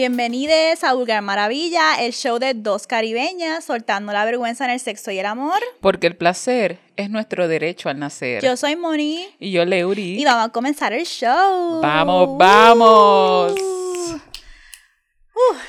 Bienvenidos 0.00 0.82
a 0.82 0.94
Vulgar 0.94 1.20
Maravilla, 1.20 2.00
el 2.00 2.14
show 2.14 2.38
de 2.38 2.54
dos 2.54 2.86
caribeñas 2.86 3.62
soltando 3.62 4.14
la 4.14 4.24
vergüenza 4.24 4.64
en 4.64 4.70
el 4.70 4.80
sexo 4.80 5.10
y 5.10 5.18
el 5.18 5.26
amor. 5.26 5.58
Porque 5.82 6.06
el 6.06 6.16
placer 6.16 6.78
es 6.96 7.10
nuestro 7.10 7.48
derecho 7.48 7.90
al 7.90 7.98
nacer. 7.98 8.42
Yo 8.42 8.56
soy 8.56 8.76
Moni. 8.76 9.28
Y 9.38 9.52
yo 9.52 9.62
Leuri. 9.66 10.18
Y 10.18 10.24
vamos 10.24 10.46
a 10.46 10.48
comenzar 10.48 10.94
el 10.94 11.04
show. 11.04 11.82
Vamos, 11.82 12.38
vamos. 12.38 13.52
Uh. 13.60 14.18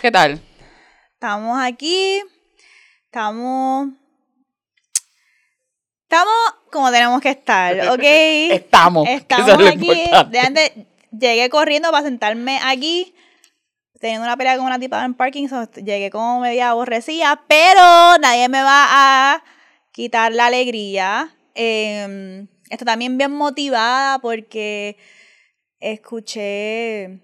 ¿Qué 0.01 0.09
tal? 0.09 0.39
Estamos 1.15 1.61
aquí. 1.61 2.21
Estamos. 3.07 3.89
Estamos 6.03 6.33
como 6.71 6.89
tenemos 6.89 7.19
que 7.19 7.31
estar, 7.31 7.77
¿ok? 7.89 8.03
Estamos. 8.03 9.09
Estamos 9.09 9.67
aquí. 9.67 10.05
De, 10.29 10.87
llegué 11.19 11.49
corriendo 11.49 11.91
para 11.91 12.05
sentarme 12.05 12.61
aquí 12.63 13.13
teniendo 14.01 14.25
una 14.25 14.35
pelea 14.35 14.57
con 14.57 14.65
una 14.65 14.79
tipa 14.79 15.05
en 15.05 15.13
parking, 15.13 15.47
llegué 15.75 16.09
como 16.09 16.41
media 16.41 16.71
aborrecida, 16.71 17.43
pero 17.47 18.17
nadie 18.19 18.49
me 18.49 18.61
va 18.61 18.87
a 18.89 19.43
quitar 19.91 20.33
la 20.33 20.47
alegría. 20.47 21.33
Eh, 21.53 22.47
estoy 22.69 22.85
también 22.85 23.17
bien 23.17 23.31
motivada 23.31 24.19
porque 24.19 24.97
escuché 25.79 27.21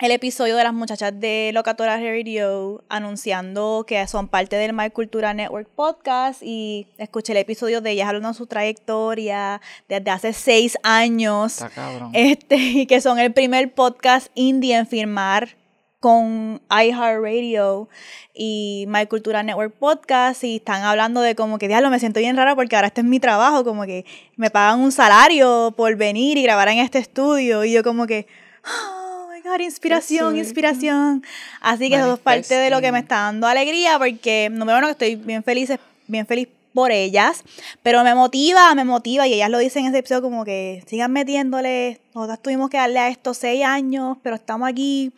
el 0.00 0.10
episodio 0.10 0.56
de 0.56 0.64
las 0.64 0.74
muchachas 0.74 1.18
de 1.18 1.52
Locatora 1.54 1.96
Radio 1.96 2.84
anunciando 2.88 3.84
que 3.86 4.06
son 4.06 4.28
parte 4.28 4.56
del 4.56 4.74
My 4.74 4.90
Cultura 4.90 5.32
Network 5.32 5.68
podcast 5.68 6.42
y 6.42 6.88
escuché 6.98 7.32
el 7.32 7.38
episodio 7.38 7.80
de 7.80 7.92
ellas 7.92 8.08
hablando 8.08 8.28
de 8.28 8.34
su 8.34 8.46
trayectoria 8.46 9.62
desde 9.88 10.10
hace 10.10 10.32
seis 10.34 10.76
años. 10.82 11.54
Está 11.54 11.70
cabrón. 11.70 12.10
Este, 12.12 12.56
y 12.56 12.86
que 12.86 13.00
son 13.00 13.18
el 13.18 13.32
primer 13.32 13.72
podcast 13.72 14.30
indie 14.34 14.76
en 14.76 14.86
firmar 14.86 15.56
con 16.04 16.60
iHeartRadio 16.68 17.88
y 18.34 18.84
My 18.88 19.06
Cultura 19.06 19.42
Network 19.42 19.72
Podcast 19.72 20.44
y 20.44 20.56
están 20.56 20.82
hablando 20.82 21.22
de 21.22 21.34
como 21.34 21.56
que, 21.56 21.66
diablo, 21.66 21.88
me 21.88 21.98
siento 21.98 22.20
bien 22.20 22.36
rara 22.36 22.54
porque 22.54 22.76
ahora 22.76 22.88
este 22.88 23.00
es 23.00 23.06
mi 23.06 23.20
trabajo, 23.20 23.64
como 23.64 23.86
que 23.86 24.04
me 24.36 24.50
pagan 24.50 24.80
un 24.80 24.92
salario 24.92 25.72
por 25.74 25.96
venir 25.96 26.36
y 26.36 26.42
grabar 26.42 26.68
en 26.68 26.80
este 26.80 26.98
estudio. 26.98 27.64
Y 27.64 27.72
yo 27.72 27.82
como 27.82 28.06
que, 28.06 28.26
oh 28.66 29.30
my 29.32 29.40
God, 29.40 29.60
inspiración, 29.60 30.36
inspiración. 30.36 31.24
Así 31.62 31.88
que 31.88 31.96
eso 31.96 32.12
es 32.12 32.20
parte 32.20 32.54
de 32.54 32.68
lo 32.68 32.82
que 32.82 32.92
me 32.92 32.98
está 32.98 33.20
dando 33.20 33.46
alegría 33.46 33.98
porque, 33.98 34.50
número 34.52 34.76
uno, 34.76 34.88
que 34.88 34.92
estoy 34.92 35.16
bien 35.16 35.42
feliz, 35.42 35.72
bien 36.06 36.26
feliz 36.26 36.48
por 36.74 36.90
ellas, 36.90 37.44
pero 37.82 38.04
me 38.04 38.14
motiva, 38.14 38.74
me 38.74 38.84
motiva, 38.84 39.26
y 39.26 39.32
ellas 39.32 39.48
lo 39.48 39.58
dicen 39.58 39.84
en 39.84 39.92
ese 39.92 40.00
episodio 40.00 40.20
como 40.20 40.44
que 40.44 40.84
sigan 40.86 41.12
metiéndole, 41.12 42.00
nosotras 42.14 42.42
tuvimos 42.42 42.68
que 42.68 42.76
darle 42.76 42.98
a 42.98 43.08
estos 43.08 43.38
seis 43.38 43.64
años, 43.64 44.18
pero 44.22 44.36
estamos 44.36 44.68
aquí, 44.68 45.12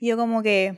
y 0.00 0.08
yo 0.08 0.16
como 0.16 0.42
que, 0.42 0.76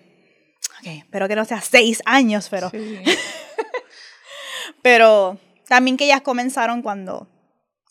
ok, 0.81 0.87
espero 0.87 1.29
que 1.29 1.37
no 1.37 1.45
sea 1.45 1.61
seis 1.61 2.03
años, 2.05 2.49
pero... 2.51 2.71
pero 4.83 5.39
también 5.69 5.97
que 5.97 6.05
ellas 6.05 6.23
comenzaron 6.23 6.83
cuando 6.83 7.29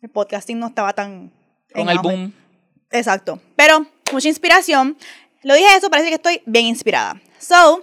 el 0.02 0.10
podcasting 0.10 0.60
no 0.60 0.68
estaba 0.68 0.94
tan... 0.94 1.32
Con 1.74 1.90
el 1.90 2.00
boom. 2.00 2.34
Exacto. 2.92 3.40
Pero 3.56 3.88
mucha 4.12 4.28
inspiración. 4.28 4.98
Lo 5.42 5.56
dije 5.56 5.74
eso, 5.78 5.90
parece 5.90 6.10
que 6.10 6.16
estoy 6.16 6.42
bien 6.46 6.66
inspirada. 6.66 7.22
So, 7.40 7.82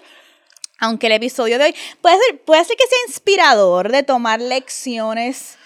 aunque 0.78 1.06
el 1.06 1.14
episodio 1.14 1.58
de 1.58 1.64
hoy 1.64 1.74
puede 2.02 2.18
ser, 2.18 2.44
puede 2.44 2.64
ser 2.66 2.76
que 2.76 2.86
sea 2.86 2.98
inspirador 3.06 3.90
de 3.90 4.02
tomar 4.02 4.42
lecciones 4.42 5.56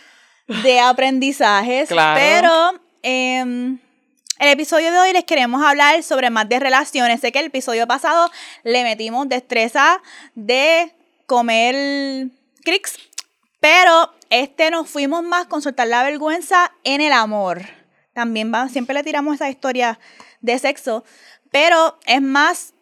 de 0.63 0.79
aprendizajes, 0.79 1.89
claro. 1.89 2.21
pero 2.21 2.81
eh, 3.03 3.77
el 4.39 4.49
episodio 4.49 4.91
de 4.91 4.99
hoy 4.99 5.13
les 5.13 5.25
queremos 5.25 5.63
hablar 5.63 6.03
sobre 6.03 6.31
más 6.31 6.49
de 6.49 6.59
relaciones. 6.59 7.21
Sé 7.21 7.33
que 7.33 7.39
el 7.39 7.47
episodio 7.47 7.87
pasado 7.87 8.31
le 8.65 8.83
metimos 8.83 9.29
destreza 9.29 10.03
de 10.35 10.93
comer 11.27 12.29
cricks, 12.65 12.99
pero 13.61 14.13
este 14.31 14.71
nos 14.71 14.89
fuimos 14.89 15.23
más 15.23 15.47
con 15.47 15.63
soltar 15.63 15.89
la 15.89 16.03
vergüenza 16.03 16.73
en 16.85 17.01
el 17.01 17.13
amor. 17.13 17.63
También 18.15 18.53
va, 18.53 18.69
siempre 18.69 18.95
le 18.95 19.03
tiramos 19.03 19.37
esa 19.37 19.49
historia 19.49 19.99
de 20.41 20.59
sexo, 20.59 21.05
pero 21.51 21.99
es 22.07 22.21
más 22.21 22.75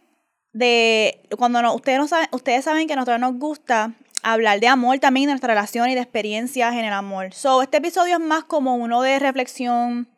de 0.53 1.21
cuando 1.37 1.63
no, 1.63 1.75
ustedes, 1.75 1.99
no 1.99 2.09
saben, 2.09 2.29
ustedes 2.33 2.65
saben 2.65 2.87
que 2.87 2.95
a 2.95 2.97
nosotros 2.97 3.21
nos 3.21 3.35
gusta 3.35 3.93
hablar 4.23 4.61
de 4.61 4.69
amor 4.69 4.99
también, 4.99 5.27
de 5.27 5.33
nuestra 5.33 5.55
relación 5.55 5.89
y 5.89 5.95
de 5.95 6.01
experiencias 6.01 6.73
en 6.73 6.85
el 6.85 6.93
amor. 6.93 7.33
So, 7.33 7.63
este 7.63 7.77
episodio 7.77 8.15
es 8.15 8.21
más 8.21 8.45
como 8.45 8.77
uno 8.77 9.03
de 9.03 9.19
reflexión 9.19 10.09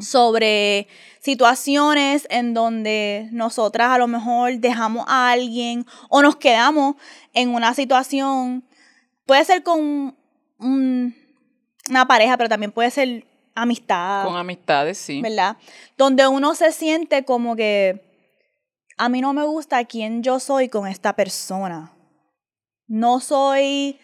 sobre 0.00 0.86
situaciones 1.20 2.26
en 2.30 2.54
donde 2.54 3.28
nosotras 3.32 3.90
a 3.90 3.98
lo 3.98 4.06
mejor 4.06 4.58
dejamos 4.58 5.04
a 5.08 5.30
alguien 5.30 5.84
o 6.08 6.22
nos 6.22 6.36
quedamos 6.36 6.96
en 7.34 7.54
una 7.54 7.74
situación, 7.74 8.64
puede 9.26 9.44
ser 9.44 9.62
con 9.62 10.16
una 10.58 12.06
pareja, 12.06 12.36
pero 12.36 12.48
también 12.48 12.72
puede 12.72 12.90
ser 12.90 13.24
amistad. 13.54 14.24
Con 14.24 14.36
amistades, 14.36 14.98
sí. 14.98 15.20
¿Verdad? 15.20 15.56
Donde 15.96 16.26
uno 16.26 16.54
se 16.54 16.72
siente 16.72 17.24
como 17.24 17.56
que 17.56 18.04
a 18.96 19.08
mí 19.08 19.20
no 19.20 19.32
me 19.32 19.44
gusta 19.44 19.84
quién 19.84 20.22
yo 20.22 20.40
soy 20.40 20.68
con 20.68 20.86
esta 20.86 21.14
persona. 21.14 21.92
No 22.86 23.20
soy 23.20 23.98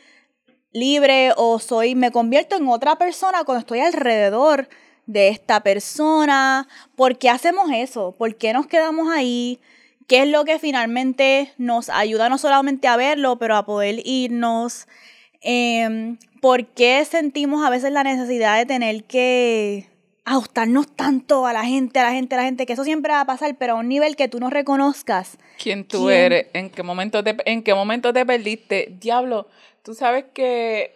libre 0.72 1.32
o 1.36 1.59
soy 1.59 1.94
me 1.94 2.10
convierto 2.10 2.56
en 2.56 2.69
otra 2.69 2.97
persona 2.97 3.44
cuando 3.44 3.60
estoy 3.60 3.81
alrededor 3.81 4.69
de 5.06 5.28
esta 5.28 5.60
persona, 5.60 6.69
¿por 6.97 7.19
qué 7.19 7.28
hacemos 7.31 7.70
eso? 7.72 8.15
¿Por 8.16 8.37
qué 8.37 8.53
nos 8.53 8.66
quedamos 8.66 9.09
ahí? 9.10 9.60
¿Qué 10.06 10.22
es 10.22 10.28
lo 10.28 10.44
que 10.44 10.59
finalmente 10.59 11.53
nos 11.59 11.88
ayuda 11.88 12.28
no 12.28 12.38
solamente 12.38 12.88
a 12.88 12.97
verlo, 12.97 13.37
pero 13.37 13.56
a 13.56 13.65
poder 13.65 14.00
irnos? 14.04 14.87
Eh, 15.42 16.16
¿Por 16.41 16.66
qué 16.66 17.04
sentimos 17.04 17.65
a 17.65 17.70
veces 17.70 17.92
la 17.92 18.03
necesidad 18.03 18.59
de 18.59 18.66
tener 18.66 19.04
que 19.04 19.88
ajustarnos 20.25 20.88
tanto 20.94 21.47
a 21.47 21.53
la 21.53 21.65
gente, 21.65 21.98
a 22.00 22.04
la 22.04 22.12
gente, 22.12 22.34
a 22.34 22.38
la 22.38 22.44
gente, 22.44 22.66
que 22.66 22.72
eso 22.72 22.84
siempre 22.84 23.12
va 23.12 23.21
a 23.21 23.26
pasar, 23.26 23.56
pero 23.59 23.75
a 23.75 23.76
un 23.76 23.88
nivel 23.88 24.16
que 24.16 24.28
tú 24.28 24.41
no 24.41 24.50
reconozcas. 24.50 25.38
¿Quién 25.62 25.84
tú 25.86 26.09
eres? 26.09 26.47
¿En 26.54 26.71
qué 26.71 26.82
momento 26.82 27.22
te, 27.22 27.36
en 27.44 27.62
qué 27.62 27.75
momento 27.75 28.12
te 28.12 28.25
perdiste? 28.25 28.94
Diablo, 29.00 29.48
tú 29.82 29.94
sabes 29.94 30.25
que 30.32 30.94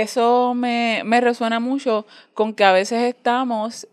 eso 0.00 0.54
me, 0.54 1.02
resuena 1.20 1.60
mucho 1.60 2.06
con 2.34 2.54
que 2.54 2.64
a 2.64 2.72
veces 2.72 3.02
estamos... 3.02 3.86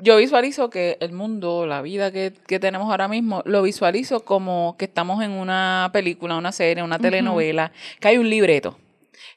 yo 0.00 0.16
visualizo 0.16 0.70
que 0.70 0.96
el 1.00 1.12
mundo, 1.12 1.66
la 1.66 1.82
vida 1.82 2.12
que, 2.12 2.32
tenemos 2.60 2.90
ahora 2.90 3.08
mismo, 3.08 3.42
lo 3.44 3.62
visualizo 3.62 4.24
como 4.24 4.76
que 4.78 4.86
estamos 4.86 5.22
en 5.22 5.32
una 5.32 5.90
película, 5.92 6.36
una 6.36 6.52
serie, 6.52 6.82
una 6.82 6.98
telenovela, 6.98 7.72
que 8.00 8.08
hay 8.08 8.18
un 8.18 8.28
libreto. 8.30 8.78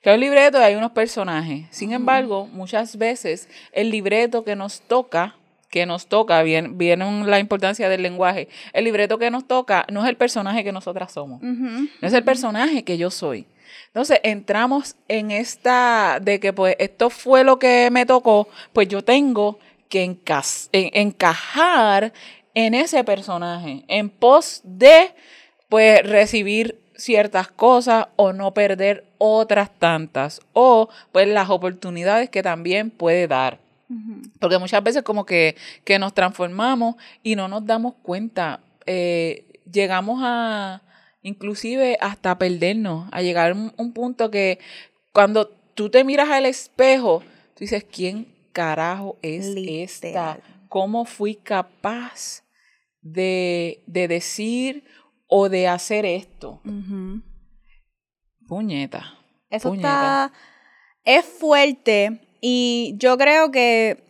Que 0.02 0.10
hay 0.10 0.16
un 0.16 0.22
libreto 0.22 0.60
y 0.60 0.64
hay 0.64 0.76
unos 0.76 0.92
personajes. 0.92 1.66
Sin 1.72 1.92
embargo, 1.92 2.48
muchas 2.52 2.98
veces 2.98 3.50
el 3.72 3.90
libreto 3.90 4.44
que 4.44 4.56
nos 4.56 4.82
toca, 4.82 5.36
que 5.70 5.86
nos 5.86 6.08
toca, 6.08 6.42
viene, 6.44 6.70
viene 6.72 7.26
la 7.26 7.40
importancia 7.40 7.90
del 7.90 8.04
lenguaje, 8.04 8.48
el 8.74 8.86
libreto 8.86 9.18
que 9.18 9.32
nos 9.32 9.48
toca 9.48 9.86
no 9.92 10.04
es 10.04 10.10
el 10.10 10.16
personaje 10.16 10.64
que 10.64 10.72
nosotras 10.72 11.12
somos, 11.12 11.42
no 11.42 11.88
es 12.02 12.14
el 12.14 12.24
personaje 12.24 12.84
que 12.84 12.98
yo 12.98 13.12
soy. 13.12 13.46
Entonces 13.88 14.20
entramos 14.24 14.96
en 15.08 15.32
esta 15.32 16.20
de 16.22 16.40
que 16.40 16.54
pues 16.54 16.76
esto 16.80 17.10
fue 17.10 17.44
lo 17.44 17.60
que 17.60 17.90
me 17.92 18.06
tocó, 18.06 18.48
pues 18.74 18.88
yo 18.88 19.04
tengo 19.04 19.60
que 19.90 20.04
encajar 20.72 22.14
en 22.54 22.74
ese 22.74 23.04
personaje 23.04 23.84
en 23.88 24.10
pos 24.10 24.62
de 24.64 25.12
pues 25.70 26.04
recibir 26.04 26.80
ciertas 26.96 27.48
cosas 27.48 28.08
o 28.16 28.34
no 28.34 28.54
perder 28.54 29.06
otras 29.18 29.70
tantas 29.78 30.42
o 30.54 30.90
pues 31.12 31.28
las 31.28 31.50
oportunidades 31.50 32.30
que 32.30 32.44
también 32.44 32.90
puede 32.90 33.28
dar. 33.28 33.60
Porque 34.40 34.58
muchas 34.58 34.84
veces 34.84 35.04
como 35.04 35.26
que, 35.26 35.56
que, 35.86 35.98
nos 35.98 36.14
transformamos 36.14 36.96
y 37.24 37.38
no 37.38 37.48
nos 37.48 37.66
damos 37.66 37.94
cuenta. 38.02 38.60
Eh, 38.86 39.46
llegamos 39.72 40.20
a, 40.22 40.82
inclusive 41.28 41.98
hasta 42.02 42.38
perdernos, 42.38 43.10
a 43.12 43.22
llegar 43.22 43.52
a 43.52 43.54
un, 43.54 43.94
punto 43.94 44.32
que 44.32 44.60
cuando 45.14 45.50
tú 45.50 45.90
te 45.90 46.04
miras 46.04 46.30
al 46.30 46.46
espejo, 46.46 47.22
tú 47.54 47.60
dices, 47.60 47.84
¿quién 47.84 48.34
carajo 48.54 49.18
es 49.22 49.54
esta? 49.56 50.40
¿Cómo 50.70 51.06
fui 51.06 51.36
capaz 51.36 52.44
de, 53.02 53.84
decir 53.86 54.84
o 55.28 55.50
de 55.50 55.68
hacer 55.68 56.06
esto? 56.06 56.62
Puñeta. 58.48 59.14
Eso 59.50 59.74
está. 59.74 60.32
Es 61.04 61.26
fuerte. 61.26 62.22
Y 62.42 62.96
yo 62.98 63.18
creo 63.18 63.52
que 63.52 64.04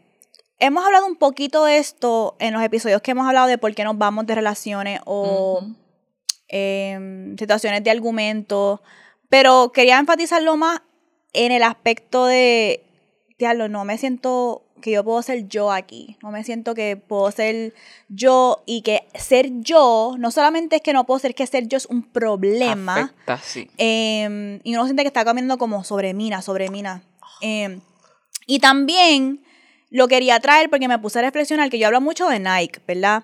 hemos 0.59 0.85
hablado 0.85 1.05
un 1.07 1.15
poquito 1.15 1.65
de 1.65 1.77
esto 1.77 2.35
en 2.39 2.53
los 2.53 2.61
episodios 2.63 3.01
que 3.01 3.11
hemos 3.11 3.27
hablado 3.27 3.47
de 3.47 3.57
por 3.57 3.73
qué 3.73 3.83
nos 3.83 3.97
vamos 3.97 4.25
de 4.25 4.35
relaciones 4.35 4.99
o 5.05 5.63
eh, 6.49 7.35
situaciones 7.37 7.83
de 7.83 7.91
argumento, 7.91 8.81
pero 9.29 9.71
quería 9.73 9.99
enfatizarlo 9.99 10.57
más 10.57 10.81
en 11.33 11.51
el 11.51 11.63
aspecto 11.63 12.25
de, 12.25 12.83
diablo, 13.37 13.69
no 13.69 13.85
me 13.85 13.97
siento 13.97 14.63
que 14.81 14.91
yo 14.91 15.03
puedo 15.03 15.21
ser 15.21 15.47
yo 15.47 15.71
aquí. 15.71 16.17
No 16.21 16.31
me 16.31 16.43
siento 16.43 16.75
que 16.75 16.97
puedo 16.97 17.31
ser 17.31 17.73
yo 18.09 18.63
y 18.65 18.81
que 18.81 19.07
ser 19.15 19.49
yo, 19.61 20.15
no 20.17 20.31
solamente 20.31 20.77
es 20.77 20.81
que 20.81 20.93
no 20.93 21.05
puedo 21.05 21.19
ser 21.19 21.35
que 21.35 21.47
ser 21.47 21.67
yo 21.67 21.77
es 21.77 21.85
un 21.87 22.03
problema. 22.03 23.01
Afecta, 23.01 23.37
sí. 23.37 23.69
eh, 23.77 24.59
y 24.63 24.75
uno 24.75 24.85
siente 24.85 25.03
que 25.03 25.07
está 25.07 25.25
caminando 25.25 25.57
como 25.57 25.83
sobre 25.83 26.13
mina, 26.13 26.41
sobre 26.41 26.69
mina. 26.69 27.03
Eh, 27.41 27.79
y 28.45 28.59
también 28.59 29.43
lo 29.89 30.07
quería 30.07 30.39
traer 30.39 30.69
porque 30.69 30.87
me 30.87 30.99
puse 30.99 31.19
a 31.19 31.21
reflexionar 31.23 31.69
que 31.69 31.79
yo 31.79 31.87
hablo 31.87 32.01
mucho 32.01 32.27
de 32.27 32.39
Nike, 32.39 32.81
¿verdad? 32.87 33.23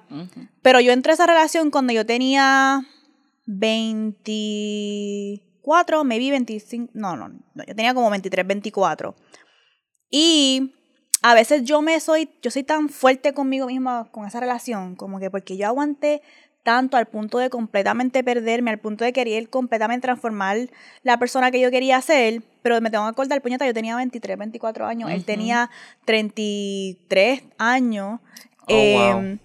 Pero 0.61 0.79
yo 0.79 0.91
entré 0.91 1.11
a 1.11 1.15
esa 1.15 1.25
relación 1.25 1.71
cuando 1.71 1.93
yo 1.93 2.05
tenía 2.05 2.85
24, 3.45 6.03
maybe 6.03 6.31
25, 6.31 6.91
no, 6.93 7.15
no, 7.15 7.29
no, 7.29 7.63
yo 7.65 7.75
tenía 7.75 7.93
como 7.93 8.09
23, 8.09 8.47
24. 8.47 9.15
Y 10.09 10.73
a 11.21 11.33
veces 11.33 11.63
yo 11.63 11.81
me 11.81 11.99
soy, 11.99 12.29
yo 12.41 12.51
soy 12.51 12.63
tan 12.63 12.89
fuerte 12.89 13.33
conmigo 13.33 13.67
misma 13.67 14.09
con 14.11 14.27
esa 14.27 14.39
relación, 14.39 14.95
como 14.95 15.19
que 15.19 15.31
porque 15.31 15.57
yo 15.57 15.67
aguanté 15.67 16.21
tanto 16.63 16.97
al 16.97 17.07
punto 17.07 17.37
de 17.37 17.49
completamente 17.49 18.23
perderme, 18.23 18.71
al 18.71 18.79
punto 18.79 19.03
de 19.03 19.11
querer 19.11 19.49
completamente 19.49 20.05
transformar 20.05 20.69
la 21.03 21.19
persona 21.19 21.51
que 21.51 21.59
yo 21.59 21.69
quería 21.71 22.01
ser, 22.01 22.41
pero 22.61 22.79
me 22.79 22.89
tengo 22.89 23.03
que 23.03 23.09
acordar, 23.09 23.41
puñeta, 23.41 23.65
yo 23.65 23.73
tenía 23.73 23.97
23, 23.97 24.37
24 24.37 24.85
años, 24.85 25.11
él 25.11 25.25
tenía 25.25 25.69
33 26.05 27.43
años. 27.57 28.21
Oh, 28.67 28.73
em, 28.73 29.31
wow. 29.31 29.39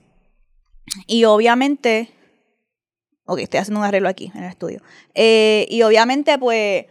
Y 1.06 1.24
obviamente, 1.24 2.10
ok, 3.28 3.38
estoy 3.40 3.60
haciendo 3.60 3.80
un 3.80 3.86
arreglo 3.86 4.08
aquí 4.08 4.32
en 4.34 4.42
el 4.42 4.50
estudio. 4.50 4.80
Eh, 5.14 5.66
y 5.70 5.82
obviamente, 5.82 6.36
pues, 6.38 6.86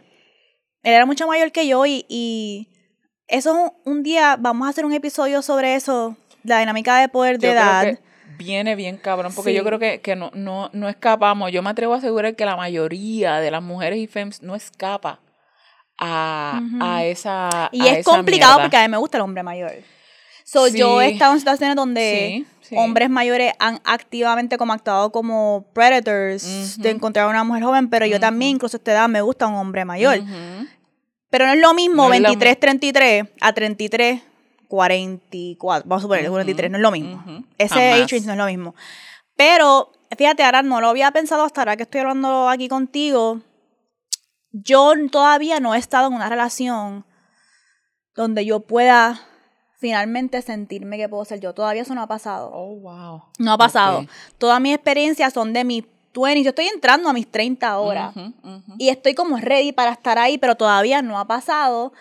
él 0.82 0.92
era 0.94 1.04
mucho 1.04 1.26
mayor 1.26 1.52
que 1.52 1.66
yo 1.68 1.84
y, 1.84 2.06
y 2.08 2.68
eso 3.26 3.74
un 3.84 4.02
día 4.02 4.36
vamos 4.38 4.66
a 4.66 4.70
hacer 4.70 4.84
un 4.86 4.92
episodio 4.92 5.42
sobre 5.42 5.74
eso, 5.74 6.16
la 6.44 6.60
dinámica 6.60 6.98
de 7.00 7.08
poder 7.08 7.38
de 7.38 7.48
Yo 7.48 7.52
creo 7.52 7.62
edad. 7.62 7.84
que 7.84 7.98
viene 8.38 8.74
bien 8.76 8.96
cabrón, 8.96 9.32
porque 9.34 9.50
Sí. 9.50 9.56
yo 9.56 9.64
creo 9.64 9.78
que, 9.78 10.00
que 10.00 10.14
no, 10.16 10.30
no, 10.32 10.70
no 10.72 10.88
escapamos. 10.88 11.50
Yo 11.52 11.62
me 11.62 11.70
atrevo 11.70 11.94
a 11.94 11.98
asegurar 11.98 12.36
que 12.36 12.44
la 12.46 12.56
mayoría 12.56 13.40
de 13.40 13.50
las 13.50 13.62
mujeres 13.62 13.98
y 13.98 14.06
femmes 14.06 14.40
no 14.42 14.54
escapa 14.54 15.20
a, 15.98 16.60
a 16.80 17.04
esa 17.04 17.68
Y 17.72 17.82
a 17.82 17.92
es 17.92 17.98
esa 17.98 18.10
complicado 18.12 18.52
mierda. 18.54 18.64
porque 18.64 18.76
a 18.76 18.82
mí 18.82 18.88
me 18.88 18.96
gusta 18.98 19.18
el 19.18 19.22
hombre 19.22 19.42
mayor. 19.42 19.72
So, 20.50 20.66
Yo 20.66 21.02
he 21.02 21.10
estado 21.10 21.34
en 21.34 21.40
situaciones 21.40 21.76
donde 21.76 22.46
Sí, 22.62 22.68
sí. 22.70 22.74
hombres 22.78 23.10
mayores 23.10 23.52
han 23.58 23.82
activamente 23.84 24.56
como 24.56 24.72
actuado 24.72 25.12
como 25.12 25.66
predators 25.74 26.78
de 26.78 26.88
encontrar 26.88 27.26
a 27.26 27.28
una 27.28 27.44
mujer 27.44 27.64
joven, 27.64 27.90
pero 27.90 28.06
yo 28.06 28.18
también, 28.18 28.52
incluso 28.52 28.76
a 28.76 28.78
esta 28.78 28.92
edad, 28.92 29.08
me 29.10 29.20
gusta 29.20 29.46
un 29.46 29.56
hombre 29.56 29.84
mayor. 29.84 30.20
Pero 31.28 31.44
no 31.46 31.52
es 31.52 31.60
lo 31.60 31.74
mismo 31.74 32.08
No 32.08 32.14
es 32.14 32.20
lo 32.22 32.28
23, 32.28 32.60
33 32.60 33.28
a 33.42 33.52
33, 33.52 34.22
44. 34.68 35.86
Vamos 35.86 36.00
a 36.00 36.02
suponer, 36.04 36.24
Ujú, 36.24 36.32
43, 36.32 36.70
no 36.70 36.78
es 36.78 36.82
lo 36.82 36.90
mismo. 36.92 37.44
Ese 37.58 37.92
age 37.92 38.06
range 38.16 38.26
no 38.26 38.32
es 38.32 38.38
lo 38.38 38.46
mismo. 38.46 38.74
Pero, 39.36 39.92
fíjate, 40.16 40.44
ahora 40.44 40.62
no 40.62 40.80
lo 40.80 40.88
había 40.88 41.10
pensado 41.10 41.44
hasta 41.44 41.60
ahora 41.60 41.76
que 41.76 41.82
estoy 41.82 42.00
hablando 42.00 42.48
aquí 42.48 42.68
contigo. 42.68 43.42
Yo 44.52 44.94
todavía 45.12 45.60
no 45.60 45.74
he 45.74 45.78
estado 45.78 46.06
en 46.08 46.14
una 46.14 46.30
relación 46.30 47.04
donde 48.14 48.46
yo 48.46 48.60
pueda 48.60 49.20
finalmente 49.78 50.42
sentirme 50.42 50.96
que 50.98 51.08
puedo 51.08 51.24
ser 51.24 51.40
yo. 51.40 51.54
Todavía 51.54 51.82
eso 51.82 51.94
no 51.94 52.02
ha 52.02 52.06
pasado. 52.06 52.50
Oh, 52.52 52.74
wow. 52.76 53.22
No 53.38 53.52
ha 53.52 53.58
pasado. 53.58 54.00
Ok. 54.00 54.08
Todas 54.36 54.60
mis 54.60 54.74
experiencias 54.74 55.32
son 55.32 55.52
de 55.52 55.64
mis 55.64 55.84
20. 56.14 56.42
Yo 56.42 56.50
estoy 56.50 56.66
entrando 56.66 57.08
a 57.08 57.12
mis 57.12 57.30
30 57.30 57.68
ahora. 57.68 58.12
Y 58.76 58.88
estoy 58.88 59.14
como 59.14 59.36
ready 59.38 59.72
para 59.72 59.92
estar 59.92 60.18
ahí, 60.18 60.36
pero 60.36 60.56
todavía 60.56 61.00
no 61.00 61.18
ha 61.18 61.26
pasado. 61.26 61.92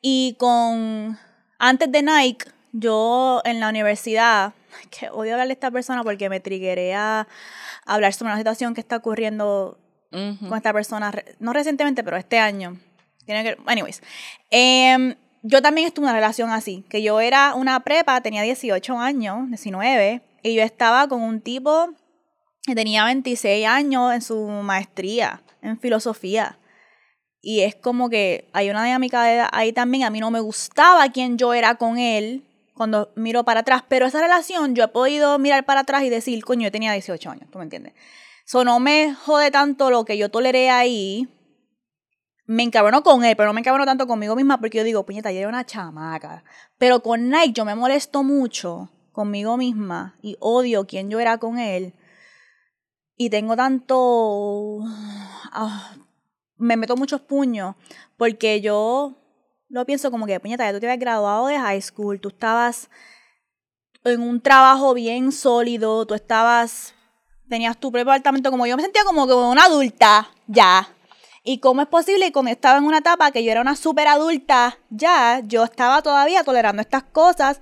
Y 0.00 0.36
con. 0.38 1.18
Antes 1.58 1.90
de 1.90 2.02
Nike, 2.02 2.46
yo 2.72 3.42
en 3.44 3.60
la 3.60 3.68
universidad. 3.68 4.54
Que 4.90 5.08
odio 5.08 5.32
hablarle 5.32 5.52
a 5.52 5.54
esta 5.54 5.70
persona 5.70 6.04
porque 6.04 6.28
me 6.28 6.38
trigueré 6.38 6.94
a 6.94 7.26
hablar 7.86 8.12
sobre 8.12 8.30
una 8.32 8.38
situación 8.38 8.74
que 8.74 8.82
está 8.82 8.96
ocurriendo 8.96 9.78
Ujú. 10.12 10.48
con 10.48 10.56
esta 10.56 10.72
persona. 10.72 11.12
No 11.40 11.52
recientemente, 11.52 12.04
pero 12.04 12.16
este 12.18 12.38
año. 12.38 12.78
Tiene 13.24 13.42
que. 13.42 13.56
Anyways. 13.66 14.02
Em, 14.50 15.16
yo 15.48 15.62
también 15.62 15.86
estuve 15.86 16.06
en 16.06 16.10
una 16.10 16.18
relación 16.18 16.50
así. 16.50 16.84
Que 16.88 17.02
yo 17.02 17.20
era 17.20 17.54
una 17.54 17.80
prepa, 17.80 18.20
tenía 18.20 18.42
18 18.42 18.98
años, 18.98 19.48
19. 19.48 20.22
Y 20.42 20.54
yo 20.54 20.62
estaba 20.62 21.08
con 21.08 21.22
un 21.22 21.40
tipo 21.40 21.90
que 22.62 22.74
tenía 22.74 23.04
26 23.04 23.66
años 23.66 24.12
en 24.12 24.22
su 24.22 24.46
maestría 24.46 25.42
en 25.62 25.78
filosofía. 25.78 26.58
Y 27.40 27.60
es 27.60 27.76
como 27.76 28.10
que 28.10 28.48
hay 28.52 28.70
una 28.70 28.84
dinámica 28.84 29.22
de 29.22 29.46
ahí 29.52 29.72
también. 29.72 30.04
A 30.04 30.10
mí 30.10 30.20
no 30.20 30.30
me 30.30 30.40
gustaba 30.40 31.08
quién 31.10 31.38
yo 31.38 31.54
era 31.54 31.76
con 31.76 31.98
él 31.98 32.44
cuando 32.74 33.12
miro 33.14 33.44
para 33.44 33.60
atrás. 33.60 33.84
Pero 33.88 34.06
esa 34.06 34.20
relación 34.20 34.74
yo 34.74 34.84
he 34.84 34.88
podido 34.88 35.38
mirar 35.38 35.64
para 35.64 35.80
atrás 35.80 36.02
y 36.02 36.10
decir, 36.10 36.44
coño, 36.44 36.64
yo 36.64 36.72
tenía 36.72 36.92
18 36.92 37.30
años, 37.30 37.50
¿tú 37.50 37.58
me 37.58 37.64
entiendes? 37.64 37.92
So, 38.44 38.64
no 38.64 38.80
me 38.80 39.14
jode 39.14 39.50
tanto 39.50 39.90
lo 39.90 40.04
que 40.04 40.18
yo 40.18 40.28
toleré 40.28 40.70
ahí. 40.70 41.28
Me 42.46 42.62
encabronó 42.62 43.02
con 43.02 43.24
él, 43.24 43.36
pero 43.36 43.48
no 43.48 43.52
me 43.52 43.60
encabronó 43.60 43.84
tanto 43.84 44.06
conmigo 44.06 44.36
misma 44.36 44.58
porque 44.58 44.78
yo 44.78 44.84
digo, 44.84 45.04
puñeta, 45.04 45.32
yo 45.32 45.40
era 45.40 45.48
una 45.48 45.66
chamaca. 45.66 46.44
Pero 46.78 47.02
con 47.02 47.28
Nike 47.28 47.52
yo 47.52 47.64
me 47.64 47.74
molesto 47.74 48.22
mucho 48.22 48.90
conmigo 49.12 49.56
misma 49.56 50.16
y 50.22 50.36
odio 50.40 50.86
quién 50.86 51.10
yo 51.10 51.18
era 51.18 51.38
con 51.38 51.58
él. 51.58 51.94
Y 53.16 53.30
tengo 53.30 53.56
tanto... 53.56 54.80
ah, 55.52 55.94
me 56.56 56.76
meto 56.76 56.96
muchos 56.96 57.20
puños 57.20 57.74
porque 58.16 58.60
yo 58.60 59.14
lo 59.68 59.84
pienso 59.84 60.10
como 60.10 60.26
que, 60.26 60.38
puñeta, 60.40 60.64
ya 60.64 60.72
tú 60.72 60.80
te 60.80 60.86
habías 60.86 61.00
graduado 61.00 61.46
de 61.48 61.58
high 61.58 61.82
school, 61.82 62.20
tú 62.20 62.28
estabas 62.28 62.88
en 64.04 64.20
un 64.20 64.40
trabajo 64.40 64.94
bien 64.94 65.32
sólido, 65.32 66.06
tú 66.06 66.14
estabas, 66.14 66.94
tenías 67.48 67.76
tu 67.76 67.90
propio 67.90 68.12
apartamento, 68.12 68.50
como 68.50 68.66
yo 68.66 68.76
me 68.76 68.82
sentía 68.82 69.04
como 69.04 69.26
que 69.26 69.34
una 69.34 69.64
adulta 69.64 70.30
ya. 70.46 70.88
¿Y 71.48 71.60
cómo 71.60 71.80
es 71.80 71.86
posible 71.86 72.26
que 72.26 72.32
cuando 72.32 72.50
estaba 72.50 72.76
en 72.78 72.84
una 72.84 72.98
etapa 72.98 73.30
que 73.30 73.44
yo 73.44 73.52
era 73.52 73.60
una 73.60 73.76
súper 73.76 74.08
adulta 74.08 74.78
ya, 74.90 75.40
yo 75.44 75.62
estaba 75.62 76.02
todavía 76.02 76.42
tolerando 76.42 76.82
estas 76.82 77.04
cosas? 77.04 77.60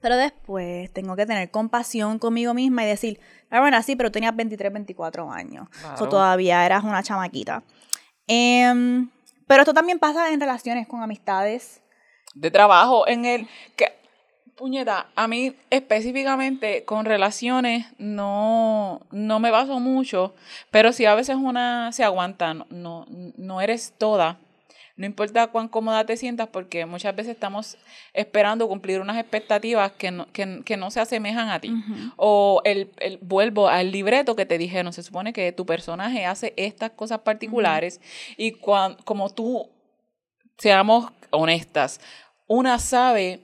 Pero 0.00 0.16
después 0.16 0.92
tengo 0.92 1.14
que 1.14 1.24
tener 1.24 1.50
compasión 1.52 2.18
conmigo 2.18 2.52
misma 2.52 2.82
y 2.84 2.88
decir, 2.88 3.20
ah, 3.48 3.60
bueno, 3.60 3.80
sí, 3.84 3.94
pero 3.94 4.10
tenías 4.10 4.34
23, 4.34 4.72
24 4.72 5.30
años. 5.30 5.68
O 5.68 5.80
Claro. 5.80 6.08
todavía 6.08 6.66
eras 6.66 6.82
una 6.82 7.00
chamaquita. 7.04 7.62
Em, 8.26 9.08
pero 9.46 9.62
esto 9.62 9.72
también 9.72 10.00
pasa 10.00 10.30
en 10.32 10.40
relaciones 10.40 10.86
con 10.88 11.00
amistades. 11.02 11.80
de 12.34 12.50
trabajo 12.50 13.06
en 13.08 13.24
el 13.24 13.48
que 13.76 13.96
puñeta 14.56 15.06
a 15.14 15.28
mí 15.28 15.54
específicamente 15.70 16.84
con 16.84 17.04
relaciones 17.04 17.86
no 17.98 19.00
no 19.10 19.38
me 19.40 19.50
baso 19.50 19.78
mucho 19.80 20.34
pero 20.70 20.92
si 20.92 21.04
a 21.04 21.14
veces 21.14 21.36
una 21.36 21.92
se 21.92 22.04
aguanta 22.04 22.54
no 22.54 22.66
no, 22.70 23.06
no 23.36 23.60
eres 23.60 23.92
toda. 23.98 24.38
No 24.98 25.04
importa 25.04 25.48
cuán 25.48 25.68
cómoda 25.68 26.06
te 26.06 26.16
sientas 26.16 26.48
porque 26.48 26.86
muchas 26.86 27.14
veces 27.14 27.34
estamos 27.34 27.76
esperando 28.14 28.66
cumplir 28.66 29.02
unas 29.02 29.18
expectativas 29.18 29.92
que 29.92 30.10
no, 30.10 30.26
que, 30.32 30.62
que 30.64 30.78
no 30.78 30.90
se 30.90 31.00
asemejan 31.00 31.50
a 31.50 31.60
ti. 31.60 31.70
O 32.16 32.62
el, 32.64 32.90
el 33.00 33.18
vuelvo 33.20 33.68
al 33.68 33.92
libreto 33.92 34.34
que 34.36 34.46
te 34.46 34.56
dije 34.56 34.82
no 34.82 34.92
se 34.92 35.02
supone 35.02 35.34
que 35.34 35.52
tu 35.52 35.66
personaje 35.66 36.24
hace 36.24 36.54
estas 36.56 36.92
cosas 36.92 37.18
particulares 37.18 38.00
y 38.38 38.52
cuan- 38.52 38.96
como 39.04 39.28
tú 39.28 39.68
seamos 40.56 41.10
honestas, 41.30 42.00
una 42.46 42.78
sabe 42.78 43.40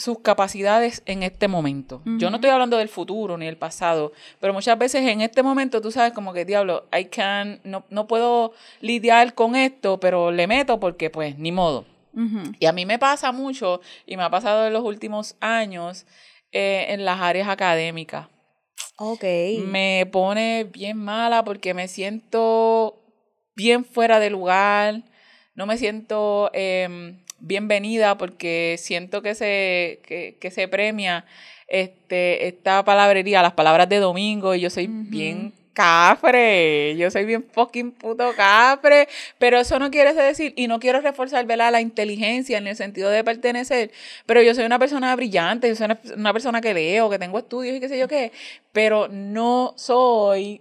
sus 0.00 0.20
capacidades 0.20 1.02
en 1.06 1.22
este 1.22 1.46
momento. 1.46 2.02
Yo 2.18 2.30
no 2.30 2.36
estoy 2.36 2.50
hablando 2.50 2.78
del 2.78 2.88
futuro 2.88 3.36
ni 3.36 3.46
del 3.46 3.56
pasado, 3.56 4.12
pero 4.40 4.52
muchas 4.52 4.78
veces 4.78 5.02
en 5.06 5.20
este 5.20 5.42
momento 5.42 5.80
tú 5.80 5.90
sabes 5.92 6.12
como 6.12 6.32
que 6.32 6.44
diablo, 6.44 6.88
I 6.96 7.04
can, 7.04 7.60
no, 7.64 7.84
no 7.90 8.06
puedo 8.06 8.52
lidiar 8.80 9.34
con 9.34 9.54
esto, 9.56 10.00
pero 10.00 10.30
le 10.30 10.46
meto 10.46 10.80
porque 10.80 11.10
pues 11.10 11.38
ni 11.38 11.52
modo. 11.52 11.84
Y 12.58 12.66
a 12.66 12.72
mí 12.72 12.86
me 12.86 12.98
pasa 12.98 13.30
mucho, 13.30 13.80
y 14.04 14.16
me 14.16 14.24
ha 14.24 14.30
pasado 14.30 14.66
en 14.66 14.72
los 14.72 14.82
últimos 14.82 15.36
años, 15.40 16.06
eh, 16.50 16.86
en 16.88 17.04
las 17.04 17.20
áreas 17.20 17.48
académicas 17.48 18.26
Ok. 18.96 19.24
me 19.64 20.08
pone 20.10 20.64
bien 20.64 20.96
mala 20.98 21.44
porque 21.44 21.72
me 21.74 21.86
siento 21.86 23.00
bien 23.54 23.84
fuera 23.84 24.18
de 24.18 24.30
lugar, 24.30 25.02
no 25.54 25.66
me 25.66 25.78
siento 25.78 26.50
em, 26.52 27.18
bienvenida 27.40 28.16
porque 28.16 28.76
siento 28.78 29.22
que 29.22 29.34
se, 29.34 30.00
que, 30.06 30.36
que 30.40 30.50
se 30.50 30.68
premia 30.68 31.24
este, 31.68 32.48
esta 32.48 32.84
palabrería, 32.84 33.42
las 33.42 33.52
palabras 33.52 33.88
de 33.88 33.98
domingo, 33.98 34.54
y 34.54 34.60
yo 34.60 34.70
soy 34.70 34.86
bien 34.88 35.52
cafre, 35.72 36.96
yo 36.96 37.10
soy 37.10 37.24
bien 37.24 37.44
fucking 37.52 37.92
puto 37.92 38.34
cafre, 38.36 39.08
pero 39.38 39.58
eso 39.58 39.78
no 39.78 39.90
quiere 39.90 40.12
decir, 40.12 40.52
y 40.56 40.66
no 40.66 40.80
quiero 40.80 41.00
reforzar 41.00 41.46
¿verdad? 41.46 41.72
la 41.72 41.80
inteligencia 41.80 42.58
en 42.58 42.66
el 42.66 42.76
sentido 42.76 43.08
de 43.08 43.24
pertenecer, 43.24 43.90
pero 44.26 44.42
yo 44.42 44.54
soy 44.54 44.64
una 44.64 44.78
persona 44.78 45.14
brillante, 45.14 45.68
yo 45.68 45.76
soy 45.76 45.86
una, 45.86 46.00
una 46.16 46.32
persona 46.32 46.60
que 46.60 46.74
leo, 46.74 47.08
que 47.08 47.18
tengo 47.18 47.38
estudios 47.38 47.76
y 47.76 47.80
qué 47.80 47.88
sé 47.88 47.98
yo 47.98 48.08
qué, 48.08 48.32
pero 48.72 49.08
no 49.08 49.72
soy 49.76 50.60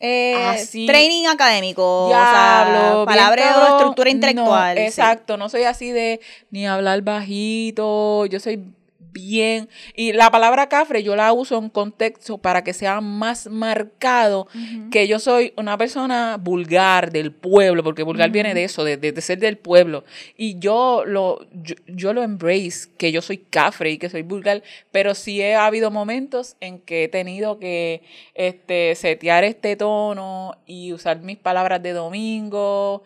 Eh, 0.00 0.34
Así. 0.48 0.86
Training 0.86 1.26
académico. 1.26 2.06
Diablo, 2.08 3.02
o 3.02 3.04
sea, 3.04 3.14
palabra 3.14 3.68
estructura 3.68 4.10
No, 4.10 4.14
intelectual. 4.16 4.76
sí. 4.78 4.82
exacto, 4.84 5.36
no 5.36 5.48
soy 5.50 5.64
así 5.64 5.90
de 5.92 6.20
ni 6.50 6.66
hablar 6.66 7.02
bajito, 7.02 8.24
yo 8.26 8.40
soy 8.40 8.64
bien. 9.12 9.68
Y 9.94 10.12
la 10.12 10.30
palabra 10.30 10.68
cafre 10.68 11.02
yo 11.02 11.16
la 11.16 11.32
uso 11.32 11.58
en 11.58 11.68
contexto 11.68 12.38
para 12.38 12.64
que 12.64 12.72
sea 12.72 13.00
más 13.00 13.48
marcado 13.48 14.46
que 14.90 15.06
yo 15.08 15.18
soy 15.18 15.52
una 15.56 15.76
persona 15.78 16.36
vulgar 16.40 17.10
del 17.12 17.32
pueblo, 17.32 17.82
porque 17.84 18.02
vulgar 18.02 18.30
viene 18.30 18.54
de 18.54 18.64
eso, 18.64 18.84
de, 18.84 18.96
de- 18.96 19.12
de 19.12 19.20
ser 19.20 19.38
del 19.38 19.56
pueblo. 19.58 20.04
Y 20.36 20.58
yo 20.58 21.04
lo, 21.06 21.46
yo, 21.52 21.74
yo 21.86 22.12
lo 22.12 22.22
embrace, 22.22 22.88
que 22.98 23.12
yo 23.12 23.22
soy 23.22 23.38
cafre 23.38 23.90
y 23.90 23.98
que 23.98 24.08
soy 24.10 24.22
vulgar, 24.22 24.62
pero 24.92 25.14
sí 25.14 25.40
he 25.40 25.54
habido 25.54 25.90
momentos 25.90 26.56
en 26.60 26.78
que 26.80 27.04
he 27.04 27.08
tenido 27.08 27.58
que 27.58 28.02
este, 28.34 28.94
setear 28.94 29.44
este 29.44 29.76
tono 29.76 30.56
y 30.66 30.92
usar 30.92 31.20
mis 31.20 31.38
palabras 31.38 31.82
de 31.82 31.92
domingo. 31.92 33.02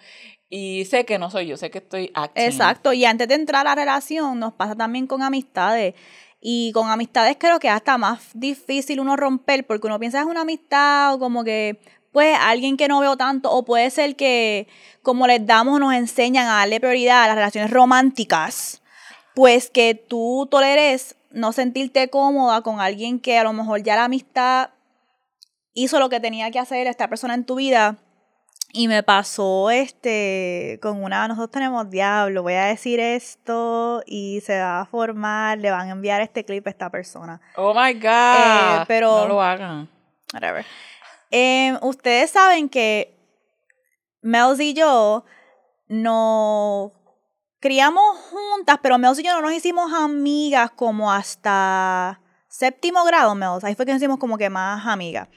Y 0.57 0.85
sé 0.85 1.05
que 1.05 1.19
no 1.19 1.33
soy 1.33 1.49
yo, 1.49 1.57
sé 1.57 1.69
que 1.73 1.79
estoy 1.79 2.13
acting. 2.15 2.45
Exacto, 2.45 2.93
y 2.93 3.05
antes 3.05 3.27
de 3.27 3.35
entrar 3.35 3.67
a 3.67 3.71
la 3.71 3.75
relación 3.75 4.39
nos 4.39 4.53
pasa 4.53 4.77
también 4.77 5.09
con 5.09 5.21
amistades. 5.21 5.97
Y 6.41 6.71
con 6.71 6.89
amistades 6.89 7.37
creo 7.41 7.59
que 7.59 7.69
hasta 7.69 7.99
más 7.99 8.21
difícil 8.35 9.01
uno 9.01 9.17
romper 9.17 9.67
porque 9.67 9.89
uno 9.89 9.99
piensa 9.99 10.21
es 10.21 10.27
una 10.27 10.43
amistad 10.43 11.15
o 11.15 11.19
como 11.19 11.43
que 11.43 11.81
pues 12.13 12.39
alguien 12.41 12.77
que 12.77 12.87
no 12.87 13.01
veo 13.01 13.17
tanto 13.17 13.51
o 13.51 13.65
puede 13.65 13.91
ser 13.91 14.15
que 14.15 14.69
como 15.03 15.27
les 15.27 15.45
damos 15.45 15.81
nos 15.81 15.93
enseñan 15.93 16.47
a 16.47 16.59
darle 16.59 16.79
prioridad 16.79 17.25
a 17.25 17.27
las 17.27 17.37
relaciones 17.37 17.73
románticas, 17.73 18.81
pues 19.35 19.71
que 19.71 19.97
tú 19.97 20.47
toleres 20.49 21.17
no 21.33 21.51
sentirte 21.51 22.11
cómoda 22.11 22.61
con 22.61 22.81
alguien 22.81 23.19
que 23.19 23.39
a 23.39 23.43
lo 23.43 23.53
mejor 23.53 23.83
ya 23.83 23.97
la 23.97 24.05
amistad 24.05 24.71
hizo 25.73 25.99
lo 25.99 26.09
que 26.09 26.21
tenía 26.21 26.53
que 26.53 26.61
hacer 26.61 26.87
esta 26.87 27.09
persona 27.09 27.35
en 27.35 27.45
tu 27.45 27.57
vida 27.57 27.99
y 28.77 28.89
me 28.89 29.05
pasó 29.05 29.71
este 29.71 30.81
con 30.83 31.01
una, 31.03 31.29
nosotros 31.29 31.53
tenemos 31.53 31.89
diablo, 31.89 32.43
voy 32.43 32.55
a 32.55 32.65
decir 32.65 32.99
esto 32.99 34.03
y 34.05 34.41
se 34.45 34.59
va 34.59 34.81
a 34.81 34.87
formar, 34.87 35.59
le 35.59 35.71
van 35.71 35.89
a 35.89 35.93
enviar 35.93 36.21
este 36.21 36.45
clip 36.45 36.67
a 36.67 36.71
esta 36.71 36.91
persona. 36.91 37.41
Oh 37.57 37.73
my 37.73 37.93
God. 37.95 38.03
Eh, 38.03 38.85
pero- 38.89 39.19
No 39.21 39.29
lo 39.29 39.41
hagan. 39.43 39.89
Whatever. 40.33 40.67
Eh, 41.31 41.79
ustedes 41.83 42.33
saben 42.33 42.69
que 42.69 43.17
Mels 44.23 44.59
y 44.59 44.75
yo 44.75 45.25
nos 45.87 46.91
criamos 47.61 48.03
juntas, 48.31 48.79
pero 48.83 48.99
Mels 48.99 49.21
y 49.21 49.23
yo 49.23 49.35
no 49.35 49.43
nos 49.43 49.53
hicimos 49.53 49.93
amigas 49.93 50.73
como 50.73 51.13
hasta 51.13 52.21
séptimo 52.49 53.05
grado, 53.05 53.37
Mels. 53.37 53.63
Ahí 53.63 53.77
fue 53.77 53.87
que 53.87 53.93
nos 53.93 54.03
hicimos 54.03 54.19
como 54.19 54.37
que 54.37 54.51
más 54.51 54.85
amigas. 54.85 55.29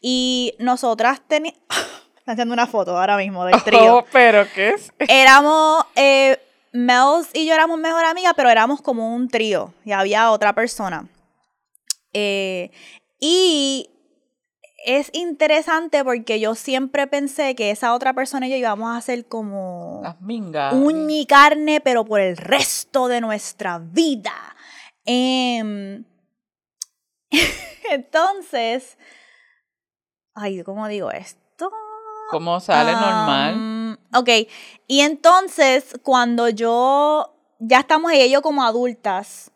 Y 0.00 0.56
nosotras 0.58 1.20
teníamos... 1.28 1.60
Están 2.30 2.36
haciendo 2.36 2.54
una 2.54 2.66
foto 2.68 2.96
ahora 2.96 3.16
mismo 3.16 3.44
del 3.44 3.60
trío. 3.64 3.96
Oh, 3.96 4.04
pero 4.12 4.46
¿qué 4.54 4.70
es? 4.70 4.92
éramos, 5.00 5.84
eh, 5.96 6.38
Mels 6.72 7.28
y 7.32 7.44
yo 7.44 7.54
éramos 7.54 7.78
mejor 7.80 8.04
amigas, 8.04 8.34
pero 8.36 8.48
éramos 8.50 8.80
como 8.80 9.12
un 9.16 9.28
trío 9.28 9.74
y 9.84 9.90
había 9.90 10.30
otra 10.30 10.54
persona. 10.54 11.08
Eh, 12.12 12.70
y 13.18 13.90
es 14.86 15.10
interesante 15.12 16.04
porque 16.04 16.38
yo 16.38 16.54
siempre 16.54 17.08
pensé 17.08 17.56
que 17.56 17.72
esa 17.72 17.94
otra 17.94 18.12
persona 18.14 18.46
y 18.46 18.50
yo 18.50 18.56
íbamos 18.56 18.96
a 18.96 19.00
ser 19.00 19.26
como 19.26 19.98
Las 20.04 20.20
mingas. 20.20 20.72
uña 20.74 21.16
y 21.16 21.26
carne, 21.26 21.80
pero 21.80 22.04
por 22.04 22.20
el 22.20 22.36
resto 22.36 23.08
de 23.08 23.20
nuestra 23.20 23.80
vida. 23.80 24.32
Em, 25.04 26.04
entonces, 27.90 28.96
ay, 30.34 30.62
¿cómo 30.62 30.86
digo 30.86 31.10
esto? 31.10 31.40
¿Cómo 32.30 32.60
sale 32.60 32.92
normal? 32.92 33.98
Ok, 34.14 34.28
y 34.86 35.00
entonces 35.00 35.98
cuando 36.02 36.48
yo, 36.48 37.36
ya 37.58 37.80
estamos 37.80 38.12
ella 38.12 38.26
y 38.26 38.30
yo 38.30 38.42
como 38.42 38.64
adultas, 38.64 39.52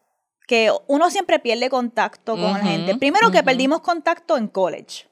que 0.46 0.70
uno 0.86 1.10
siempre 1.10 1.38
pierde 1.38 1.70
contacto 1.70 2.32
con 2.32 2.52
la 2.52 2.58
gente. 2.58 2.96
Primero 2.96 3.30
que 3.30 3.42
perdimos 3.42 3.80
contacto 3.80 4.36
en 4.36 4.48
college. 4.48 5.08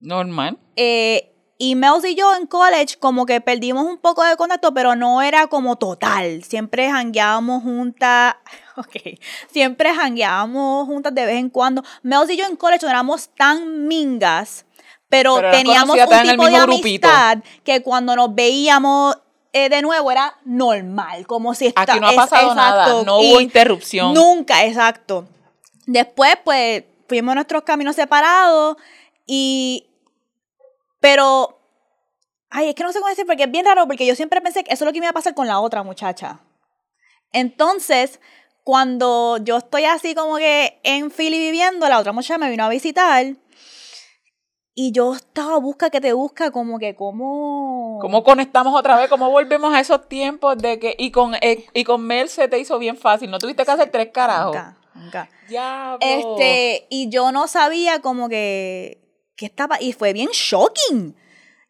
Normal. 0.00 0.58
Eh, 0.76 1.32
y 1.58 1.76
Mels 1.76 2.04
y 2.04 2.16
yo 2.16 2.34
en 2.34 2.48
college 2.48 2.96
como 2.98 3.24
que 3.24 3.40
perdimos 3.40 3.86
un 3.86 3.98
poco 3.98 4.24
de 4.24 4.36
contacto, 4.36 4.74
pero 4.74 4.96
no 4.96 5.22
era 5.22 5.46
como 5.46 5.76
total. 5.76 6.42
Siempre 6.42 6.90
jangueábamos 6.90 7.62
juntas, 7.62 8.34
ok, 8.76 9.16
siempre 9.48 9.94
jangueábamos 9.94 10.86
juntas 10.86 11.14
de 11.14 11.24
vez 11.24 11.36
en 11.36 11.50
cuando. 11.50 11.84
Mels 12.02 12.30
y 12.30 12.36
yo 12.36 12.46
en 12.46 12.56
college 12.56 12.84
no 12.84 12.90
éramos 12.90 13.28
tan 13.36 13.86
mingas, 13.86 14.66
pero, 15.12 15.34
teníamos 15.50 15.90
un 15.98 16.06
tipo 16.22 16.46
de 16.46 16.58
grupito. 16.60 17.06
amistad 17.06 17.38
que 17.62 17.82
cuando 17.82 18.16
nos 18.16 18.34
veíamos 18.34 19.14
eh, 19.52 19.68
de 19.68 19.82
nuevo 19.82 20.10
era 20.10 20.38
normal, 20.46 21.26
como 21.26 21.54
si 21.54 21.66
esta- 21.66 21.82
Aquí 21.82 22.00
no 22.00 22.06
ha 22.06 22.10
es- 22.12 22.16
pasado 22.16 22.54
nada, 22.54 22.84
exacto, 22.84 23.04
no 23.04 23.18
hubo 23.18 23.38
interrupción. 23.40 24.14
Nunca, 24.14 24.64
exacto. 24.64 25.28
Después, 25.84 26.36
pues, 26.42 26.84
fuimos 27.06 27.34
nuestros 27.34 27.62
caminos 27.62 27.94
separados 27.94 28.78
y... 29.26 29.86
Pero... 31.00 31.58
Ay, 32.48 32.70
es 32.70 32.74
que 32.74 32.82
no 32.82 32.92
sé 32.92 32.98
cómo 33.00 33.10
decir 33.10 33.26
porque 33.26 33.42
es 33.44 33.50
bien 33.50 33.66
raro 33.66 33.86
porque 33.86 34.06
yo 34.06 34.14
siempre 34.14 34.40
pensé 34.40 34.64
que 34.64 34.72
eso 34.72 34.84
es 34.84 34.86
lo 34.86 34.92
que 34.94 35.00
me 35.00 35.06
iba 35.06 35.10
a 35.10 35.14
pasar 35.14 35.34
con 35.34 35.46
la 35.46 35.60
otra 35.60 35.82
muchacha. 35.82 36.40
Entonces, 37.32 38.20
cuando 38.64 39.36
yo 39.38 39.58
estoy 39.58 39.84
así 39.84 40.14
como 40.14 40.36
que 40.36 40.78
en 40.84 41.10
Philly 41.10 41.38
viviendo, 41.38 41.88
la 41.88 41.98
otra 41.98 42.12
muchacha 42.12 42.38
me 42.38 42.48
vino 42.50 42.64
a 42.64 42.68
visitar 42.70 43.34
y 44.74 44.92
yo 44.92 45.14
estaba 45.14 45.58
busca 45.58 45.90
que 45.90 46.00
te 46.00 46.12
busca 46.12 46.50
como 46.50 46.78
que 46.78 46.94
como... 46.96 47.98
¿Cómo 48.00 48.24
conectamos 48.24 48.74
otra 48.78 48.96
vez? 48.96 49.08
¿Cómo 49.10 49.30
volvemos 49.30 49.74
a 49.74 49.80
esos 49.80 50.08
tiempos 50.08 50.56
de 50.58 50.78
que... 50.78 50.94
Y 50.98 51.10
con, 51.10 51.34
eh, 51.36 51.66
y 51.74 51.84
con 51.84 52.00
Mel 52.06 52.28
se 52.28 52.48
te 52.48 52.58
hizo 52.58 52.78
bien 52.78 52.96
fácil. 52.96 53.30
No 53.30 53.38
tuviste 53.38 53.64
que 53.64 53.70
hacer 53.70 53.90
tres 53.90 54.08
carajos. 54.12 54.54
Nunca, 54.56 54.76
nunca. 54.94 55.28
Diablo. 55.48 55.98
Este, 56.00 56.86
y 56.88 57.10
yo 57.10 57.32
no 57.32 57.48
sabía 57.48 58.00
como 58.00 58.28
que, 58.30 58.98
que 59.36 59.44
estaba, 59.46 59.80
y 59.80 59.92
fue 59.92 60.12
bien 60.14 60.28
shocking. 60.32 61.16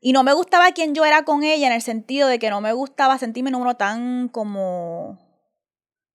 Y 0.01 0.13
no 0.13 0.23
me 0.23 0.33
gustaba 0.33 0.71
quién 0.73 0.95
yo 0.95 1.05
era 1.05 1.25
con 1.25 1.43
ella 1.43 1.67
en 1.67 1.73
el 1.73 1.83
sentido 1.83 2.29
de 2.29 2.39
que 2.39 2.51
no 2.51 2.61
me 2.61 2.73
gustaba 2.73 3.19
sentirme 3.19 3.51
en 3.51 3.57
uno 3.57 3.77
tan 3.77 4.29
como, 4.29 5.19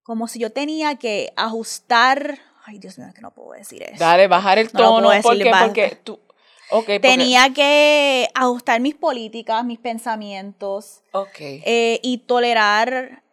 como 0.04 0.28
si 0.28 0.40
yo 0.40 0.52
tenía 0.52 0.96
que 0.96 1.32
ajustar, 1.38 2.38
ay 2.66 2.80
Dios 2.80 2.98
mío, 2.98 3.08
es 3.08 3.14
que 3.14 3.22
no 3.22 3.32
puedo 3.34 3.52
decir 3.52 3.84
eso. 3.84 3.96
Dale, 4.00 4.28
bajar 4.28 4.58
el 4.58 4.70
No 4.74 4.80
lo 4.80 4.86
tono. 4.88 4.98
puedo 5.04 5.10
decir, 5.16 5.24
¿Por 5.24 5.38
qué? 5.44 5.52
va- 5.52 5.66
Porque 5.66 6.00
tú... 6.04 6.20
Ok, 6.70 6.86
porque- 6.86 7.00
Tenía 7.00 7.54
que 7.54 8.28
ajustar 8.34 8.80
mis 8.82 8.96
políticas, 8.96 9.64
mis 9.66 9.80
pensamientos 9.80 11.02
Ok. 11.14 11.40
eh, 11.40 12.00
y 12.04 12.20
tolerar 12.20 13.24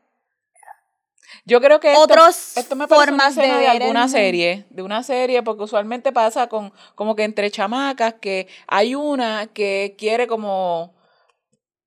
Yo 1.46 1.60
creo 1.60 1.80
que 1.80 1.94
otras 1.96 2.54
formas 2.88 3.34
de 3.34 3.42
de 3.42 3.66
alguna 3.68 4.04
el- 4.04 4.08
serie, 4.10 4.64
de 4.70 4.82
una 4.82 5.02
serie, 5.02 5.42
porque 5.42 5.64
usualmente 5.64 6.12
pasa 6.12 6.48
con 6.48 6.72
como 6.94 7.16
que 7.16 7.24
entre 7.24 7.50
chamacas 7.50 8.14
que 8.14 8.46
hay 8.66 8.94
una 8.94 9.48
que 9.48 9.94
quiere 9.98 10.26
como 10.26 10.94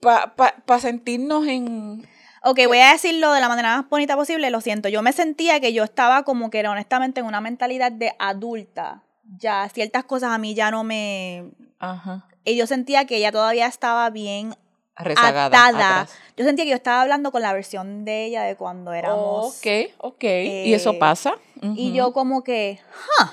para 0.01 0.35
pa, 0.35 0.53
pa 0.65 0.79
sentirnos 0.79 1.47
en 1.47 2.07
Ok, 2.43 2.59
voy 2.67 2.77
a 2.79 2.91
decirlo 2.91 3.33
de 3.33 3.41
la 3.41 3.49
manera 3.49 3.75
más 3.77 3.89
bonita 3.89 4.15
posible, 4.15 4.49
lo 4.51 4.61
siento. 4.61 4.87
Yo 4.89 5.01
me 5.01 5.11
sentía 5.11 5.59
que 5.59 5.73
yo 5.73 5.83
estaba 5.83 6.23
como 6.23 6.49
que 6.49 6.59
era 6.59 6.71
honestamente 6.71 7.19
en 7.19 7.25
una 7.25 7.41
mentalidad 7.41 7.91
de 7.91 8.13
adulta. 8.19 9.03
Ya 9.39 9.67
ciertas 9.69 10.03
cosas 10.05 10.31
a 10.31 10.37
mí 10.37 10.53
ya 10.55 10.71
no 10.71 10.83
me... 10.83 11.51
ajá, 11.79 12.27
Y 12.45 12.55
yo 12.55 12.65
sentía 12.67 13.05
que 13.05 13.17
ella 13.17 13.31
todavía 13.31 13.67
estaba 13.67 14.09
bien 14.09 14.55
rezagada. 14.95 15.45
atada. 15.45 16.01
atrás. 16.01 16.15
Yo 16.37 16.45
sentía 16.45 16.63
que 16.65 16.71
yo 16.71 16.75
estaba 16.77 17.01
hablando 17.01 17.31
con 17.31 17.41
la 17.41 17.53
versión 17.53 18.05
de 18.05 18.25
ella 18.25 18.43
de 18.43 18.55
cuando 18.55 18.93
éramos... 18.93 19.57
Ok, 19.57 19.67
ok. 19.97 20.23
y 20.23 20.73
eso 20.73 20.91
eh, 20.91 20.97
pasa. 20.97 21.35
Y 21.75 21.91
yo 21.93 22.13
como 22.13 22.43
que... 22.43 22.79
"Huh". 23.19 23.25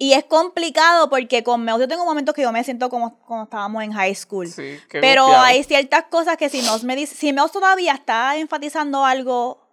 Y 0.00 0.12
es 0.12 0.22
complicado 0.24 1.10
porque 1.10 1.42
con 1.42 1.64
Mel 1.64 1.80
yo 1.80 1.88
tengo 1.88 2.04
momentos 2.04 2.32
que 2.32 2.42
yo 2.42 2.52
me 2.52 2.62
siento 2.62 2.88
como 2.88 3.18
cuando 3.26 3.44
estábamos 3.44 3.82
en 3.82 3.92
high 3.92 4.14
school. 4.14 4.46
Sí, 4.46 4.78
Pero 4.92 5.24
golpeado. 5.24 5.44
hay 5.44 5.64
ciertas 5.64 6.04
cosas 6.04 6.36
que 6.36 6.48
si 6.48 6.62
nos 6.62 6.84
me 6.84 6.94
dice, 6.94 7.16
si 7.16 7.32
Mel 7.32 7.50
todavía 7.52 7.94
está 7.94 8.36
enfatizando 8.36 9.04
algo 9.04 9.67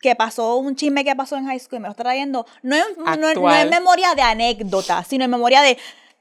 que 0.00 0.14
pasó, 0.14 0.56
un 0.58 0.76
chisme 0.76 1.04
que 1.04 1.14
pasó 1.16 1.36
en 1.36 1.46
high 1.46 1.58
school 1.58 1.78
y 1.78 1.80
me 1.80 1.88
lo 1.88 1.92
está 1.92 2.04
trayendo, 2.04 2.46
no 2.62 2.76
es, 2.76 2.84
no, 2.96 3.12
es- 3.12 3.18
no 3.18 3.26
es 3.28 3.36
Actual. 3.36 3.70
memoria 3.70 4.14
de 4.14 4.22
anécdota, 4.22 5.02
sino 5.04 5.24
en 5.24 5.30
memoria 5.30 5.60
de, 5.62 5.76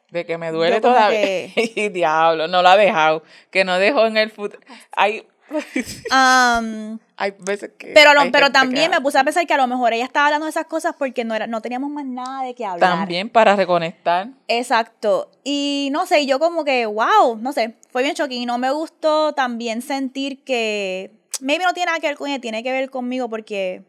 De 0.09 0.25
que 0.25 0.37
me 0.37 0.51
duele 0.51 0.81
todavía. 0.81 1.19
que- 1.21 1.73
Y 1.75 1.89
diablo, 1.89 2.47
no 2.47 2.61
la 2.61 2.71
ha 2.73 2.77
dejado. 2.77 3.23
Que 3.51 3.63
no 3.65 3.77
dejó 3.77 4.05
en 4.07 4.17
el 4.17 4.31
futuro. 4.31 4.61
Hay, 4.93 5.27
um, 6.11 6.97
hay 7.17 7.33
veces 7.39 7.71
que. 7.77 7.91
pero, 7.93 8.13
lo- 8.13 8.31
pero 8.31 8.51
también 8.51 8.89
que 8.91 8.97
me 8.97 9.01
puse 9.01 9.17
a 9.17 9.23
pensar 9.23 9.45
que 9.47 9.53
a 9.53 9.57
lo 9.57 9.67
mejor 9.67 9.93
ella 9.93 10.05
estaba 10.05 10.27
hablando 10.27 10.45
de 10.45 10.49
esas 10.51 10.65
cosas 10.65 10.95
porque 10.97 11.23
no, 11.23 11.35
era, 11.35 11.47
no 11.47 11.61
teníamos 11.61 11.89
más 11.89 12.05
nada 12.05 12.43
de 12.43 12.53
qué 12.55 12.65
hablar. 12.65 12.89
También 12.97 13.29
para 13.29 13.55
reconectar. 13.55 14.29
Exacto. 14.47 15.31
Y 15.43 15.89
no 15.91 16.05
sé, 16.05 16.25
yo 16.25 16.39
como 16.39 16.63
que, 16.63 16.85
wow, 16.85 17.37
no 17.39 17.51
sé, 17.53 17.75
fue 17.91 18.03
bien 18.03 18.15
shocking. 18.15 18.41
Y 18.43 18.45
no 18.45 18.57
me 18.57 18.71
gustó 18.71 19.33
también 19.33 19.81
sentir 19.81 20.43
que, 20.43 21.11
maybe 21.41 21.63
no 21.63 21.73
tiene 21.73 21.87
nada 21.87 21.99
que 21.99 22.07
ver 22.07 22.17
con 22.17 22.29
ella, 22.29 22.39
tiene 22.39 22.63
que 22.63 22.71
ver 22.71 22.89
conmigo 22.89 23.29
porque 23.29 23.83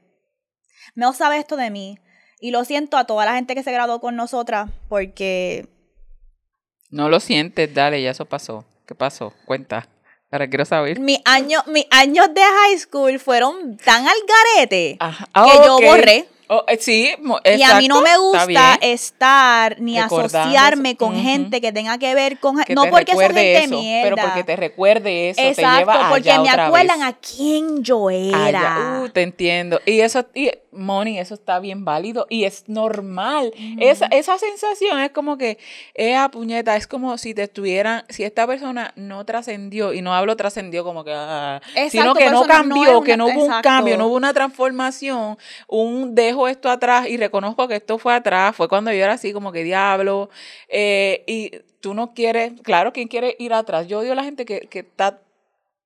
Mel 0.94 1.14
sabe 1.14 1.38
esto 1.38 1.56
de 1.56 1.70
mí. 1.70 1.98
Y 2.40 2.52
lo 2.52 2.64
siento 2.64 2.96
a 2.96 3.04
toda 3.04 3.24
la 3.24 3.34
gente 3.34 3.54
que 3.56 3.64
se 3.64 3.72
graduó 3.72 4.00
con 4.00 4.14
nosotras 4.14 4.70
porque 4.88 5.66
No 6.90 7.08
lo 7.08 7.18
sientes, 7.20 7.72
dale, 7.74 8.00
ya 8.02 8.12
eso 8.12 8.26
pasó. 8.26 8.64
¿Qué 8.86 8.94
pasó? 8.94 9.34
Cuenta. 9.44 9.88
Ahora 10.30 10.48
quiero 10.48 10.64
saber. 10.64 11.00
Mis 11.00 11.20
años, 11.24 11.66
mis 11.66 11.86
años 11.90 12.32
de 12.32 12.40
high 12.42 12.78
school 12.78 13.18
fueron 13.18 13.76
tan 13.78 14.06
al 14.06 14.16
garete 14.56 14.96
Ajá. 15.00 15.24
que 15.24 15.30
Ah, 15.34 15.62
yo 15.64 15.80
borré. 15.80 16.28
Oh, 16.48 16.64
eh, 16.66 16.78
sí, 16.80 17.10
mo- 17.20 17.38
Y 17.44 17.62
a 17.62 17.78
mí 17.78 17.88
no 17.88 18.00
me 18.00 18.08
exacto, 18.10 18.22
gusta 18.24 18.78
estar 18.80 19.80
ni 19.80 19.98
asociarme 19.98 20.96
con 20.96 21.14
Ujú. 21.14 21.22
gente 21.22 21.60
que 21.60 21.72
tenga 21.72 21.98
que 21.98 22.14
ver 22.14 22.38
con... 22.38 22.62
Que 22.64 22.74
no 22.74 22.84
te 22.84 22.90
porque 22.90 23.12
recuerde 23.12 23.34
gente 23.40 23.58
eso, 23.64 23.74
mierda. 23.78 24.02
Pero 24.14 24.16
porque 24.28 24.44
te 24.44 24.56
recuerde 24.56 25.30
eso, 25.30 25.42
te 25.42 25.48
Exacto, 25.50 25.78
lleva 25.78 26.08
porque 26.10 26.30
allá 26.30 26.40
me 26.42 26.48
otra 26.50 26.66
acuerdan 26.66 26.98
vez. 27.00 27.08
a 27.08 27.12
quién 27.14 27.82
yo 27.84 28.10
era. 28.10 29.00
Uh, 29.04 29.08
te 29.10 29.22
entiendo. 29.22 29.80
Y 29.84 30.00
eso, 30.00 30.24
y, 30.34 30.50
Moni, 30.72 31.18
eso 31.18 31.34
está 31.34 31.58
bien 31.60 31.84
válido 31.84 32.26
y 32.30 32.44
es 32.44 32.64
normal. 32.68 33.52
esa, 33.80 34.06
esa 34.06 34.38
sensación 34.38 35.00
es 35.00 35.10
como 35.10 35.36
que, 35.36 35.58
esa 35.94 36.30
puñeta, 36.30 36.76
es 36.76 36.86
como 36.86 37.18
si 37.18 37.34
te 37.34 37.42
estuvieran, 37.44 38.04
si 38.08 38.24
esta 38.24 38.46
persona 38.46 38.92
no 38.96 39.24
trascendió, 39.24 39.92
y 39.92 40.02
no 40.02 40.14
hablo 40.14 40.36
trascendió 40.36 40.84
como 40.84 41.04
que, 41.04 41.12
ah, 41.14 41.60
Exacto, 41.74 41.90
sino 41.90 42.14
que 42.14 42.30
no 42.30 42.38
eso 42.38 42.46
no- 42.46 42.46
cambió, 42.54 42.98
es 43.00 43.04
que 43.04 43.14
una- 43.14 43.16
no 43.16 43.26
hubo 43.26 43.40
un 43.40 43.46
exacto. 43.46 43.68
cambio, 43.68 43.96
no 43.98 44.06
hubo 44.06 44.16
una 44.16 44.32
transformación, 44.32 45.36
un 45.66 46.14
dejo 46.14 46.37
esto 46.46 46.70
atrás 46.70 47.08
y 47.08 47.16
reconozco 47.16 47.66
que 47.66 47.76
esto 47.76 47.98
fue 47.98 48.14
atrás, 48.14 48.54
fue 48.54 48.68
cuando 48.68 48.92
yo 48.92 49.02
era 49.02 49.14
así 49.14 49.32
como 49.32 49.50
que 49.50 49.64
diablo, 49.64 50.30
eh, 50.68 51.24
y 51.26 51.50
tú 51.80 51.94
no 51.94 52.14
quieres, 52.14 52.52
claro, 52.62 52.92
¿quién 52.92 53.08
quiere 53.08 53.34
ir 53.38 53.52
atrás? 53.54 53.88
Yo 53.88 54.00
odio 54.00 54.12
a 54.12 54.14
la 54.14 54.24
gente 54.24 54.44
que, 54.44 54.60
que 54.68 54.80
está 54.80 55.20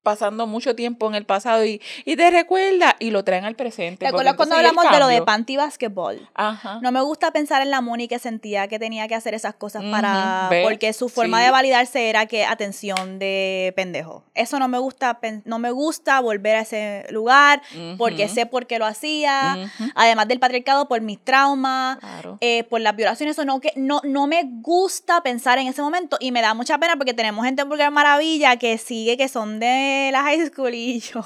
pasando 0.03 0.47
mucho 0.47 0.75
tiempo 0.75 1.07
en 1.09 1.15
el 1.15 1.25
pasado 1.25 1.65
y, 1.65 1.81
y 2.05 2.17
te 2.17 2.31
recuerda 2.31 2.97
y 2.99 3.11
lo 3.11 3.25
traen 3.25 3.45
al 3.45 3.55
presente. 3.55 3.99
¿Te 3.99 4.07
acuerdas 4.09 4.35
cuando 4.35 4.57
entonces, 4.57 4.65
¿y 4.73 4.75
el 4.75 4.79
hablamos 4.79 4.93
de 4.93 4.99
lo 5.01 5.07
de 5.21 5.23
panty 5.25 5.57
basketball? 5.57 6.29
Ajá. 6.35 6.81
No 6.83 6.91
me 6.93 7.01
gusta 7.01 7.31
pensar 7.33 7.63
en 7.63 7.71
la 7.71 7.81
Moni 7.81 8.09
que 8.09 8.19
sentía 8.19 8.69
que 8.69 8.79
tenía 8.79 9.07
que 9.09 9.15
hacer 9.15 9.35
esas 9.35 9.55
cosas 9.55 9.83
para... 9.91 10.43
Ujú, 10.45 10.51
¿ves? 10.51 10.65
Porque 10.65 10.93
su 10.93 11.09
forma 11.09 11.39
Sí. 11.39 11.45
de 11.45 11.51
validarse 11.51 12.09
era 12.09 12.27
que 12.27 12.45
atención 12.45 13.19
de 13.19 13.73
pendejo. 13.77 14.25
Eso 14.35 14.59
no 14.59 14.69
me 14.69 14.79
gusta, 14.79 15.19
no 15.45 15.59
me 15.59 15.71
gusta 15.71 16.21
volver 16.21 16.57
a 16.57 16.61
ese 16.63 17.07
lugar 17.11 17.63
porque 17.99 18.29
sé 18.29 18.47
por 18.47 18.67
qué 18.67 18.79
lo 18.79 18.87
hacía. 18.87 19.71
Además 19.95 20.29
del 20.29 20.41
patriarcado, 20.41 20.89
por 20.89 21.01
mis 21.01 21.19
traumas. 21.23 21.99
Claro. 21.99 22.39
eh, 22.41 22.65
por 22.65 22.81
las 22.81 22.97
violaciones, 22.97 23.35
eso 23.37 23.45
no, 23.45 23.61
que, 23.61 23.73
no, 23.77 24.01
no 24.05 24.27
me 24.27 24.43
gusta 24.45 25.23
pensar 25.23 25.59
en 25.59 25.67
ese 25.69 25.83
momento 25.83 26.17
y 26.21 26.33
me 26.33 26.41
da 26.41 26.55
mucha 26.55 26.79
pena 26.79 26.97
porque 26.97 27.15
tenemos 27.15 27.45
gente 27.45 27.63
en 27.63 27.69
Vulgar 27.69 27.91
Maravilla 27.91 28.57
que 28.57 28.79
sigue, 28.79 29.17
que 29.17 29.29
son 29.29 29.61
de 29.61 29.92
la 30.13 30.23
high 30.23 30.47
school 30.47 30.75
y 30.75 31.01
yo 31.15 31.23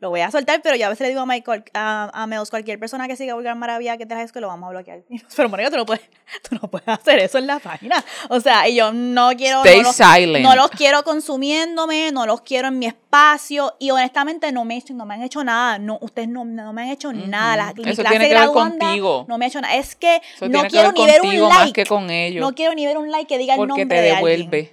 lo 0.00 0.10
voy 0.10 0.20
a 0.20 0.30
soltar, 0.30 0.60
pero 0.62 0.76
yo 0.76 0.84
a 0.84 0.88
veces 0.90 1.02
le 1.04 1.08
digo 1.10 1.22
a 1.22 1.26
Michael, 1.26 1.64
a, 1.72 2.10
a 2.12 2.26
Meos, 2.26 2.50
cualquier 2.50 2.78
persona 2.78 3.08
que 3.08 3.16
siga 3.16 3.34
Vulgar 3.34 3.56
Maravilla 3.56 3.96
que 3.96 4.04
la 4.04 4.16
high 4.16 4.28
school, 4.28 4.42
lo 4.42 4.48
vamos 4.48 4.66
a 4.66 4.70
bloquear. 4.70 5.00
Pero 5.36 5.48
Mónica, 5.48 5.70
tú 5.70 5.76
no, 5.76 5.86
puedes, 5.86 6.02
tú 6.46 6.56
no 6.60 6.68
puedes 6.68 6.86
hacer 6.88 7.20
eso 7.20 7.38
en 7.38 7.46
la 7.46 7.58
página. 7.58 8.04
O 8.28 8.38
sea, 8.38 8.68
y 8.68 8.74
yo 8.74 8.92
no 8.92 9.30
quiero... 9.34 9.60
Stay 9.64 9.78
no 9.78 9.84
los- 9.84 9.96
silent. 9.96 10.44
no 10.44 10.56
los 10.56 10.70
quiero 10.72 11.04
consumiéndome, 11.04 12.12
no 12.12 12.26
los 12.26 12.42
quiero 12.42 12.68
en 12.68 12.78
mi 12.80 12.86
espacio 12.86 13.76
y 13.78 13.92
honestamente 13.92 14.52
no 14.52 14.66
me, 14.66 14.82
no 14.90 15.06
me 15.06 15.14
han 15.14 15.22
hecho 15.22 15.42
nada, 15.42 15.78
no, 15.78 15.96
ustedes 16.02 16.28
no, 16.28 16.44
no 16.44 16.72
me 16.74 16.82
han 16.82 16.88
hecho 16.90 17.10
nada. 17.12 17.56
La, 17.56 17.72
mi 17.72 17.88
Eso 17.88 18.02
clase 18.02 18.18
tiene 18.18 18.28
que 18.28 18.38
ver 18.38 18.48
contigo. 18.48 19.24
No 19.26 19.38
me 19.38 19.46
ha 19.46 19.48
hecho 19.48 19.60
nada. 19.62 19.74
Es 19.74 19.94
que 19.96 20.20
Eso 20.36 20.48
no 20.50 20.62
que 20.64 20.68
quiero 20.68 20.92
ver 20.92 21.22
ni 21.22 21.30
ver 21.30 21.42
un 21.42 21.48
like. 21.48 21.64
más 21.64 21.72
que 21.72 21.86
con 21.86 22.10
ellos. 22.10 22.40
No 22.42 22.54
quiero 22.54 22.74
ni 22.74 22.84
ver 22.84 22.98
un 22.98 23.10
like 23.10 23.26
que 23.26 23.38
diga 23.38 23.54
el 23.54 23.58
porque 23.58 23.68
nombre 23.68 23.86
te 23.98 24.02
de 24.02 24.10
alguien. 24.10 24.70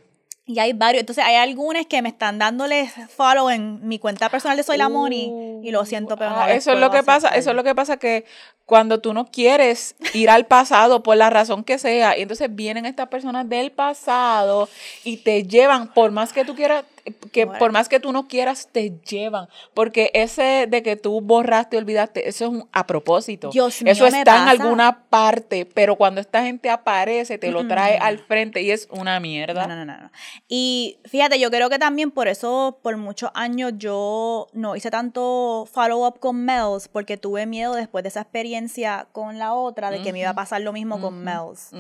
Y 0.53 0.59
hay 0.59 0.73
varios. 0.73 1.01
Entonces 1.01 1.23
hay 1.23 1.35
algunos 1.35 1.85
que 1.85 2.01
me 2.01 2.09
están 2.09 2.37
dándole 2.37 2.91
follow 3.15 3.49
en 3.49 3.87
mi 3.87 3.99
cuenta 3.99 4.29
personal 4.29 4.57
de 4.57 4.63
Soy 4.63 4.77
la 4.77 4.89
Moni. 4.89 5.61
Y 5.63 5.71
lo 5.71 5.85
siento, 5.85 6.17
pero 6.17 6.31
no 6.31 6.39
Ah, 6.41 6.51
eso 6.51 6.73
es 6.73 6.79
lo 6.79 6.91
que 6.91 7.03
pasa, 7.03 7.29
eso 7.29 7.51
es 7.51 7.55
lo 7.55 7.63
que 7.63 7.75
pasa 7.75 7.97
que 7.97 8.25
cuando 8.65 8.99
tú 8.99 9.13
no 9.13 9.25
quieres 9.25 9.95
ir 10.13 10.29
al 10.29 10.45
pasado 10.45 11.03
por 11.03 11.17
la 11.17 11.29
razón 11.29 11.63
que 11.63 11.77
sea, 11.77 12.17
y 12.17 12.21
entonces 12.21 12.53
vienen 12.53 12.85
estas 12.85 13.09
personas 13.09 13.47
del 13.47 13.71
pasado 13.71 14.69
y 15.03 15.17
te 15.17 15.43
llevan, 15.43 15.93
por 15.93 16.11
más 16.11 16.33
que 16.33 16.45
tú 16.45 16.55
quieras, 16.55 16.85
que 17.31 17.47
por 17.47 17.71
más 17.71 17.89
que 17.89 17.99
tú 17.99 18.11
no 18.11 18.27
quieras, 18.27 18.69
te 18.71 18.91
llevan. 19.07 19.47
Porque 19.73 20.11
ese 20.13 20.67
de 20.69 20.83
que 20.83 20.95
tú 20.95 21.21
borraste, 21.21 21.77
olvidaste, 21.77 22.27
eso 22.27 22.45
es 22.45 22.51
un, 22.51 22.69
a 22.71 22.85
propósito. 22.87 23.49
Dios 23.51 23.81
mío, 23.81 23.91
eso 23.91 24.05
está 24.05 24.43
en 24.43 24.47
alguna 24.49 25.03
parte, 25.09 25.65
pero 25.65 25.95
cuando 25.95 26.21
esta 26.21 26.43
gente 26.43 26.69
aparece, 26.69 27.37
te 27.37 27.51
lo 27.51 27.67
trae 27.67 27.99
Mm. 27.99 28.03
al 28.03 28.19
frente 28.19 28.61
y 28.61 28.71
es 28.71 28.87
una 28.91 29.19
mierda. 29.19 29.67
No, 29.67 29.75
no, 29.75 29.85
no, 29.85 29.97
no. 30.01 30.11
Y 30.47 30.99
fíjate, 31.05 31.39
yo 31.39 31.49
creo 31.51 31.69
que 31.69 31.79
también 31.79 32.11
por 32.11 32.27
eso, 32.27 32.79
por 32.81 32.97
muchos 32.97 33.31
años, 33.33 33.73
yo 33.77 34.47
no 34.53 34.75
hice 34.75 34.89
tanto 34.91 35.67
follow-up 35.71 36.19
con 36.19 36.43
Mels, 36.45 36.87
porque 36.87 37.17
tuve 37.17 37.45
miedo 37.45 37.73
después 37.73 38.03
de 38.03 38.09
esa 38.09 38.21
experiencia 38.21 39.07
con 39.11 39.37
la 39.39 39.53
otra, 39.53 39.91
de 39.91 40.01
que 40.01 40.13
me 40.13 40.19
iba 40.19 40.29
a 40.29 40.35
pasar 40.35 40.61
lo 40.61 40.73
mismo 40.73 40.99
con. 41.01 41.23
Mels. 41.23 41.71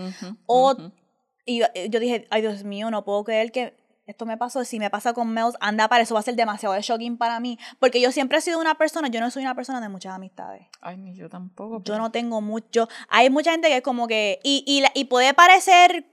O, 0.45 0.75
y 1.45 1.61
eh, 1.63 1.87
yo 1.89 1.99
dije, 1.99 2.27
ay 2.29 2.41
Dios 2.41 2.63
mío, 2.63 2.91
no 2.91 3.03
puedo 3.03 3.23
creer 3.23 3.51
que 3.51 3.73
esto 4.11 4.25
me 4.25 4.37
pasó. 4.37 4.63
Si 4.63 4.79
me 4.79 4.89
pasa 4.89 5.13
con 5.13 5.31
Mels, 5.33 5.55
anda 5.59 5.87
para 5.87 6.03
eso 6.03 6.13
va 6.13 6.19
a 6.19 6.23
ser 6.23 6.35
demasiado 6.35 6.75
de 6.75 6.81
shocking 6.81 7.17
para 7.17 7.39
mí. 7.39 7.57
Porque 7.79 7.99
yo 7.99 8.11
siempre 8.11 8.37
he 8.37 8.41
sido 8.41 8.59
una 8.59 8.75
persona, 8.75 9.07
yo 9.07 9.19
no 9.19 9.31
soy 9.31 9.43
una 9.43 9.55
persona 9.55 9.81
de 9.81 9.89
muchas 9.89 10.13
amistades. 10.13 10.67
Ay, 10.81 10.97
ni 10.97 11.15
yo 11.15 11.29
tampoco. 11.29 11.81
Yo 11.83 11.97
no 11.97 12.11
tengo 12.11 12.41
mucho. 12.41 12.87
Hay 13.09 13.29
mucha 13.29 13.51
gente 13.51 13.67
que 13.69 13.77
es 13.77 13.81
como 13.83 14.07
que. 14.07 14.39
Y, 14.43 14.63
y, 14.67 14.81
la- 14.81 14.91
y 14.93 15.05
puede 15.05 15.33
parecer 15.33 16.05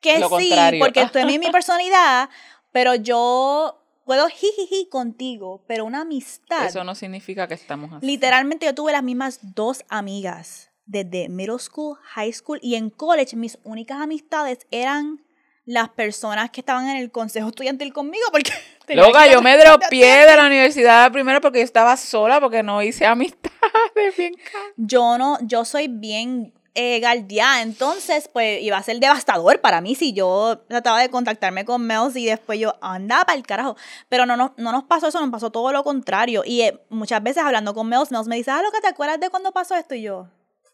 que 0.00 0.18
Lo 0.18 0.28
sí, 0.28 0.48
contrario. 0.50 0.84
porque 0.84 1.00
esto 1.02 1.18
es 1.18 1.26
mi, 1.26 1.38
mi 1.38 1.50
personalidad, 1.52 2.28
pero 2.72 2.94
yo 2.94 3.80
puedo 4.04 4.28
jijiji 4.28 4.86
contigo, 4.90 5.62
pero 5.66 5.86
una 5.86 6.02
amistad. 6.02 6.66
Eso 6.66 6.84
no 6.84 6.94
significa 6.94 7.48
que 7.48 7.54
estamos 7.54 7.90
así. 7.92 8.04
Literalmente 8.06 8.66
yo 8.66 8.74
tuve 8.74 8.92
las 8.92 9.02
mismas 9.02 9.38
dos 9.54 9.82
amigas 9.88 10.70
desde 10.84 11.30
middle 11.30 11.58
school, 11.58 11.96
high 12.02 12.30
school 12.32 12.58
y 12.60 12.74
en 12.74 12.90
college. 12.90 13.34
Mis 13.36 13.58
únicas 13.64 13.98
amistades 14.02 14.66
eran 14.70 15.24
las 15.66 15.88
personas 15.88 16.50
que 16.50 16.60
estaban 16.60 16.88
en 16.88 16.96
el 16.96 17.10
consejo 17.10 17.48
estudiantil 17.48 17.92
conmigo 17.92 18.24
porque... 18.30 18.52
Loca, 18.88 19.24
que 19.24 19.32
yo 19.32 19.40
me 19.40 19.56
dropié 19.56 20.26
de 20.26 20.36
la 20.36 20.46
universidad 20.46 21.10
primero 21.10 21.40
porque 21.40 21.60
yo 21.60 21.64
estaba 21.64 21.96
sola, 21.96 22.40
porque 22.40 22.62
no 22.62 22.82
hice 22.82 23.06
amistades 23.06 24.16
bien 24.16 24.34
yo 24.76 25.16
no, 25.18 25.38
yo 25.42 25.64
soy 25.64 25.88
bien 25.88 26.52
eh, 26.74 26.98
galdeada, 27.00 27.62
entonces 27.62 28.28
pues 28.32 28.60
iba 28.60 28.76
a 28.76 28.82
ser 28.82 28.98
devastador 28.98 29.60
para 29.60 29.80
mí 29.80 29.94
si 29.94 30.12
yo 30.12 30.58
trataba 30.68 31.00
de 31.00 31.08
contactarme 31.08 31.64
con 31.64 31.86
Mels 31.86 32.16
y 32.16 32.26
después 32.26 32.58
yo 32.58 32.74
andaba 32.80 33.24
para 33.26 33.38
el 33.38 33.46
carajo, 33.46 33.76
pero 34.08 34.26
no, 34.26 34.36
no, 34.36 34.54
no 34.56 34.72
nos 34.72 34.84
pasó 34.84 35.08
eso, 35.08 35.20
nos 35.20 35.30
pasó 35.30 35.50
todo 35.50 35.72
lo 35.72 35.84
contrario 35.84 36.42
y 36.44 36.62
eh, 36.62 36.80
muchas 36.88 37.22
veces 37.22 37.44
hablando 37.44 37.74
con 37.74 37.88
Mels, 37.88 38.10
Mels 38.10 38.26
me 38.26 38.36
dice, 38.36 38.50
ah, 38.50 38.60
loca, 38.60 38.80
¿te 38.80 38.88
acuerdas 38.88 39.20
de 39.20 39.30
cuando 39.30 39.52
pasó 39.52 39.76
esto? 39.76 39.94
Y 39.94 40.02
yo, 40.02 40.28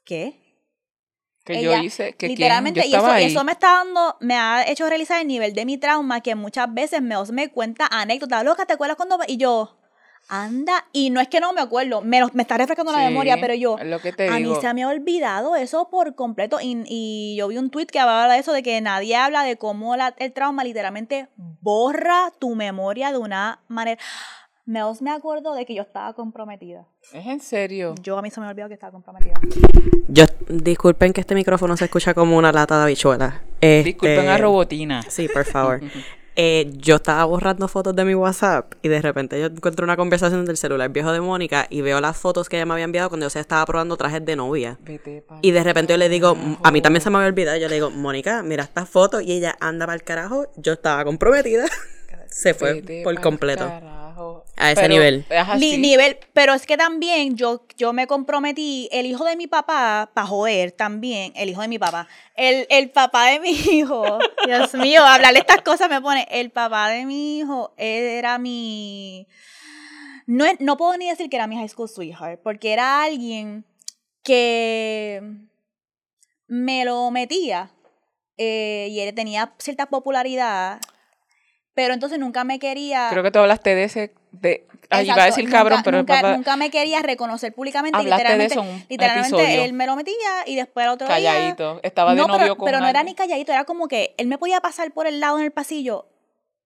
¿qué? 0.04 0.49
Que 1.52 1.60
Ella, 1.60 1.76
yo 1.78 1.82
hice, 1.82 2.12
que 2.12 2.26
quién, 2.26 2.30
literalmente, 2.30 2.80
yo 2.80 2.86
y 2.88 2.94
eso, 2.94 3.06
ahí. 3.10 3.24
eso 3.24 3.44
me 3.44 3.52
está 3.52 3.72
dando, 3.72 4.16
me 4.20 4.34
ha 4.36 4.68
hecho 4.68 4.88
realizar 4.88 5.20
el 5.20 5.26
nivel 5.28 5.52
de 5.54 5.64
mi 5.64 5.78
trauma 5.78 6.20
que 6.20 6.34
muchas 6.34 6.72
veces 6.72 7.02
Mels 7.02 7.30
me 7.32 7.50
cuenta 7.50 7.86
anécdotas, 7.90 8.44
loca, 8.44 8.66
¿te 8.66 8.72
acuerdas 8.74 8.96
cuando? 8.96 9.18
Y 9.26 9.36
yo, 9.36 9.76
anda, 10.28 10.86
y 10.92 11.10
no 11.10 11.20
es 11.20 11.28
que 11.28 11.40
no 11.40 11.52
me 11.52 11.60
acuerdo, 11.60 12.02
me, 12.02 12.20
me 12.32 12.42
está 12.42 12.56
refrescando 12.56 12.92
la 12.92 12.98
memoria, 12.98 13.40
pero 13.40 13.54
yo, 13.54 13.76
lo 13.82 14.00
que 14.00 14.12
te 14.12 14.28
a 14.28 14.36
digo. 14.38 14.54
mí 14.54 14.60
se 14.60 14.72
me 14.74 14.84
ha 14.84 14.88
olvidado 14.88 15.56
eso 15.56 15.88
por 15.90 16.14
completo. 16.14 16.60
Y, 16.60 16.82
y 16.86 17.36
yo 17.36 17.48
vi 17.48 17.58
un 17.58 17.70
tweet 17.70 17.86
que 17.86 17.98
hablaba 17.98 18.32
de 18.32 18.38
eso, 18.38 18.52
de 18.52 18.62
que 18.62 18.80
nadie 18.80 19.16
habla 19.16 19.42
de 19.42 19.56
cómo 19.56 19.96
la- 19.96 20.14
el 20.18 20.32
trauma 20.32 20.62
literalmente 20.62 21.28
borra 21.36 22.32
tu 22.38 22.54
memoria 22.54 23.10
de 23.10 23.18
una 23.18 23.60
manera. 23.68 24.00
Me, 24.70 24.80
me 25.00 25.10
acuerdo 25.10 25.52
de 25.56 25.66
que 25.66 25.74
yo 25.74 25.82
estaba 25.82 26.12
comprometida. 26.12 26.86
Es 27.12 27.26
en 27.26 27.40
serio. 27.40 27.96
Yo 28.04 28.16
a 28.16 28.22
mí 28.22 28.30
se 28.30 28.40
me 28.40 28.46
olvidó 28.46 28.68
que 28.68 28.74
estaba 28.74 28.92
comprometida. 28.92 29.34
Yo, 30.06 30.26
disculpen 30.48 31.12
que 31.12 31.20
este 31.22 31.34
micrófono 31.34 31.76
se 31.76 31.86
escucha 31.86 32.14
como 32.14 32.36
una 32.38 32.52
lata 32.52 32.76
de 32.76 32.84
habichuela. 32.84 33.42
Disculpen 33.60 34.18
Este, 34.18 34.28
a 34.28 34.38
Robotina. 34.38 35.02
Sí, 35.08 35.28
por 35.28 35.44
favor. 35.44 35.80
Eh, 36.36 36.70
yo 36.76 36.96
estaba 36.96 37.24
borrando 37.24 37.66
fotos 37.66 37.94
de 37.94 38.04
mi 38.04 38.14
WhatsApp 38.14 38.72
y 38.82 38.88
de 38.88 39.02
repente 39.02 39.38
yo 39.38 39.46
encuentro 39.46 39.84
una 39.84 39.96
conversación 39.96 40.46
del 40.46 40.56
celular 40.56 40.88
viejo 40.88 41.12
de 41.12 41.20
Mónica 41.20 41.66
y 41.68 41.82
veo 41.82 42.00
las 42.00 42.16
fotos 42.16 42.48
que 42.48 42.56
ella 42.56 42.64
me 42.64 42.72
había 42.72 42.84
enviado 42.84 43.08
cuando 43.10 43.26
yo 43.26 43.30
se 43.30 43.40
estaba 43.40 43.66
probando 43.66 43.96
trajes 43.96 44.24
de 44.24 44.36
novia. 44.36 44.78
Vete 44.80 45.24
Y 45.42 45.50
de 45.50 45.62
repente 45.64 45.92
yo 45.92 45.96
le 45.98 46.08
digo, 46.08 46.34
carajo. 46.36 46.58
a 46.62 46.70
mí 46.70 46.80
también 46.80 47.02
se 47.02 47.10
me 47.10 47.16
había 47.18 47.28
olvidado, 47.28 47.58
yo 47.58 47.68
le 47.68 47.74
digo, 47.74 47.90
Mónica, 47.90 48.42
mira 48.44 48.62
estas 48.62 48.88
fotos 48.88 49.22
y 49.22 49.32
ella 49.32 49.56
anda 49.60 49.84
para 49.86 49.96
el 49.96 50.04
carajo, 50.04 50.46
yo 50.56 50.72
estaba 50.74 51.04
comprometida. 51.04 51.66
se 52.28 52.54
fue 52.54 52.74
Vete 52.74 53.02
por 53.02 53.20
completo. 53.20 53.66
carajo. 53.66 54.09
A 54.62 54.72
ese 54.72 54.82
Pero 54.82 54.94
nivel. 54.94 55.24
es. 55.30 55.58
Ni- 55.58 55.78
nivel, 55.78 56.18
pero 56.34 56.52
es 56.52 56.66
que 56.66 56.76
también 56.76 57.34
yo, 57.34 57.64
yo 57.78 57.94
me 57.94 58.06
comprometí, 58.06 58.90
el 58.92 59.06
hijo 59.06 59.24
de 59.24 59.34
mi 59.34 59.46
papá, 59.46 60.10
para 60.12 60.26
joder 60.26 60.72
también, 60.72 61.32
el 61.34 61.48
hijo 61.48 61.62
de 61.62 61.68
mi 61.68 61.78
papá, 61.78 62.06
el, 62.34 62.66
el 62.68 62.90
papá 62.90 63.28
de 63.30 63.40
mi 63.40 63.50
hijo, 63.52 64.18
Dios 64.46 64.74
mío, 64.74 65.02
hablarle 65.02 65.38
estas 65.38 65.62
cosas 65.62 65.88
me 65.88 66.02
pone, 66.02 66.28
el 66.30 66.50
papá 66.50 66.90
de 66.90 67.06
mi 67.06 67.38
hijo 67.38 67.72
era 67.78 68.36
mi, 68.38 69.26
no, 70.26 70.44
no 70.58 70.76
puedo 70.76 70.94
ni 70.98 71.08
decir 71.08 71.30
que 71.30 71.36
era 71.36 71.46
mi 71.46 71.56
high 71.56 71.68
school 71.68 71.88
sweetheart, 71.88 72.40
porque 72.42 72.74
era 72.74 73.02
alguien 73.02 73.64
que 74.22 75.22
me 76.46 76.84
lo 76.84 77.10
metía 77.10 77.70
eh, 78.36 78.88
y 78.90 79.00
él 79.00 79.14
tenía 79.14 79.54
cierta 79.58 79.86
popularidad, 79.86 80.80
pero 81.72 81.94
entonces 81.94 82.18
nunca 82.18 82.44
me 82.44 82.58
quería... 82.58 83.08
Creo 83.10 83.22
que 83.22 83.30
tú 83.30 83.38
hablaste 83.38 83.74
de 83.74 83.84
ese, 83.84 84.12
de, 84.32 84.66
Ay, 84.90 85.06
iba 85.06 85.22
a 85.22 85.26
decir 85.26 85.44
nunca- 85.44 85.58
cabrón, 85.58 85.80
pero 85.84 85.98
nunca, 85.98 86.14
papá- 86.14 86.36
nunca 86.36 86.56
me 86.56 86.70
quería 86.70 87.00
reconocer 87.02 87.52
públicamente. 87.54 87.98
Hablaste 87.98 88.22
de 88.24 88.38
literalmente, 88.38 88.54
eso 88.78 88.86
literalmente 88.88 89.36
episodio. 89.42 89.64
él 89.64 89.72
me 89.72 89.86
lo 89.86 89.96
metía 89.96 90.14
y 90.46 90.56
después 90.56 90.84
el 90.86 90.90
otro 90.92 91.08
Calladito. 91.08 91.72
día. 91.74 91.80
Estaba 91.82 92.12
de 92.12 92.16
no, 92.18 92.26
novio 92.28 92.38
pero, 92.40 92.56
con 92.56 92.66
pero 92.66 92.80
no 92.80 92.86
era 92.88 93.02
ni 93.02 93.14
calladito, 93.14 93.52
era 93.52 93.64
como 93.64 93.88
que 93.88 94.14
él 94.18 94.26
me 94.28 94.38
podía 94.38 94.60
pasar 94.60 94.92
por 94.92 95.06
el 95.06 95.20
lado 95.20 95.38
en 95.38 95.44
el 95.44 95.50
pasillo 95.52 96.06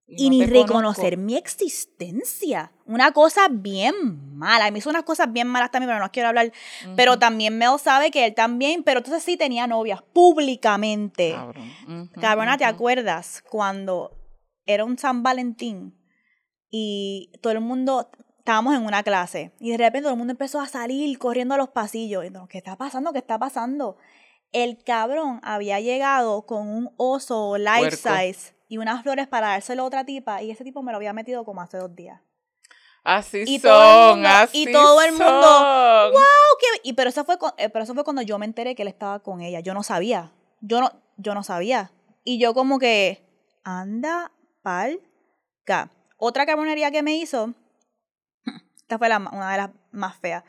y, 0.07 0.25
no 0.29 0.31
ni 0.31 0.39
te 0.41 0.47
conozco. 0.51 0.67
reconocer 0.67 1.17
mi 1.17 1.37
existencia. 1.37 2.73
Una 2.85 3.13
cosa 3.13 3.49
bien 3.51 4.37
mala. 4.37 4.71
Me 4.71 4.79
hizo 4.81 4.91
unas 4.91 5.05
cosas 5.05 5.33
bien 5.33 5.49
malas 5.49 5.71
también, 5.71 5.89
pero 5.89 5.99
no 6.05 6.13
quiero 6.13 6.29
hablar. 6.29 6.53
Pero 6.97 7.19
también 7.19 7.57
Mel 7.57 7.79
sabe 7.83 8.11
que 8.11 8.27
él 8.27 8.35
también, 8.35 8.83
pero 8.83 8.99
entonces 8.99 9.23
sí 9.23 9.39
tenía 9.39 9.67
novias 9.67 10.03
públicamente. 10.13 11.33
Cabrón. 11.33 11.73
Ujú, 11.89 12.21
Cabrona, 12.21 12.59
¿te 12.59 12.65
ujú. 12.65 12.75
acuerdas 12.75 13.43
cuando 13.49 14.11
era 14.67 14.85
un 14.85 14.99
San 14.99 15.23
Valentín 15.23 15.95
y 16.77 17.31
todo 17.41 17.53
el 17.53 17.61
mundo, 17.61 18.11
estábamos 18.39 18.75
en 18.75 18.85
una 18.85 19.05
clase 19.05 19.53
y 19.61 19.71
de 19.71 19.77
repente 19.77 20.03
todo 20.03 20.11
el 20.11 20.19
mundo 20.19 20.33
empezó 20.33 20.61
a 20.61 20.67
salir 20.67 21.17
corriendo 21.21 21.55
a 21.55 21.57
los 21.57 21.69
pasillos? 21.69 22.25
Y 22.25 22.31
no, 22.31 22.49
¿Qué 22.49 22.59
está 22.59 22.75
pasando? 22.77 23.13
¿Qué 23.13 23.21
está 23.21 23.39
pasando? 23.39 23.97
El 24.51 24.83
cabrón 24.83 25.41
había 25.45 25.79
llegado 25.79 26.43
con 26.47 26.67
un 26.69 26.91
oso 26.97 27.59
life 27.59 27.97
Puerco. 27.97 27.97
size 28.19 28.55
y 28.69 28.79
unas 28.79 29.03
flores 29.05 29.29
para 29.29 29.49
dárselo 29.51 29.85
a 29.85 29.87
otra 29.87 30.05
tipa 30.05 30.43
y 30.43 30.51
ese 30.51 30.65
tipo 30.65 30.83
me 30.83 30.91
lo 30.91 30.97
había 30.97 31.13
metido 31.13 31.45
como 31.45 31.61
hace 31.61 31.77
dos 31.79 31.95
días. 31.95 32.21
Así 33.05 33.45
Y 33.47 33.61
son, 33.61 34.15
mundo- 34.15 34.29
y 34.29 34.33
así 34.33 34.73
todo 34.73 35.01
el 35.03 35.13
mundo, 35.13 35.25
son. 35.43 36.13
¡Wow! 36.13 36.21
qué- 36.59 36.81
Y 36.89 36.95
pero 36.95 37.11
eso 37.11 37.25
fue 37.25 37.37
eh, 37.59 37.69
pero 37.69 37.85
eso 37.85 37.95
fue 37.95 38.03
cuando 38.03 38.23
yo 38.23 38.37
me 38.39 38.47
enteré 38.47 38.75
que 38.75 38.83
él 38.83 38.89
estaba 38.89 39.21
con 39.21 39.43
ella. 39.43 39.61
Yo 39.61 39.75
no 39.75 39.83
sabía. 39.85 40.33
Yo 40.61 40.81
no, 40.81 40.91
yo 41.19 41.35
no 41.35 41.43
sabía. 41.45 41.93
Y 42.25 42.39
yo 42.41 42.53
como 42.55 42.81
que, 42.81 43.25
anda 43.63 44.33
pal 44.63 44.99
ca. 45.65 45.91
Otra 46.27 46.47
cabronería 46.47 46.91
que 46.91 47.03
me 47.03 47.17
hizo, 47.17 47.53
esta 48.77 48.97
fue 48.97 49.11
la 49.11 49.19
una 49.19 49.53
de 49.53 49.59
las 49.59 49.71
más 49.93 50.17
feas. 50.17 50.43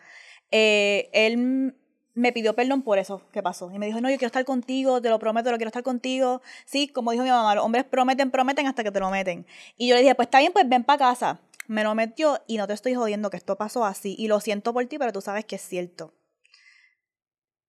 Eh, 0.49 1.09
él 1.11 1.75
me 2.13 2.31
pidió 2.31 2.53
perdón 2.55 2.81
por 2.81 2.97
eso 2.97 3.29
que 3.33 3.43
pasó. 3.43 3.69
Y 3.73 3.77
me 3.77 3.85
dijo, 3.85 3.99
no, 3.99 4.09
yo 4.09 4.15
quiero 4.15 4.27
estar 4.27 4.45
contigo, 4.45 5.01
te 5.01 5.09
lo 5.09 5.19
prometo, 5.19 5.51
lo 5.51 5.57
quiero 5.57 5.67
estar 5.67 5.83
contigo. 5.83 6.41
Sí, 6.65 6.87
como 6.87 7.11
dijo 7.11 7.25
mi 7.25 7.29
mamá, 7.29 7.55
los 7.55 7.65
hombres 7.65 7.83
prometen, 7.83 8.31
prometen 8.31 8.67
hasta 8.67 8.85
que 8.85 8.91
te 8.91 9.01
lo 9.01 9.09
meten. 9.09 9.45
Y 9.75 9.89
yo 9.89 9.95
le 9.95 10.01
dije, 10.01 10.15
pues 10.15 10.27
está 10.27 10.39
bien, 10.39 10.53
pues 10.53 10.65
ven 10.69 10.85
para 10.85 10.97
casa. 10.97 11.41
Me 11.67 11.83
lo 11.83 11.93
metió 11.93 12.41
y 12.47 12.55
no 12.55 12.67
te 12.67 12.73
estoy 12.73 12.95
jodiendo 12.95 13.29
que 13.29 13.35
esto 13.35 13.57
pasó 13.57 13.83
así. 13.83 14.15
Y 14.17 14.29
lo 14.29 14.39
siento 14.39 14.71
por 14.71 14.85
ti, 14.85 14.97
pero 14.97 15.11
tú 15.11 15.19
sabes 15.19 15.43
que 15.43 15.57
es 15.57 15.61
cierto. 15.61 16.13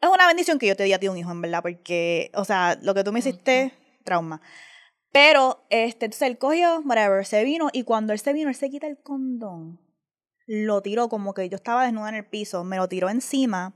Es 0.00 0.08
una 0.08 0.28
bendición 0.28 0.60
que 0.60 0.68
yo 0.68 0.76
te 0.76 0.84
di 0.84 0.92
a 0.92 1.00
ti 1.00 1.08
un 1.08 1.18
hijo, 1.18 1.32
en 1.32 1.42
verdad, 1.42 1.60
porque, 1.60 2.30
o 2.34 2.44
sea, 2.44 2.78
lo 2.82 2.94
que 2.94 3.02
tú 3.02 3.12
me 3.12 3.18
hiciste, 3.18 3.72
trauma. 4.04 4.40
Pero, 5.18 5.64
este, 5.70 6.04
entonces 6.04 6.28
él 6.28 6.36
cogió, 6.36 6.82
whatever, 6.84 7.24
se 7.24 7.42
vino, 7.42 7.70
y 7.72 7.84
cuando 7.84 8.12
él 8.12 8.18
se 8.18 8.34
vino, 8.34 8.50
él 8.50 8.54
se 8.54 8.68
quita 8.68 8.86
el 8.86 8.98
condón. 8.98 9.80
Lo 10.46 10.82
tiró 10.82 11.08
como 11.08 11.32
que 11.32 11.48
yo 11.48 11.56
estaba 11.56 11.84
desnuda 11.84 12.10
en 12.10 12.16
el 12.16 12.26
piso, 12.26 12.64
me 12.64 12.76
lo 12.76 12.86
tiró 12.86 13.08
encima, 13.08 13.72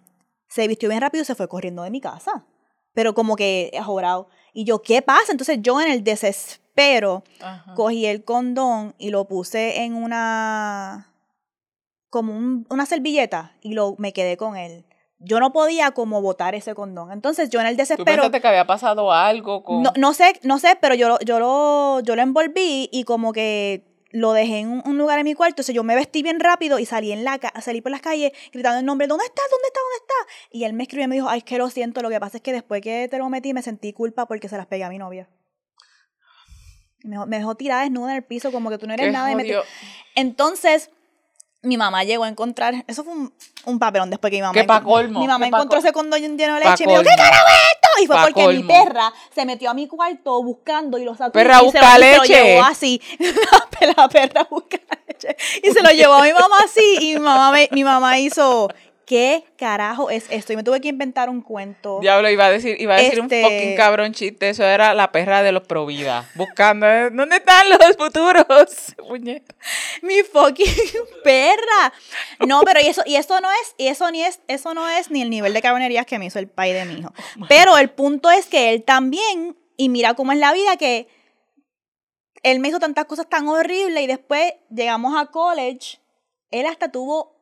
se 0.50 0.68
vistió 0.68 0.90
bien 0.90 1.00
rápido 1.00 1.22
y 1.22 1.24
se 1.24 1.34
fue 1.34 1.48
corriendo 1.48 1.82
de 1.82 1.90
mi 1.90 2.02
casa. 2.02 2.44
Pero 2.92 3.14
como 3.14 3.36
que 3.36 3.72
ajobrado. 3.78 4.28
Y 4.52 4.64
yo, 4.64 4.82
¿qué 4.82 5.00
pasa? 5.00 5.32
Entonces 5.32 5.60
yo 5.62 5.80
en 5.80 5.90
el 5.90 6.04
desespero 6.04 7.24
Ajá. 7.40 7.72
cogí 7.74 8.04
el 8.04 8.22
condón 8.22 8.94
y 8.98 9.08
lo 9.08 9.26
puse 9.26 9.82
en 9.84 9.94
una 9.94 11.14
como 12.10 12.36
un- 12.36 12.66
una 12.68 12.84
servilleta 12.84 13.56
y 13.62 13.72
lo 13.72 13.94
me 13.96 14.12
quedé 14.12 14.36
con 14.36 14.58
él. 14.58 14.84
Yo 15.22 15.38
no 15.38 15.52
podía 15.52 15.90
como 15.90 16.22
botar 16.22 16.54
ese 16.54 16.74
condón. 16.74 17.12
Entonces 17.12 17.50
yo 17.50 17.60
en 17.60 17.66
el 17.66 17.76
¿Tú 17.76 17.82
desespero 17.82 18.06
pensaste 18.22 18.40
que 18.40 18.48
había 18.48 18.66
pasado 18.66 19.12
algo 19.12 19.62
con...? 19.62 19.82
no, 19.82 19.92
no 19.96 20.14
sé, 20.14 20.40
no 20.42 20.58
sé, 20.58 20.78
pero 20.80 20.94
yo, 20.94 21.08
lo- 21.08 21.20
yo 21.20 21.38
lo 21.38 22.00
yo 22.00 22.16
lo 22.16 22.22
envolví 22.22 22.88
y 22.90 23.04
como 23.04 23.32
que 23.34 23.84
lo 24.12 24.32
dejé 24.32 24.60
en 24.60 24.82
un, 24.84 24.98
lugar 24.98 25.18
en 25.18 25.24
mi 25.24 25.34
cuarto, 25.34 25.52
entonces 25.52 25.74
yo 25.74 25.84
me 25.84 25.94
vestí 25.94 26.22
bien 26.22 26.40
rápido 26.40 26.78
y 26.80 26.86
salí 26.86 27.12
en 27.12 27.22
la 27.22 27.38
salí 27.60 27.80
por 27.80 27.92
las 27.92 28.00
calles 28.00 28.32
gritando 28.52 28.78
el 28.80 28.84
nombre, 28.86 29.06
¿dónde 29.06 29.24
estás? 29.24 29.44
¿Dónde 29.50 29.66
estás? 29.68 29.82
¿Dónde 29.84 29.96
estás? 29.96 30.48
Y 30.52 30.64
él 30.64 30.72
me 30.72 30.82
escribió 30.84 31.04
y 31.04 31.08
me 31.08 31.14
dijo, 31.16 31.28
"Ay, 31.28 31.38
es 31.38 31.44
que 31.44 31.58
lo 31.58 31.68
siento, 31.70 32.00
lo 32.00 32.08
que 32.08 32.18
pasa 32.18 32.38
es 32.38 32.42
que 32.42 32.52
después 32.52 32.80
que 32.82 33.06
te 33.08 33.18
lo 33.18 33.28
metí 33.28 33.52
me 33.54 33.62
sentí 33.62 33.92
culpa 33.92 34.26
porque 34.26 34.48
se 34.48 34.56
las 34.56 34.66
pegué 34.66 34.84
a 34.84 34.88
mi 34.88 34.98
novia." 34.98 35.28
Me 37.02 37.10
dejó, 37.10 37.26
me 37.26 37.36
dejó 37.38 37.54
tirada 37.54 37.82
desnuda 37.82 38.10
en 38.10 38.16
el 38.16 38.24
piso 38.24 38.50
como 38.52 38.68
que 38.70 38.78
tú 38.78 38.86
no 38.86 38.94
eres 38.94 39.06
Qué 39.06 39.12
nada 39.12 39.34
de. 39.34 39.62
Entonces, 40.14 40.90
mi 41.62 41.76
mamá 41.76 42.04
llegó 42.04 42.24
a 42.24 42.28
encontrar, 42.28 42.84
eso 42.86 43.04
fue 43.04 43.12
un, 43.12 43.32
un 43.66 43.78
papelón 43.78 44.08
después 44.08 44.30
que 44.30 44.38
mi 44.38 44.42
mamá 44.42 44.54
Que 44.54 44.64
pa' 44.64 44.82
colmo, 44.82 45.20
Mi 45.20 45.26
mamá 45.26 45.44
que 45.44 45.48
encontró 45.48 45.78
ese 45.78 45.92
condón 45.92 46.20
lleno 46.20 46.54
de 46.54 46.60
leche 46.64 46.84
y 46.84 46.86
me 46.86 46.92
dijo, 46.94 47.02
¿qué 47.04 47.14
carajo 47.16 47.46
es 47.48 47.54
esto? 47.74 47.88
Y 48.02 48.06
fue 48.06 48.16
Pa' 48.16 48.22
porque 48.22 48.48
mi 48.48 48.62
perra 48.62 49.12
se 49.34 49.44
metió 49.44 49.68
a 49.70 49.74
mi 49.74 49.86
cuarto 49.86 50.42
buscando 50.42 50.96
y 50.96 51.04
lo 51.04 51.14
sacó 51.14 51.32
Perra, 51.32 51.56
y, 51.56 51.58
se 51.58 51.64
busca 51.64 51.98
lo, 51.98 52.04
y 52.04 52.08
se 52.08 52.16
lo 52.16 52.22
leche. 52.22 52.44
llevó 52.44 52.64
así. 52.64 53.02
la, 53.80 53.94
la 53.96 54.08
perra 54.08 54.46
busca 54.50 54.78
leche. 55.06 55.36
Y 55.62 55.70
se 55.70 55.82
lo 55.82 55.90
llevó 55.90 56.14
a 56.14 56.22
mi 56.22 56.32
mamá 56.32 56.56
así 56.64 56.96
y 57.00 57.14
mi 57.14 57.20
mamá, 57.20 57.52
me- 57.52 57.68
mi 57.72 57.84
mamá 57.84 58.18
hizo, 58.18 58.68
¿qué 59.10 59.42
carajo 59.56 60.08
es 60.08 60.26
esto? 60.30 60.52
Y 60.52 60.56
me 60.56 60.62
tuve 60.62 60.80
que 60.80 60.86
inventar 60.86 61.28
un 61.28 61.42
cuento. 61.42 61.98
Diablo, 62.00 62.30
iba 62.30 62.46
a 62.46 62.50
decir, 62.52 62.80
iba 62.80 62.94
a 62.94 62.98
decir 62.98 63.18
Este- 63.18 63.42
un 63.42 63.50
fucking 63.50 63.76
cabrón 63.76 64.12
chiste. 64.12 64.50
Eso 64.50 64.62
era 64.62 64.94
la 64.94 65.10
perra 65.10 65.42
de 65.42 65.50
los 65.50 65.64
Provida. 65.66 66.30
Buscando, 66.36 66.86
¿eh? 66.86 67.10
¿dónde 67.10 67.38
están 67.38 67.68
los 67.70 67.96
futuros? 67.98 68.94
Mi 70.02 70.22
fucking 70.22 70.64
perra. 71.24 71.92
No, 72.46 72.60
pero 72.62 72.78
y 72.80 72.86
eso, 72.86 73.02
y 73.04 73.16
eso 73.16 73.40
no 73.40 73.50
es, 73.50 73.74
y 73.78 73.88
eso 73.88 74.08
ni 74.12 74.22
es, 74.22 74.38
eso 74.46 74.74
no 74.74 74.88
es 74.88 75.10
ni 75.10 75.22
el 75.22 75.30
nivel 75.30 75.54
de 75.54 75.60
cabronerías 75.60 76.06
que 76.06 76.20
me 76.20 76.26
hizo 76.26 76.38
el 76.38 76.46
pai 76.46 76.72
de 76.72 76.84
mi 76.84 77.00
hijo. 77.00 77.12
Pero 77.48 77.78
el 77.78 77.90
punto 77.90 78.30
es 78.30 78.46
que 78.46 78.70
él 78.70 78.84
también, 78.84 79.56
y 79.76 79.88
mira 79.88 80.14
cómo 80.14 80.30
es 80.30 80.38
la 80.38 80.52
vida, 80.52 80.76
que 80.76 81.08
él 82.44 82.60
me 82.60 82.68
hizo 82.68 82.78
tantas 82.78 83.06
cosas 83.06 83.28
tan 83.28 83.48
horribles 83.48 84.04
y 84.04 84.06
después 84.06 84.54
llegamos 84.70 85.20
a 85.20 85.26
college, 85.26 85.98
él 86.52 86.66
hasta 86.66 86.92
tuvo, 86.92 87.39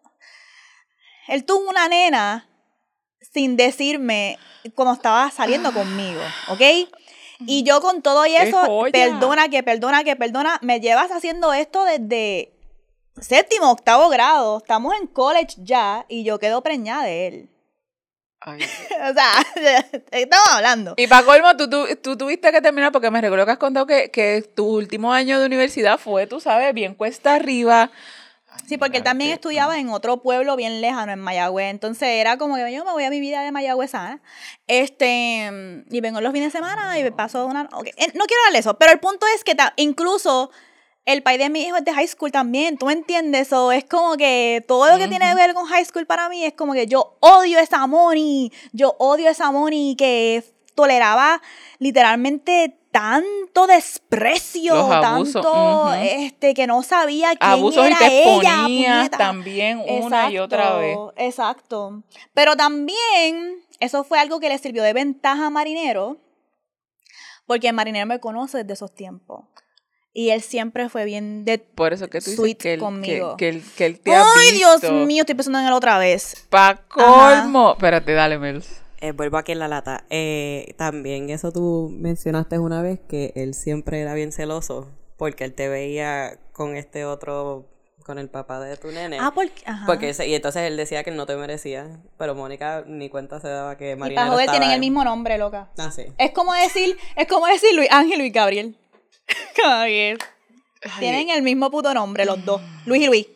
él 1.29 1.45
tuvo 1.45 1.69
una 1.69 1.89
nena 1.89 2.49
sin 3.21 3.57
decirme 3.57 4.39
cuando 4.75 4.95
estaba 4.95 5.31
saliendo 5.31 5.73
conmigo, 5.73 6.21
¿ok? 6.49 6.61
Y 7.41 7.63
yo 7.63 7.81
con 7.81 8.03
todo 8.03 8.27
y 8.27 8.31
¡Qué 8.31 8.49
eso, 8.49 8.87
perdona, 8.93 9.49
que 9.49 9.63
perdona, 9.63 10.03
que 10.03 10.17
perdona, 10.17 10.59
me 10.63 10.81
llevas 10.81 11.11
haciendo 11.13 11.53
esto 11.53 11.85
desde 11.85 12.53
séptimo, 13.21 13.71
octavo 13.71 14.09
grado, 14.09 14.59
estamos 14.59 14.95
en 15.01 15.07
college 15.07 15.57
ya 15.59 16.05
y 16.09 16.25
yo 16.25 16.39
quedo 16.39 16.63
preñada 16.63 17.05
de 17.05 17.27
él. 17.29 17.51
Ay. 18.41 18.61
o 19.11 19.15
sea, 19.15 19.83
estamos 20.11 20.49
hablando. 20.51 20.95
Y 20.97 21.07
para 21.07 21.25
colmo, 21.25 21.57
tú, 21.57 21.69
tú, 21.69 21.87
tú 22.03 22.17
tuviste 22.17 22.51
que 22.51 22.61
terminar 22.61 22.93
porque 22.93 23.11
me 23.11 23.21
recuerdo 23.21 23.45
que 23.45 23.53
has 23.53 23.59
contado 23.59 23.87
que, 23.87 24.11
que 24.11 24.43
tu 24.43 24.67
último 24.67 25.13
año 25.13 25.39
de 25.39 25.47
universidad 25.47 25.99
fue, 25.99 26.27
tú 26.27 26.41
sabes, 26.41 26.73
bien 26.75 26.95
cuesta 26.95 27.35
arriba. 27.35 27.91
Sí, 28.69 28.77
porque 28.77 28.99
él 28.99 29.03
también 29.03 29.31
estudiaba 29.31 29.79
en 29.79 29.89
otro 29.89 30.21
pueblo 30.21 30.55
bien 30.55 30.83
lejano, 30.83 31.11
en 31.11 31.21
Mayagüez. 31.21 31.71
Entonces 31.71 32.07
era 32.07 32.37
como 32.37 32.57
que 32.57 32.71
yo 32.71 32.85
me 32.85 32.93
voy 32.93 33.03
a 33.03 33.09
mi 33.09 33.19
vida 33.19 33.41
de 33.41 33.51
mayagüezana. 33.51 34.21
Este, 34.67 35.51
y 35.91 36.01
vengo 36.03 36.21
los 36.21 36.35
fines 36.35 36.53
de 36.53 36.59
semana 36.59 36.99
y 36.99 37.03
me 37.03 37.11
paso 37.11 37.47
una. 37.47 37.63
eh, 37.63 38.13
No 38.13 38.25
quiero 38.27 38.43
hablar 38.43 38.53
de 38.53 38.59
eso, 38.59 38.79
pero 38.79 38.93
el 38.93 39.01
punto 39.01 39.27
es 39.35 39.43
que 39.43 39.57
incluso 39.77 40.51
el 41.07 41.23
país 41.23 41.39
de 41.39 41.49
mi 41.49 41.63
hijo 41.63 41.79
es 41.79 41.85
de 41.87 41.95
high 41.95 42.09
school 42.09 42.31
también. 42.31 42.77
¿Tú 42.77 42.85
me 42.85 42.93
entiendes? 42.93 43.51
O 43.55 43.73
es 43.73 43.85
como 43.87 44.19
que 44.19 44.63
todo 44.69 44.87
lo 44.91 44.99
que 44.99 45.09
tiene 45.09 45.27
que 45.31 45.35
ver 45.35 45.55
con 45.55 45.65
high 45.65 45.87
school 45.87 46.05
para 46.05 46.29
mí 46.29 46.45
es 46.45 46.53
como 46.53 46.75
que 46.75 46.87
yo 46.87 47.17
odio 47.21 47.59
esa 47.61 47.87
Moni. 47.87 48.53
Yo 48.73 48.97
odio 48.99 49.31
esa 49.31 49.51
Moni 49.51 49.97
que 49.97 50.45
toleraba 50.75 51.41
literalmente 51.79 52.79
tanto 52.99 53.69
desprecio, 53.69 54.75
tanto 54.89 55.85
ujú. 55.85 55.93
este 56.03 56.53
que 56.53 56.67
no 56.67 56.83
sabía 56.83 57.29
quién 57.37 57.51
Abusos 57.53 57.85
y 57.85 57.87
era 57.87 57.99
te 57.99 58.25
ella, 58.25 59.09
también 59.17 59.81
una 59.89 60.31
y 60.33 60.39
otra 60.39 60.77
vez. 60.79 60.97
Exacto, 61.17 61.23
Exacto. 61.23 62.03
Pero 62.35 62.57
también 62.57 63.63
eso 63.79 64.03
fue 64.03 64.19
algo 64.19 64.41
que 64.41 64.49
le 64.49 64.59
sirvió 64.59 64.83
de 64.83 64.93
ventaja 64.95 65.47
a 65.47 65.51
Marinero, 65.51 66.17
porque 67.47 67.73
Marinero 67.73 68.07
me 68.07 68.19
conoce 68.19 68.59
desde 68.59 68.73
esos 68.73 68.93
tiempos. 68.93 69.45
Y 70.13 70.31
él 70.31 70.43
siempre 70.43 70.89
fue 70.89 71.05
bien 71.05 71.45
de... 71.45 71.59
Por 71.59 71.93
eso 71.93 72.09
que 72.09 72.19
tú 72.19 72.31
dices 72.31 72.37
Sweet 72.37 72.59
que 72.59 72.73
él, 72.75 72.81
que, 72.81 72.85
conmigo. 72.85 73.37
que 73.37 73.49
él, 73.51 73.65
que 73.77 73.87
él 73.87 74.01
te 74.01 74.13
ha 74.13 74.25
¡Ay, 74.37 74.53
Dios 74.53 74.83
mío! 75.07 75.23
Estoy 75.23 75.37
pensando 75.37 75.61
en 75.61 75.67
él 75.67 75.73
otra 75.73 75.99
vez. 75.99 76.47
Pa' 76.51 76.81
colmo. 76.89 77.75
Espérate, 77.75 78.13
dale, 78.15 78.39
Mel. 78.39 78.65
Eh, 79.01 79.13
vuelvo 79.13 79.37
aquí 79.39 79.53
en 79.53 79.59
la 79.61 79.69
lata. 79.69 80.05
Eh, 80.11 80.75
también 80.77 81.31
eso 81.31 81.53
tú 81.53 81.89
mencionaste 81.93 82.59
una 82.59 82.83
vez 82.83 82.99
que 83.09 83.33
él 83.37 83.55
siempre 83.55 84.01
era 84.01 84.15
bien 84.15 84.33
celoso 84.33 84.91
porque 85.17 85.45
él 85.45 85.55
te 85.55 85.69
veía 85.69 86.39
con 86.53 86.77
este 86.77 87.05
otro, 87.05 87.67
con 88.05 88.19
el 88.19 88.29
papá 88.29 88.59
de 88.61 88.77
tu 88.77 88.89
nene. 88.89 89.19
Ah, 89.21 89.31
porque... 89.35 89.63
Ajá. 89.67 89.87
Porque 89.87 90.09
ese- 90.11 90.27
y 90.27 90.35
entonces 90.35 90.63
él 90.63 90.77
decía 90.77 91.03
que 91.05 91.11
él 91.11 91.17
no 91.17 91.27
te 91.27 91.37
merecía, 91.37 92.01
pero 92.17 92.35
Mónica 92.35 92.85
ni 92.87 93.09
cuenta 93.09 93.41
se 93.41 93.49
daba 93.49 93.77
que 93.77 93.93
y 93.93 93.97
Marinero 93.97 94.27
para 94.27 94.33
joder 94.33 94.51
tienen 94.51 94.71
el 94.73 94.81
mismo 94.81 95.05
nombre, 95.05 95.39
loca. 95.39 95.71
Ah, 95.79 95.91
sí. 95.93 96.05
Es 96.19 96.31
como 96.33 96.53
decir, 96.55 96.97
es 97.17 97.27
como 97.29 97.47
decir 97.47 97.75
Luis 97.75 97.89
Ángel 97.91 98.15
y 98.15 98.19
Luis 98.19 98.33
Gabriel. 98.33 98.77
Como 99.63 99.85
que 99.85 100.17
Tienen 101.01 101.29
el 101.31 101.43
mismo 101.43 101.71
puto 101.71 101.93
nombre 101.93 102.25
los 102.25 102.43
dos. 102.45 102.63
Luis 102.87 103.03
y 103.03 103.07
Luis. 103.07 103.27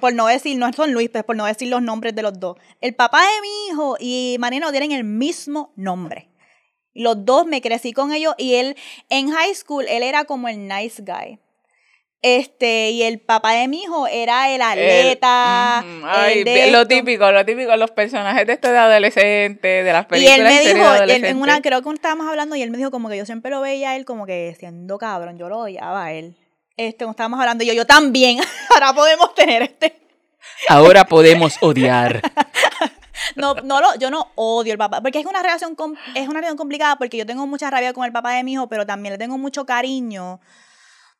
Por 0.00 0.12
no 0.14 0.26
decir, 0.26 0.58
no 0.58 0.72
son 0.72 0.92
Luis, 0.92 1.08
pues 1.10 1.22
por 1.24 1.36
no 1.36 1.44
decir 1.46 1.68
los 1.68 1.80
nombres 1.80 2.14
de 2.14 2.22
los 2.22 2.38
dos. 2.40 2.56
El 2.80 2.94
papá 2.94 3.20
de 3.20 3.40
mi 3.40 3.48
hijo 3.72 3.96
y 4.00 4.36
Marino 4.40 4.70
tienen 4.72 4.92
el 4.92 5.04
mismo 5.04 5.72
nombre. 5.76 6.28
Los 6.92 7.24
dos 7.24 7.46
me 7.46 7.60
crecí 7.60 7.92
con 7.92 8.12
ellos 8.12 8.34
y 8.38 8.54
él 8.54 8.76
en 9.10 9.30
high 9.30 9.54
school, 9.54 9.84
él 9.88 10.02
era 10.02 10.24
como 10.24 10.48
el 10.48 10.66
nice 10.66 11.02
guy. 11.02 11.38
Este, 12.22 12.90
y 12.90 13.02
el 13.04 13.20
papá 13.20 13.52
de 13.52 13.68
mi 13.68 13.82
hijo 13.82 14.08
era 14.08 14.50
el 14.52 14.60
atleta. 14.62 15.84
El- 15.84 15.98
el 16.00 16.04
ay, 16.06 16.44
de 16.44 16.54
bien, 16.54 16.72
lo 16.72 16.78
esto. 16.78 16.88
típico, 16.88 17.30
lo 17.30 17.44
típico, 17.44 17.76
los 17.76 17.90
personajes 17.92 18.46
de 18.46 18.54
estos 18.54 18.72
de 18.72 18.78
adolescentes, 18.78 19.84
de 19.84 19.92
las 19.92 20.06
Y 20.06 20.08
películas 20.08 20.38
él 20.38 20.44
me 20.44 20.50
y 20.50 20.56
series 20.56 20.74
de 20.74 20.80
dijo, 20.80 20.94
él- 21.04 21.24
en 21.24 21.36
una, 21.36 21.60
creo 21.62 21.82
que 21.82 21.90
estábamos 21.90 22.26
hablando 22.26 22.56
y 22.56 22.62
él 22.62 22.70
me 22.70 22.78
dijo 22.78 22.90
como 22.90 23.08
que 23.08 23.18
yo 23.18 23.26
siempre 23.26 23.50
lo 23.52 23.60
veía 23.60 23.90
a 23.90 23.96
él 23.96 24.04
como 24.04 24.26
que 24.26 24.56
siendo 24.58 24.98
cabrón, 24.98 25.38
yo 25.38 25.48
lo 25.48 25.58
odiaba 25.58 26.06
a 26.06 26.12
él. 26.14 26.34
Este, 26.76 26.98
cuando 26.98 27.12
estábamos 27.12 27.40
hablando, 27.40 27.64
yo, 27.64 27.72
yo 27.72 27.86
también, 27.86 28.38
ahora 28.74 28.92
podemos 28.92 29.34
tener 29.34 29.62
este. 29.62 29.98
Ahora 30.68 31.04
podemos 31.04 31.56
odiar. 31.60 32.20
No, 33.34 33.54
no 33.54 33.80
lo, 33.80 33.94
yo 33.98 34.10
no 34.10 34.30
odio 34.34 34.72
al 34.72 34.78
papá, 34.78 35.00
porque 35.00 35.18
es 35.18 35.26
una 35.26 35.42
relación 35.42 35.74
com- 35.74 35.94
es 36.14 36.24
una 36.28 36.34
relación 36.34 36.58
complicada 36.58 36.96
porque 36.96 37.16
yo 37.16 37.24
tengo 37.26 37.46
mucha 37.46 37.70
rabia 37.70 37.92
con 37.94 38.04
el 38.04 38.12
papá 38.12 38.32
de 38.34 38.44
mi 38.44 38.52
hijo, 38.52 38.68
pero 38.68 38.84
también 38.86 39.14
le 39.14 39.18
tengo 39.18 39.38
mucho 39.38 39.64
cariño. 39.64 40.38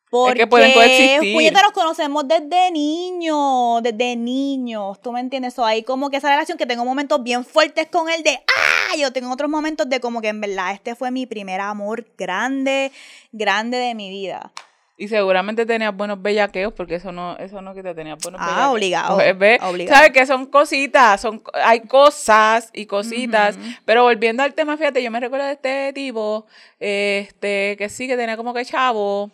Porque, 0.09 0.39
que 0.41 0.47
pueden 0.47 0.71
coexistir. 0.73 1.33
puñeta, 1.33 1.61
nos 1.63 1.71
conocemos 1.73 2.25
desde 2.27 2.71
niños, 2.71 3.81
desde 3.83 4.15
niños, 4.15 5.01
¿tú 5.01 5.11
me 5.11 5.19
entiendes? 5.19 5.57
Hay 5.59 5.83
como 5.83 6.09
que 6.09 6.17
esa 6.17 6.29
relación 6.29 6.57
que 6.57 6.65
tengo 6.67 6.85
momentos 6.85 7.21
bien 7.23 7.43
fuertes 7.43 7.87
con 7.87 8.09
él 8.09 8.21
de 8.23 8.37
¡ah! 8.37 8.95
Yo 8.95 9.11
tengo 9.11 9.31
otros 9.33 9.49
momentos 9.49 9.89
de 9.89 9.99
como 9.99 10.21
que 10.21 10.29
en 10.29 10.39
verdad 10.39 10.71
este 10.73 10.95
fue 10.95 11.09
mi 11.11 11.25
primer 11.25 11.59
amor 11.59 12.05
grande, 12.17 12.91
grande 13.31 13.77
de 13.79 13.95
mi 13.95 14.09
vida. 14.09 14.51
Y 14.99 15.09
seguramente 15.09 15.65
tenías 15.67 15.95
buenos 15.95 16.19
bellaqueos, 16.19 16.73
porque 16.73 16.95
eso 16.95 17.11
no, 17.11 17.37
eso 17.37 17.61
no 17.61 17.75
que 17.75 17.83
te 17.83 17.93
tenías 17.93 18.17
buenos 18.23 18.41
Ah, 18.41 18.45
bellaqueos. 18.47 18.71
obligado, 18.73 19.15
Pues, 19.37 19.61
obligado. 19.61 19.95
¿Sabes 19.95 20.11
que 20.11 20.25
son 20.25 20.47
cositas? 20.47 21.21
son 21.21 21.43
Hay 21.53 21.81
cosas 21.81 22.71
y 22.73 22.87
cositas. 22.87 23.59
Pero 23.85 24.01
volviendo 24.03 24.41
al 24.41 24.55
tema, 24.55 24.75
fíjate, 24.75 25.03
yo 25.03 25.11
me 25.11 25.19
recuerdo 25.19 25.45
de 25.45 25.51
este 25.53 25.93
tipo, 25.93 26.47
este, 26.79 27.75
que 27.77 27.89
sí, 27.89 28.07
que 28.07 28.17
tenía 28.17 28.37
como 28.37 28.55
que 28.55 28.65
chavo, 28.65 29.29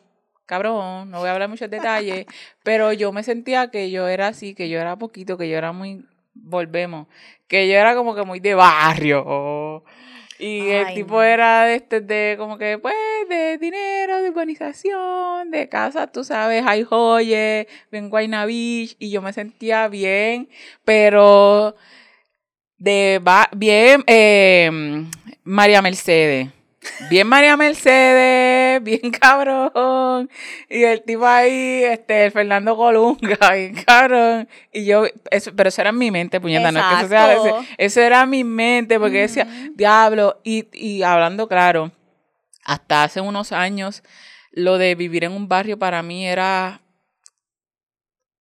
cabrón, 0.46 1.10
no 1.10 1.20
voy 1.20 1.30
a 1.30 1.32
hablar 1.34 1.48
muchos 1.48 1.70
detalles, 1.70 2.26
pero 2.64 2.92
yo 2.92 3.14
me 3.14 3.24
sentía 3.24 3.70
que 3.72 3.90
yo 3.90 4.10
era 4.10 4.28
así, 4.28 4.54
que 4.56 4.68
yo 4.68 4.80
era 4.82 4.98
poquito, 4.98 5.38
que 5.38 5.48
yo 5.50 5.58
era 5.58 5.72
muy, 5.72 6.06
volvemos, 6.34 7.08
que 7.48 7.70
yo 7.70 7.76
era 7.76 7.96
como 7.96 8.16
que 8.16 8.24
muy 8.24 8.42
de 8.42 8.54
barrio. 8.56 9.84
Y 10.44 10.70
el 10.72 10.94
tipo 10.94 11.16
no. 11.16 11.24
era 11.24 11.66
de 11.66 11.76
este, 11.76 12.02
de 12.02 12.36
como 12.38 12.58
que, 12.58 12.78
pues, 12.78 12.94
de 13.30 13.58
dinero, 13.58 14.22
de 14.22 14.30
urbanización, 14.30 15.52
de 15.52 15.70
casa, 15.70 16.08
tú 16.08 16.24
sabes, 16.24 16.64
hay 16.68 16.84
joyes, 16.84 17.68
en 17.92 18.10
Guayna 18.10 18.46
Beach, 18.46 18.96
y 19.00 19.10
yo 19.10 19.22
me 19.22 19.32
sentía 19.34 19.88
bien, 19.88 20.50
pero 20.84 21.76
de 22.78 23.20
ba- 23.24 23.50
bien 23.56 24.04
eh, 24.08 24.70
María 25.44 25.82
Mercedes. 25.82 26.50
Bien 27.10 27.26
María 27.28 27.56
Mercedes, 27.56 28.63
bien 28.80 29.12
cabrón. 29.20 30.30
Y 30.70 30.84
el 30.84 31.02
tipo 31.04 31.26
ahí, 31.26 31.84
este, 31.84 32.26
el 32.26 32.32
Fernando 32.32 32.76
Colunga, 32.76 33.38
bien 33.54 33.76
cabrón. 33.86 34.48
Y 34.72 34.86
yo, 34.86 35.06
eso, 35.32 35.52
pero 35.56 35.70
eso 35.70 35.82
era 35.82 35.90
en 35.92 35.98
mi 35.98 36.12
mente, 36.12 36.40
puñeta, 36.42 36.72
no 36.72 36.80
es 36.80 36.86
que 36.86 36.94
eso 37.02 37.08
sea, 37.10 37.34
ese- 37.34 37.68
eso 37.78 38.02
era 38.02 38.26
mi 38.26 38.44
mente, 38.44 39.00
porque 39.00 39.20
decía, 39.22 39.48
diablo, 39.76 40.40
y, 40.44 40.68
y 40.74 41.04
hablando 41.04 41.48
claro, 41.48 41.92
hasta 42.66 43.04
hace 43.04 43.22
unos 43.22 43.52
años, 43.52 44.04
lo 44.52 44.78
de 44.78 44.96
vivir 44.96 45.24
en 45.24 45.32
un 45.34 45.48
barrio 45.48 45.78
para 45.80 46.02
mí 46.04 46.26
era 46.28 46.80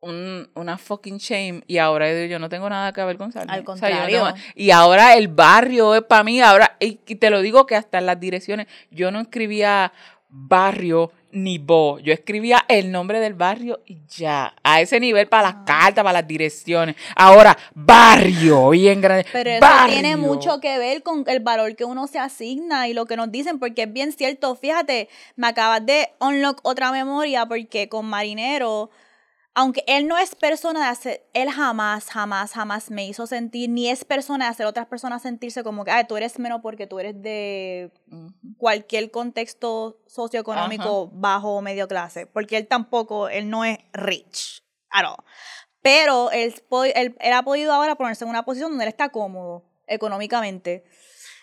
un, 0.00 0.50
una 0.54 0.78
fucking 0.78 1.18
shame 1.18 1.62
y 1.68 1.78
ahora 1.78 2.10
yo 2.12 2.24
yo 2.26 2.38
no 2.40 2.48
tengo 2.48 2.68
nada 2.68 2.92
que 2.92 3.04
ver 3.04 3.16
con 3.16 3.30
Sarnia. 3.30 3.54
Al 3.54 3.60
O 3.66 3.76
sea, 3.76 3.88
no 3.90 3.96
contrario. 3.96 4.24
tengo- 4.26 4.36
y 4.56 4.70
ahora 4.72 5.14
el 5.16 5.28
barrio 5.28 5.94
es 5.94 6.02
para 6.02 6.24
mí, 6.24 6.40
ahora, 6.40 6.76
y, 6.80 6.98
y 7.06 7.14
te 7.16 7.30
lo 7.30 7.40
digo 7.40 7.66
que 7.66 7.76
hasta 7.76 7.98
en 7.98 8.06
las 8.06 8.18
direcciones, 8.18 8.66
yo 8.90 9.12
no 9.12 9.20
escribía 9.20 9.92
barrio 10.32 11.12
ni 11.34 11.56
bo, 11.56 11.98
yo 11.98 12.12
escribía 12.12 12.62
el 12.68 12.92
nombre 12.92 13.18
del 13.18 13.32
barrio 13.32 13.80
y 13.86 13.98
ya, 14.06 14.54
a 14.62 14.80
ese 14.82 15.00
nivel 15.00 15.28
para 15.28 15.48
Ah. 15.48 15.52
las 15.52 15.64
cartas, 15.64 16.04
para 16.04 16.12
las 16.20 16.26
direcciones. 16.28 16.94
Ahora, 17.16 17.56
barrio, 17.74 18.68
bien 18.70 19.00
grande. 19.00 19.24
Pero 19.32 19.50
eso 19.50 19.60
barrio. 19.60 19.94
tiene 19.94 20.16
mucho 20.16 20.60
que 20.60 20.76
ver 20.78 21.02
con 21.02 21.24
el 21.26 21.40
valor 21.40 21.74
que 21.74 21.84
uno 21.86 22.06
se 22.06 22.18
asigna 22.18 22.86
y 22.88 22.92
lo 22.94 23.06
que 23.06 23.16
nos 23.16 23.32
dicen, 23.32 23.58
porque 23.58 23.82
es 23.84 23.92
bien 23.92 24.12
cierto. 24.12 24.54
Fíjate, 24.56 25.08
me 25.36 25.46
acabas 25.46 25.86
de 25.86 26.10
unlock 26.20 26.60
otra 26.64 26.92
memoria, 26.92 27.46
porque 27.46 27.88
con 27.88 28.04
Marinero, 28.06 28.90
aunque 29.54 29.84
él 29.86 30.06
no 30.06 30.16
es 30.16 30.34
persona 30.34 30.80
de 30.80 30.86
hacer, 30.86 31.28
él 31.34 31.50
jamás, 31.50 32.08
jamás, 32.10 32.52
jamás 32.52 32.90
me 32.90 33.06
hizo 33.06 33.26
sentir, 33.26 33.68
ni 33.68 33.90
es 33.90 34.04
persona 34.04 34.46
de 34.46 34.50
hacer 34.50 34.66
otras 34.66 34.86
personas 34.86 35.22
sentirse 35.22 35.62
como 35.62 35.84
que, 35.84 35.90
ay, 35.90 36.06
tú 36.06 36.16
eres 36.16 36.38
menos 36.38 36.60
porque 36.62 36.86
tú 36.86 36.98
eres 36.98 37.20
de 37.20 37.92
cualquier 38.56 39.10
contexto 39.10 40.00
socioeconómico 40.06 41.10
bajo 41.12 41.56
o 41.56 41.62
medio 41.62 41.86
clase, 41.86 42.26
porque 42.26 42.56
él 42.56 42.66
tampoco, 42.66 43.28
él 43.28 43.50
no 43.50 43.64
es 43.64 43.78
rich, 43.92 44.62
at 44.90 45.04
all. 45.04 45.24
Pero 45.82 46.30
él, 46.30 46.54
él, 46.94 47.16
él 47.20 47.32
ha 47.32 47.42
podido 47.42 47.72
ahora 47.72 47.96
ponerse 47.96 48.24
en 48.24 48.30
una 48.30 48.44
posición 48.44 48.70
donde 48.70 48.84
él 48.84 48.88
está 48.88 49.10
cómodo 49.10 49.64
económicamente. 49.86 50.84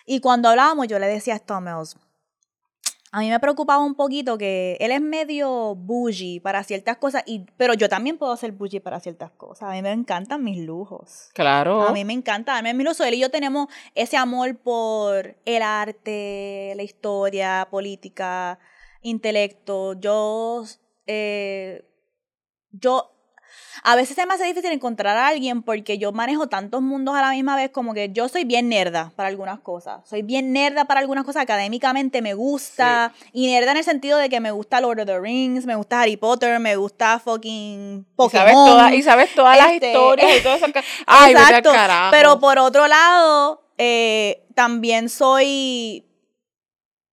Y 0.04 0.20
cuando 0.20 0.48
hablábamos, 0.48 0.88
yo 0.88 0.98
le 0.98 1.06
decía 1.06 1.36
esto 1.36 1.54
a 1.54 1.60
Mels. 1.60 1.96
A 3.12 3.20
mí 3.20 3.28
me 3.28 3.40
preocupaba 3.40 3.82
un 3.82 3.96
poquito 3.96 4.38
que 4.38 4.76
él 4.78 4.92
es 4.92 5.00
medio 5.00 5.74
bougie 5.74 6.40
para 6.40 6.62
ciertas 6.62 6.96
cosas, 6.96 7.24
y, 7.26 7.44
pero 7.56 7.74
yo 7.74 7.88
también 7.88 8.18
puedo 8.18 8.36
ser 8.36 8.52
bougie 8.52 8.80
para 8.80 9.00
ciertas 9.00 9.32
cosas. 9.32 9.68
A 9.68 9.72
mí 9.72 9.82
me 9.82 9.90
encantan 9.90 10.44
mis 10.44 10.64
lujos. 10.64 11.30
Claro. 11.34 11.82
A 11.82 11.92
mí 11.92 12.04
me 12.04 12.12
encanta, 12.12 12.56
a 12.56 12.62
mí 12.62 12.72
me 12.72 12.82
iluso. 12.82 13.04
Él 13.04 13.14
y 13.14 13.20
yo 13.20 13.30
tenemos 13.30 13.66
ese 13.96 14.16
amor 14.16 14.56
por 14.58 15.36
el 15.44 15.62
arte, 15.62 16.72
la 16.76 16.84
historia, 16.84 17.66
política, 17.68 18.60
intelecto. 19.02 19.94
Yo, 19.94 20.64
eh, 21.06 21.84
yo, 22.70 23.10
a 23.82 23.96
veces 23.96 24.16
se 24.16 24.26
me 24.26 24.34
hace 24.34 24.44
difícil 24.44 24.72
encontrar 24.72 25.16
a 25.16 25.26
alguien 25.28 25.62
porque 25.62 25.98
yo 25.98 26.12
manejo 26.12 26.48
tantos 26.48 26.82
mundos 26.82 27.14
a 27.14 27.20
la 27.22 27.30
misma 27.30 27.56
vez 27.56 27.70
como 27.70 27.94
que 27.94 28.10
yo 28.12 28.28
soy 28.28 28.44
bien 28.44 28.68
nerda 28.68 29.12
para 29.16 29.28
algunas 29.28 29.60
cosas. 29.60 30.00
Soy 30.08 30.22
bien 30.22 30.52
nerda 30.52 30.84
para 30.84 31.00
algunas 31.00 31.24
cosas, 31.24 31.42
académicamente 31.42 32.22
me 32.22 32.34
gusta. 32.34 33.12
Y 33.32 33.46
nerda 33.48 33.72
en 33.72 33.78
el 33.78 33.84
sentido 33.84 34.18
de 34.18 34.28
que 34.28 34.40
me 34.40 34.50
gusta 34.50 34.80
Lord 34.80 35.00
of 35.00 35.06
the 35.06 35.18
Rings, 35.18 35.66
me 35.66 35.74
gusta 35.76 36.00
Harry 36.02 36.16
Potter, 36.16 36.58
me 36.60 36.76
gusta 36.76 37.18
fucking 37.18 38.00
Y 38.00 38.16
Pokémon. 38.16 38.78
sabes, 38.78 38.98
y 38.98 39.02
sabes 39.02 39.34
todas 39.34 39.56
las 39.56 39.72
Este, 39.72 39.86
historias 39.92 40.36
y 40.38 40.42
todas 40.42 40.58
esas 40.58 40.72
cosas. 40.72 40.84
Ay, 41.06 41.32
Exacto. 41.32 41.72
carajo. 41.72 42.10
Pero 42.10 42.40
por 42.40 42.58
otro 42.58 42.86
lado, 42.86 43.62
eh, 43.78 44.42
también 44.54 45.08
soy 45.08 46.04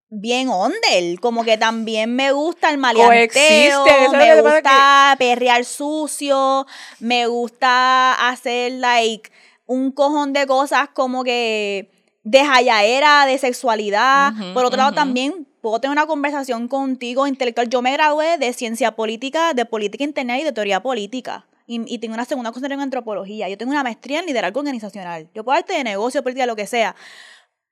bien 0.09 0.47
ondel, 0.49 1.19
como 1.19 1.43
que 1.43 1.57
también 1.57 2.15
me 2.15 2.31
gusta 2.31 2.69
el 2.69 2.77
maleanteo, 2.77 3.83
que 3.83 4.17
me 4.17 4.41
gusta 4.41 5.15
perrear 5.17 5.65
sucio, 5.65 6.65
me 6.99 7.27
gusta 7.27 8.29
hacer 8.29 8.73
like 8.73 9.29
un 9.65 9.91
cojón 9.91 10.33
de 10.33 10.47
cosas 10.47 10.89
como 10.93 11.23
que 11.23 11.91
de 12.23 12.43
jayaera, 12.43 13.25
de 13.25 13.37
sexualidad. 13.37 14.33
Por 14.53 14.65
otro 14.65 14.77
lado 14.77 14.93
también 14.93 15.47
puedo 15.61 15.79
tener 15.79 15.91
una 15.91 16.07
conversación 16.07 16.67
contigo 16.67 17.27
intelectual. 17.27 17.69
Yo 17.69 17.81
me 17.81 17.91
gradué 17.91 18.37
de 18.37 18.53
ciencia 18.53 18.95
política, 18.95 19.53
de 19.53 19.65
política 19.65 20.03
interna 20.03 20.39
y 20.39 20.43
de 20.43 20.51
teoría 20.51 20.81
política. 20.81 21.47
Y, 21.69 21.81
y 21.93 21.97
tengo 21.99 22.13
una 22.13 22.23
segunda 22.23 22.51
concentración 22.51 22.79
en 22.79 22.83
antropología. 22.83 23.49
Yo 23.49 23.57
tengo 23.57 23.71
una 23.71 23.83
maestría 23.83 24.19
en 24.19 24.25
liderazgo 24.25 24.61
organizacional. 24.61 25.27
Yo 25.33 25.43
puedo 25.43 25.57
arte 25.57 25.73
de 25.73 25.83
negocio, 25.83 26.23
política, 26.23 26.45
lo 26.45 26.55
que 26.55 26.65
sea. 26.65 26.95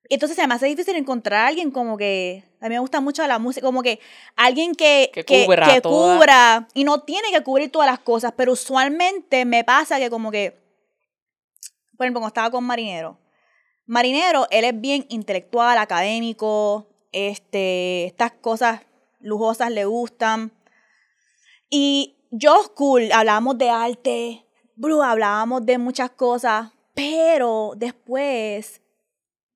Entonces 0.09 0.35
se 0.35 0.45
me 0.47 0.53
hace 0.53 0.67
difícil 0.67 0.95
encontrar 0.95 1.41
a 1.41 1.47
alguien 1.47 1.71
como 1.71 1.97
que. 1.97 2.43
A 2.61 2.65
mí 2.69 2.75
me 2.75 2.79
gusta 2.79 3.01
mucho 3.01 3.25
la 3.27 3.39
música, 3.39 3.65
como 3.65 3.83
que 3.83 3.99
alguien 4.35 4.73
que, 4.75 5.11
Que 5.13 5.23
que, 5.23 5.45
cubra 5.45 5.73
que 5.73 5.81
toda. 5.81 6.17
cubra. 6.17 6.67
Y 6.73 6.83
no 6.83 7.01
tiene 7.01 7.31
que 7.31 7.43
cubrir 7.43 7.71
todas 7.71 7.89
las 7.89 7.99
cosas, 7.99 8.33
pero 8.35 8.53
usualmente 8.53 9.45
me 9.45 9.63
pasa 9.63 9.99
que, 9.99 10.09
como 10.09 10.31
que. 10.31 10.51
Por 11.97 12.05
ejemplo, 12.05 12.19
cuando 12.19 12.27
estaba 12.27 12.51
con 12.51 12.63
Marinero. 12.63 13.19
Marinero, 13.87 14.47
él 14.49 14.65
es 14.65 14.79
bien 14.81 15.05
intelectual, 15.09 15.77
académico, 15.77 16.87
este, 17.11 18.05
estas 18.05 18.31
cosas 18.31 18.81
lujosas 19.19 19.71
le 19.71 19.85
gustan. 19.85 20.51
Y 21.69 22.17
yo, 22.31 22.73
cool, 22.75 23.11
hablábamos 23.11 23.57
de 23.57 23.69
arte, 23.69 24.45
bro, 24.75 25.03
hablábamos 25.03 25.65
de 25.65 25.77
muchas 25.77 26.09
cosas, 26.11 26.71
pero 26.93 27.73
después, 27.75 28.81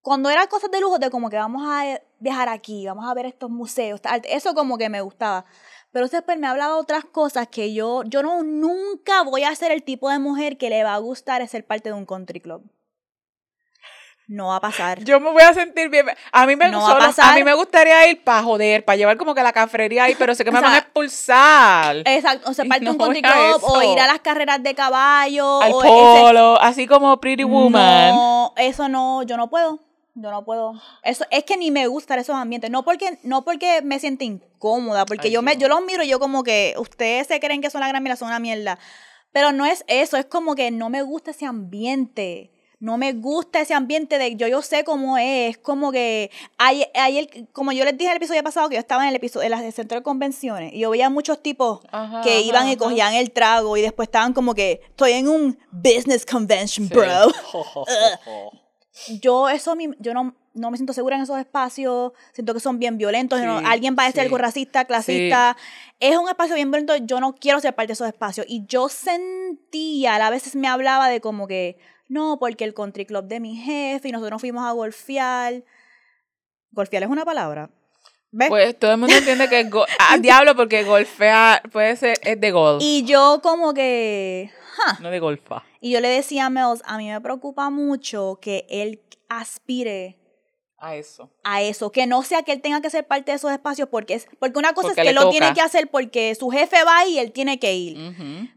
cuando 0.01 0.29
eran 0.29 0.47
cosas 0.47 0.71
de 0.71 0.79
lujo, 0.79 0.97
de 0.99 1.09
como 1.09 1.29
que 1.29 1.37
vamos 1.37 1.63
a 1.65 1.99
viajar 2.19 2.49
aquí, 2.49 2.85
vamos 2.85 3.09
a 3.09 3.13
ver 3.13 3.25
estos 3.25 3.49
museos, 3.49 4.01
eso 4.23 4.53
como 4.53 4.77
que 4.77 4.89
me 4.89 5.01
gustaba. 5.01 5.45
Pero 5.91 6.07
después 6.07 6.37
me 6.37 6.47
hablaba 6.47 6.75
de 6.75 6.79
otras 6.79 7.05
cosas 7.05 7.47
que 7.47 7.73
yo, 7.73 8.03
yo 8.03 8.21
no, 8.21 8.43
nunca 8.43 9.23
voy 9.23 9.43
a 9.43 9.55
ser 9.55 9.71
el 9.71 9.83
tipo 9.83 10.09
de 10.09 10.19
mujer 10.19 10.57
que 10.57 10.69
le 10.69 10.83
va 10.83 10.93
a 10.93 10.99
gustar 10.99 11.45
ser 11.47 11.65
parte 11.65 11.89
de 11.89 11.95
un 11.95 12.05
country 12.05 12.39
club. 12.39 12.63
No 14.27 14.49
va 14.49 14.57
a 14.57 14.61
pasar. 14.61 15.03
Yo 15.03 15.19
me 15.19 15.31
voy 15.31 15.41
a 15.41 15.55
sentir 15.55 15.89
bien. 15.89 16.05
A 16.31 16.45
mí 16.45 16.55
me, 16.55 16.69
No 16.69 16.85
a 16.87 17.33
mí 17.33 17.43
me 17.43 17.55
gustaría 17.55 18.07
ir 18.11 18.23
para 18.23 18.43
joder, 18.43 18.85
para 18.85 18.95
llevar 18.95 19.17
como 19.17 19.33
que 19.33 19.41
la 19.41 19.51
cafrería 19.51 20.03
ahí, 20.03 20.13
pero 20.13 20.35
sé 20.35 20.45
que 20.45 20.51
me 20.51 20.59
O 20.59 20.61
sea, 20.61 20.69
van 20.69 20.75
a 20.75 20.79
expulsar. 20.81 21.95
Exacto, 22.05 22.47
o 22.51 22.53
sea, 22.53 22.65
parte 22.69 22.81
de 22.81 22.85
no 22.85 22.91
un 22.91 22.97
country 22.99 23.23
club 23.23 23.63
o 23.63 23.81
ir 23.81 23.99
a 23.99 24.05
las 24.05 24.19
carreras 24.19 24.61
de 24.61 24.75
caballo 24.75 25.63
Al 25.63 25.73
o 25.73 25.81
ese- 25.81 25.89
polo, 26.21 26.61
así 26.61 26.85
como 26.85 27.19
Pretty 27.19 27.43
Woman. 27.43 28.13
No, 28.13 28.53
eso 28.57 28.87
no, 28.87 29.23
yo 29.23 29.35
no 29.35 29.49
puedo. 29.49 29.79
Yo 30.21 30.31
no 30.31 30.43
puedo. 30.45 30.73
Eso 31.03 31.25
es 31.31 31.43
que 31.43 31.57
ni 31.57 31.71
me 31.71 31.87
gustan 31.87 32.19
esos 32.19 32.35
ambientes, 32.35 32.69
no 32.69 32.83
porque 32.83 33.19
no 33.23 33.43
porque 33.43 33.81
me 33.81 33.99
siento 33.99 34.23
incómoda, 34.23 35.05
porque 35.05 35.27
Ay, 35.27 35.33
yo 35.33 35.41
me 35.41 35.57
yo. 35.57 35.67
los 35.67 35.81
miro 35.83 36.03
y 36.03 36.07
yo 36.09 36.19
como 36.19 36.43
que 36.43 36.75
ustedes 36.77 37.27
se 37.27 37.39
creen 37.39 37.61
que 37.61 37.69
son 37.69 37.81
la 37.81 37.87
gran 37.87 38.03
mira, 38.03 38.15
son 38.15 38.27
una 38.27 38.39
mierda. 38.39 38.77
Pero 39.31 39.51
no 39.51 39.65
es 39.65 39.83
eso, 39.87 40.17
es 40.17 40.25
como 40.25 40.55
que 40.55 40.71
no 40.71 40.89
me 40.89 41.01
gusta 41.03 41.31
ese 41.31 41.45
ambiente. 41.45 42.51
No 42.81 42.97
me 42.97 43.11
gusta 43.11 43.59
ese 43.59 43.73
ambiente 43.73 44.17
de 44.17 44.37
yo 44.37 44.47
yo 44.47 44.61
sé 44.61 44.85
cómo 44.85 45.17
es, 45.17 45.57
como 45.57 45.91
que 45.91 46.31
hay, 46.57 46.85
hay 46.95 47.17
el, 47.19 47.47
como 47.51 47.73
yo 47.73 47.83
les 47.83 47.93
dije 47.97 48.05
en 48.05 48.11
el 48.11 48.17
episodio 48.17 48.41
pasado 48.41 48.69
que 48.69 48.75
yo 48.75 48.79
estaba 48.79 49.03
en 49.03 49.09
el 49.09 49.15
episodio 49.17 49.43
en 49.43 49.51
la- 49.51 49.65
el 49.65 49.73
centro 49.73 49.97
de 49.97 50.01
convenciones 50.03 50.71
y 50.73 50.79
yo 50.79 50.89
veía 50.89 51.09
muchos 51.09 51.43
tipos 51.43 51.81
Ajá, 51.91 52.21
que 52.21 52.29
ajá, 52.37 52.39
iban 52.39 52.67
y 52.69 52.71
ajá. 52.71 52.77
cogían 52.79 53.13
el 53.15 53.31
trago 53.31 53.75
y 53.75 53.81
después 53.81 54.07
estaban 54.07 54.31
como 54.31 54.55
que 54.55 54.79
estoy 54.85 55.11
en 55.11 55.27
un 55.27 55.59
business 55.73 56.25
convention, 56.25 56.87
Sí. 56.87 56.93
bro 56.93 57.03
yo 59.21 59.49
eso 59.49 59.75
yo 59.99 60.13
no, 60.13 60.35
no 60.53 60.71
me 60.71 60.77
siento 60.77 60.93
segura 60.93 61.15
en 61.15 61.21
esos 61.23 61.39
espacios, 61.39 62.11
siento 62.33 62.53
que 62.53 62.59
son 62.59 62.79
bien 62.79 62.97
violentos, 62.97 63.39
Sí, 63.39 63.45
no- 63.45 63.57
alguien 63.59 63.95
va 63.97 64.03
a 64.03 64.05
decir 64.07 64.21
sí. 64.21 64.25
algo 64.25 64.37
racista, 64.37 64.85
clasista, 64.85 65.55
es 65.99 66.17
un 66.17 66.27
espacio 66.27 66.55
bien 66.55 66.71
violento, 66.71 66.95
yo 66.97 67.19
no 67.19 67.33
quiero 67.35 67.59
ser 67.59 67.73
parte 67.75 67.87
de 67.87 67.93
esos 67.93 68.07
espacios. 68.07 68.45
Y 68.49 68.65
yo 68.67 68.89
sentía, 68.89 70.15
a 70.15 70.29
veces 70.29 70.55
me 70.55 70.67
hablaba 70.67 71.07
de 71.09 71.21
como 71.21 71.47
que, 71.47 71.77
no, 72.07 72.37
porque 72.39 72.63
el 72.63 72.73
country 72.73 73.05
club 73.05 73.25
de 73.25 73.39
mi 73.39 73.55
jefe 73.55 74.09
y 74.09 74.11
nosotros 74.11 74.41
fuimos 74.41 74.63
a 74.65 74.71
golfear, 74.71 75.63
golfear 76.71 77.03
es 77.03 77.09
una 77.09 77.25
palabra, 77.25 77.69
¿ves? 78.31 78.49
Pues 78.49 78.77
todo 78.79 78.91
el 78.91 78.97
mundo 78.97 79.15
entiende 79.15 79.47
que 79.49 79.59
es 79.61 79.67
ah, 79.99 80.17
diablo 80.17 80.55
porque 80.55 80.83
golfear 80.83 81.61
puede 81.71 81.95
ser 81.95 82.17
es 82.23 82.39
de 82.39 82.51
golf, 82.51 82.81
y 82.83 83.03
yo 83.05 83.39
como 83.43 83.73
que, 83.73 84.51
no 84.99 85.09
de 85.09 85.19
golfa. 85.19 85.63
y 85.81 85.91
yo 85.91 85.99
le 86.01 86.09
decía 86.09 86.45
a 86.45 86.49
Mels, 86.49 86.81
a 86.85 86.97
mí 86.97 87.07
me 87.09 87.19
preocupa 87.21 87.69
mucho 87.69 88.37
que 88.41 88.65
él 88.69 89.01
aspire 89.29 90.17
A 90.77 90.95
eso. 90.95 91.29
a 91.43 91.61
eso, 91.61 91.91
que 91.91 92.07
no 92.07 92.23
sea 92.23 92.43
que 92.43 92.51
él 92.53 92.61
tenga 92.61 92.81
que 92.81 92.89
ser 92.89 93.05
parte 93.05 93.31
de 93.31 93.35
esos 93.37 93.51
espacios 93.51 93.89
porque 93.89 94.13
es 94.15 94.27
porque 94.39 94.57
una 94.59 94.73
cosa 94.73 94.87
Porque 94.89 95.01
es 95.01 95.07
que 95.07 95.13
lo 95.13 95.29
tiene 95.29 95.53
que 95.53 95.61
hacer 95.61 95.89
porque 95.89 96.33
su 96.35 96.49
jefe 96.49 96.83
va 96.85 97.05
y 97.05 97.19
él 97.19 97.31
tiene 97.31 97.59
que 97.59 97.73
ir, 97.75 97.97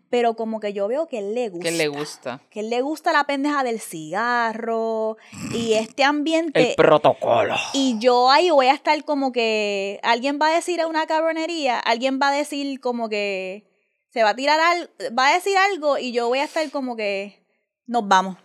pero 0.09 0.35
como 0.37 0.61
que 0.61 0.73
yo 0.73 0.87
veo 0.89 1.09
que 1.09 1.19
él 1.19 1.35
le 1.35 1.49
gusta, 1.49 1.69
Que 1.69 1.77
le 1.77 1.89
gusta. 1.89 2.41
que 2.51 2.61
él 2.61 2.71
le 2.71 2.81
gusta 2.83 3.13
la 3.13 3.25
pendeja 3.25 3.65
del 3.65 3.81
cigarro 3.81 5.17
y 5.53 5.73
este 5.75 6.05
ambiente 6.05 6.71
El 6.71 6.75
protocolo. 6.77 7.55
y 7.75 7.99
yo 7.99 8.31
ahí 8.31 8.51
voy 8.51 8.67
a 8.67 8.75
estar 8.75 9.03
como 9.05 9.33
que 9.33 9.99
alguien 10.03 10.39
va 10.41 10.49
a 10.49 10.55
decir 10.55 10.81
a 10.81 10.87
una 10.87 11.07
cabronería, 11.07 11.79
alguien 11.81 12.19
va 12.23 12.29
a 12.29 12.33
decir 12.33 12.81
como 12.81 13.09
que 13.09 13.65
se 14.13 14.23
va 14.23 14.31
a 14.31 14.37
tirar 14.37 14.61
algo, 14.61 14.89
va 15.19 15.29
a 15.29 15.35
decir 15.35 15.57
algo 15.57 15.99
y 15.99 16.13
yo 16.13 16.29
voy 16.29 16.39
a 16.41 16.45
estar 16.45 16.69
como 16.71 16.97
que 16.97 17.43
nos 17.87 18.07
vamos, 18.07 18.37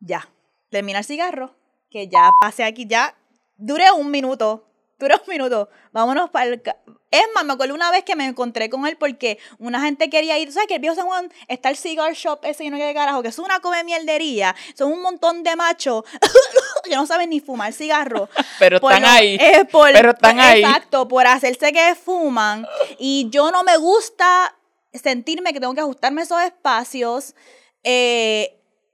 ya. 0.00 0.28
Termina 0.70 0.98
el 1.00 1.04
cigarro, 1.04 1.54
que 1.90 2.08
ya 2.08 2.30
pasé 2.40 2.64
aquí, 2.64 2.86
ya 2.86 3.14
dure 3.56 3.90
un 3.92 4.10
minuto, 4.10 4.66
dure 4.98 5.14
un 5.14 5.28
minuto, 5.28 5.68
vámonos 5.92 6.30
para 6.30 6.46
el... 6.46 6.62
Es 7.10 7.22
más, 7.34 7.44
me 7.44 7.52
acuerdo 7.54 7.74
una 7.74 7.90
vez 7.92 8.02
que 8.04 8.16
me 8.16 8.26
encontré 8.26 8.68
con 8.68 8.84
él 8.86 8.96
porque 8.98 9.38
una 9.58 9.80
gente 9.80 10.10
quería 10.10 10.38
ir, 10.38 10.52
¿sabes 10.52 10.66
que 10.68 10.74
el 10.74 10.80
viejo 10.80 10.96
San 10.96 11.06
Juan 11.06 11.32
está 11.48 11.70
el 11.70 11.76
cigar 11.76 12.12
shop 12.12 12.40
ese 12.44 12.64
y 12.64 12.70
no 12.70 12.76
qué 12.76 12.92
carajo, 12.92 13.22
que 13.22 13.28
es 13.28 13.38
una 13.38 13.60
come 13.60 13.84
mierdería, 13.84 14.54
son 14.74 14.92
un 14.92 15.00
montón 15.02 15.42
de 15.44 15.54
machos 15.56 16.02
que 16.84 16.94
no 16.94 17.06
saben 17.06 17.30
ni 17.30 17.40
fumar 17.40 17.72
cigarro. 17.72 18.28
Pero 18.58 18.80
Por 18.80 18.92
están 18.92 19.02
lo- 19.04 19.16
ahí. 19.18 19.36
eh, 19.40 19.64
por- 19.70 19.92
Pero 19.92 20.10
están 20.10 20.40
ahí. 20.40 20.62
Exacto, 20.62 21.06
por 21.08 21.26
hacerse 21.26 21.72
que 21.72 21.94
fuman. 21.94 22.66
Y 22.98 23.28
yo 23.30 23.50
no 23.52 23.62
me 23.62 23.76
gusta 23.76 24.54
sentirme 24.98 25.52
que 25.52 25.60
tengo 25.60 25.74
que 25.74 25.80
ajustarme 25.80 26.22
a 26.22 26.24
esos 26.24 26.42
espacios. 26.42 27.34
eh, 27.82 28.52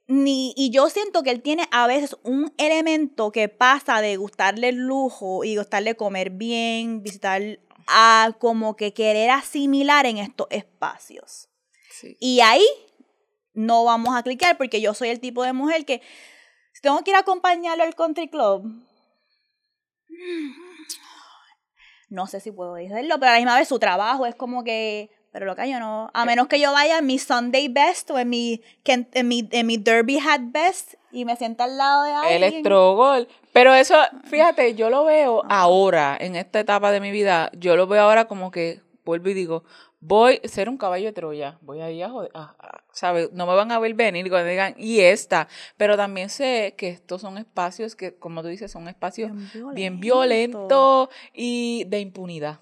ni, 0.08 0.52
y 0.56 0.70
yo 0.70 0.90
siento 0.90 1.22
que 1.22 1.30
él 1.30 1.40
tiene 1.42 1.66
a 1.70 1.86
veces 1.86 2.16
un 2.22 2.52
elemento 2.58 3.32
que 3.32 3.48
pasa 3.48 4.00
de 4.00 4.16
gustarle 4.16 4.68
el 4.68 4.76
lujo 4.76 5.44
y 5.44 5.56
gustarle 5.56 5.96
comer 5.96 6.30
bien, 6.30 7.02
visitar 7.02 7.40
a 7.86 8.34
como 8.38 8.76
que 8.76 8.92
querer 8.92 9.30
asimilar 9.30 10.04
en 10.06 10.18
estos 10.18 10.48
espacios. 10.50 11.48
Sí. 11.90 12.16
Y 12.20 12.40
ahí 12.40 12.66
no 13.54 13.84
vamos 13.84 14.14
a 14.14 14.22
clicar 14.22 14.56
porque 14.58 14.80
yo 14.80 14.92
soy 14.92 15.08
el 15.08 15.20
tipo 15.20 15.44
de 15.44 15.52
mujer 15.52 15.84
que 15.84 16.02
si 16.72 16.82
tengo 16.82 17.02
que 17.02 17.10
ir 17.10 17.16
a 17.16 17.20
acompañarlo 17.20 17.84
al 17.84 17.94
country 17.94 18.28
club, 18.28 18.64
no 22.08 22.26
sé 22.26 22.40
si 22.40 22.50
puedo 22.50 22.74
hacerlo, 22.74 23.18
pero 23.18 23.30
a 23.30 23.34
la 23.34 23.38
misma 23.38 23.58
vez 23.58 23.68
su 23.68 23.78
trabajo 23.78 24.26
es 24.26 24.34
como 24.34 24.64
que, 24.64 25.10
pero 25.32 25.46
lo 25.46 25.56
que 25.56 25.68
yo 25.70 25.80
no, 25.80 26.10
a 26.12 26.24
menos 26.24 26.46
que 26.46 26.60
yo 26.60 26.70
vaya 26.72 26.98
en 26.98 27.06
mi 27.06 27.18
Sunday 27.18 27.68
best 27.68 28.10
o 28.10 28.18
en 28.18 28.28
mi, 28.28 28.62
en 28.84 29.28
mi, 29.28 29.48
en 29.50 29.66
mi 29.66 29.76
Derby 29.78 30.18
hat 30.18 30.40
best 30.44 30.94
y 31.10 31.24
me 31.24 31.36
sienta 31.36 31.64
al 31.64 31.76
lado 31.78 32.04
de 32.04 32.12
alguien. 32.12 32.42
Electrogol. 32.42 33.28
Pero 33.52 33.74
eso, 33.74 33.96
fíjate, 34.24 34.74
yo 34.74 34.88
lo 34.90 35.04
veo 35.04 35.42
ahora, 35.48 36.16
en 36.20 36.36
esta 36.36 36.60
etapa 36.60 36.90
de 36.92 37.00
mi 37.00 37.10
vida, 37.10 37.50
yo 37.58 37.76
lo 37.76 37.86
veo 37.86 38.02
ahora 38.02 38.26
como 38.26 38.50
que 38.50 38.80
vuelvo 39.04 39.28
y 39.30 39.34
digo, 39.34 39.64
voy 40.00 40.40
a 40.44 40.48
ser 40.48 40.68
un 40.68 40.76
caballo 40.78 41.06
de 41.06 41.12
Troya, 41.12 41.58
voy 41.60 41.80
ahí 41.80 42.02
a 42.02 42.08
joder, 42.10 42.30
a- 42.34 42.54
a- 42.58 42.82
¿sabes? 42.92 43.32
No 43.32 43.46
me 43.46 43.54
van 43.54 43.72
a 43.72 43.78
ver 43.78 43.94
venir 43.94 44.28
cuando 44.30 44.48
digan, 44.48 44.74
y 44.78 45.00
esta. 45.00 45.48
Pero 45.76 45.96
también 45.96 46.28
sé 46.30 46.74
que 46.76 46.88
estos 46.88 47.20
son 47.20 47.36
espacios 47.38 47.94
que, 47.96 48.14
como 48.14 48.42
tú 48.42 48.48
dices, 48.48 48.70
son 48.70 48.88
espacios 48.88 49.30
bien 49.74 49.94
violentos 50.00 51.08
y 51.34 51.84
de 51.88 52.00
impunidad. 52.00 52.60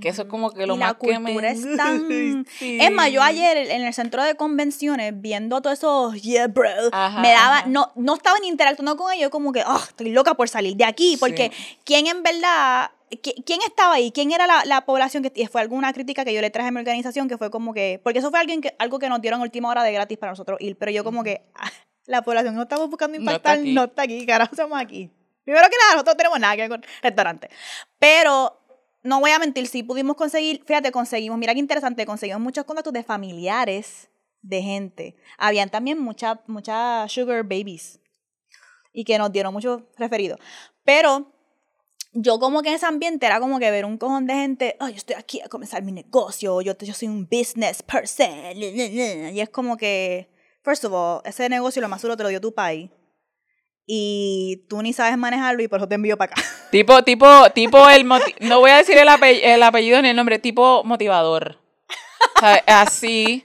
Que 0.00 0.08
eso 0.08 0.22
es 0.22 0.28
como 0.28 0.50
que 0.50 0.66
lo 0.66 0.74
Y 0.74 0.78
más 0.78 0.88
la 0.92 0.98
que 0.98 1.18
me... 1.18 1.30
cultura 1.32 1.50
es 1.50 1.62
tan... 1.76 2.44
Sí. 2.58 2.78
Es 2.80 2.90
más, 2.90 3.10
yo 3.10 3.22
ayer 3.22 3.56
en 3.56 3.82
el 3.82 3.94
centro 3.94 4.22
de 4.24 4.34
convenciones, 4.34 5.12
viendo 5.20 5.60
todos 5.62 5.78
esos, 5.78 6.20
yeah, 6.22 6.46
bro, 6.48 6.68
Ajá, 6.92 7.20
me 7.20 7.30
daba, 7.30 7.58
ajá. 7.58 7.66
no, 7.68 7.92
no 7.96 8.14
estaba 8.14 8.38
ni 8.40 8.48
interactuando 8.48 8.96
con 8.96 9.12
ellos, 9.12 9.30
como 9.30 9.52
que, 9.52 9.62
oh, 9.66 9.76
estoy 9.76 10.10
loca 10.10 10.34
por 10.34 10.48
salir 10.48 10.76
de 10.76 10.84
aquí, 10.84 11.16
porque 11.18 11.52
¿quién 11.84 12.06
en 12.06 12.22
verdad, 12.22 12.90
qui- 13.10 13.42
quién 13.44 13.60
estaba 13.66 13.94
ahí? 13.94 14.10
¿Quién 14.12 14.32
era 14.32 14.46
la, 14.46 14.64
la 14.64 14.84
población? 14.84 15.22
que 15.22 15.32
y 15.34 15.46
Fue 15.46 15.60
alguna 15.60 15.92
crítica 15.92 16.24
que 16.24 16.32
yo 16.34 16.40
le 16.40 16.50
traje 16.50 16.68
a 16.68 16.72
mi 16.72 16.78
organización, 16.78 17.28
que 17.28 17.38
fue 17.38 17.50
como 17.50 17.72
que, 17.74 18.00
porque 18.02 18.18
eso 18.20 18.30
fue 18.30 18.40
alguien 18.40 18.60
que, 18.60 18.74
algo 18.78 18.98
que 18.98 19.08
nos 19.08 19.20
dieron 19.20 19.40
a 19.40 19.44
última 19.44 19.68
hora 19.68 19.82
de 19.82 19.92
gratis 19.92 20.18
para 20.18 20.32
nosotros 20.32 20.58
ir, 20.60 20.76
pero 20.76 20.90
yo 20.90 21.04
como 21.04 21.22
que, 21.22 21.42
ah, 21.54 21.70
la 22.06 22.22
población 22.22 22.54
no 22.54 22.62
estamos 22.62 22.88
buscando 22.90 23.18
No 23.18 23.30
está 23.30 23.32
impactar, 23.32 23.58
aquí. 23.58 23.72
no 23.72 23.84
está 23.84 24.02
aquí, 24.02 24.26
carajo, 24.26 24.50
estamos 24.52 24.80
aquí. 24.80 25.10
Primero 25.44 25.66
que 25.68 25.76
nada, 25.76 25.92
nosotros 25.94 26.16
tenemos 26.16 26.38
nada 26.38 26.54
que 26.54 26.62
ver 26.62 26.70
con 26.70 26.84
restaurantes. 27.02 27.50
Pero 27.98 28.61
no 29.02 29.20
voy 29.20 29.30
a 29.30 29.38
mentir, 29.38 29.66
sí 29.66 29.82
pudimos 29.82 30.16
conseguir, 30.16 30.62
fíjate, 30.64 30.92
conseguimos, 30.92 31.38
mira 31.38 31.54
qué 31.54 31.60
interesante, 31.60 32.06
conseguimos 32.06 32.42
muchos 32.42 32.64
contactos 32.64 32.92
de 32.92 33.02
familiares 33.02 34.10
de 34.42 34.62
gente. 34.62 35.16
Habían 35.38 35.70
también 35.70 35.98
muchas 35.98 36.38
muchas 36.46 37.10
sugar 37.10 37.42
babies 37.42 38.00
y 38.92 39.04
que 39.04 39.18
nos 39.18 39.32
dieron 39.32 39.52
muchos 39.52 39.82
referidos. 39.96 40.38
Pero 40.84 41.32
yo 42.12 42.38
como 42.38 42.62
que 42.62 42.68
en 42.68 42.74
ese 42.74 42.86
ambiente 42.86 43.26
era 43.26 43.40
como 43.40 43.58
que 43.58 43.70
ver 43.70 43.84
un 43.84 43.96
cojón 43.96 44.26
de 44.26 44.34
gente, 44.34 44.76
oh, 44.80 44.88
yo 44.88 44.96
estoy 44.96 45.16
aquí 45.16 45.40
a 45.40 45.48
comenzar 45.48 45.82
mi 45.82 45.92
negocio, 45.92 46.60
yo, 46.60 46.76
yo 46.76 46.94
soy 46.94 47.08
un 47.08 47.26
business 47.26 47.82
person. 47.82 48.56
Y 48.56 49.40
es 49.40 49.48
como 49.48 49.76
que, 49.76 50.28
first 50.62 50.84
of 50.84 50.92
all, 50.92 51.22
ese 51.24 51.48
negocio 51.48 51.80
lo 51.80 51.88
más 51.88 52.00
seguro 52.00 52.16
te 52.16 52.22
lo 52.22 52.28
dio 52.28 52.40
tu 52.40 52.52
país. 52.52 52.90
Y 53.86 54.64
tú 54.68 54.80
ni 54.82 54.92
sabes 54.92 55.16
manejarlo 55.18 55.62
y 55.62 55.68
por 55.68 55.78
eso 55.80 55.88
te 55.88 55.96
envío 55.96 56.16
para 56.16 56.32
acá. 56.32 56.42
Tipo, 56.70 57.02
tipo, 57.04 57.50
tipo 57.50 57.88
el 57.90 58.06
no 58.40 58.60
voy 58.60 58.70
a 58.70 58.78
decir 58.78 58.96
el, 58.96 59.06
el 59.08 59.62
apellido 59.62 60.00
ni 60.00 60.08
el 60.08 60.16
nombre, 60.16 60.38
tipo 60.38 60.82
motivador. 60.84 61.58
Así. 62.66 63.44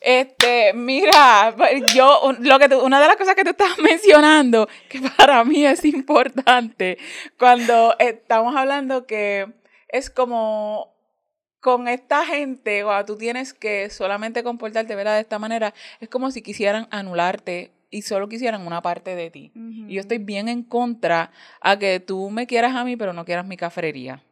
Este, 0.00 0.72
mira, 0.74 1.54
yo, 1.94 2.20
un- 2.22 2.46
lo 2.46 2.58
que 2.58 2.66
una 2.76 3.00
de 3.00 3.06
las 3.06 3.16
cosas 3.16 3.34
que 3.34 3.44
tú 3.44 3.50
estás 3.50 3.78
mencionando, 3.82 4.68
que 4.88 5.00
para 5.16 5.44
mí 5.44 5.64
es 5.64 5.84
importante, 5.84 6.98
cuando 7.38 7.94
estamos 7.98 8.54
hablando 8.56 9.06
que 9.06 9.46
es 9.88 10.10
como 10.10 10.92
con 11.60 11.88
esta 11.88 12.26
gente, 12.26 12.82
cuando 12.84 13.06
tú 13.06 13.16
tienes 13.16 13.54
que 13.54 13.88
solamente 13.88 14.42
comportarte 14.42 14.94
de 14.94 15.20
esta 15.20 15.38
manera, 15.38 15.72
es 16.00 16.10
como 16.10 16.30
si 16.30 16.42
quisieran 16.42 16.86
anularte 16.90 17.70
y 17.96 18.02
solo 18.02 18.28
quisieran 18.28 18.66
una 18.66 18.82
parte 18.82 19.14
de 19.14 19.30
ti. 19.30 19.52
Y 19.54 19.94
yo 19.94 20.00
estoy 20.00 20.18
bien 20.18 20.48
en 20.48 20.62
contra 20.62 21.30
a 21.60 21.78
que 21.78 22.00
tú 22.00 22.30
me 22.30 22.46
quieras 22.46 22.74
a 22.74 22.84
mí, 22.84 22.96
pero 22.96 23.12
no 23.12 23.24
quieras 23.24 23.46
mi 23.46 23.56
cafrería. 23.56 24.22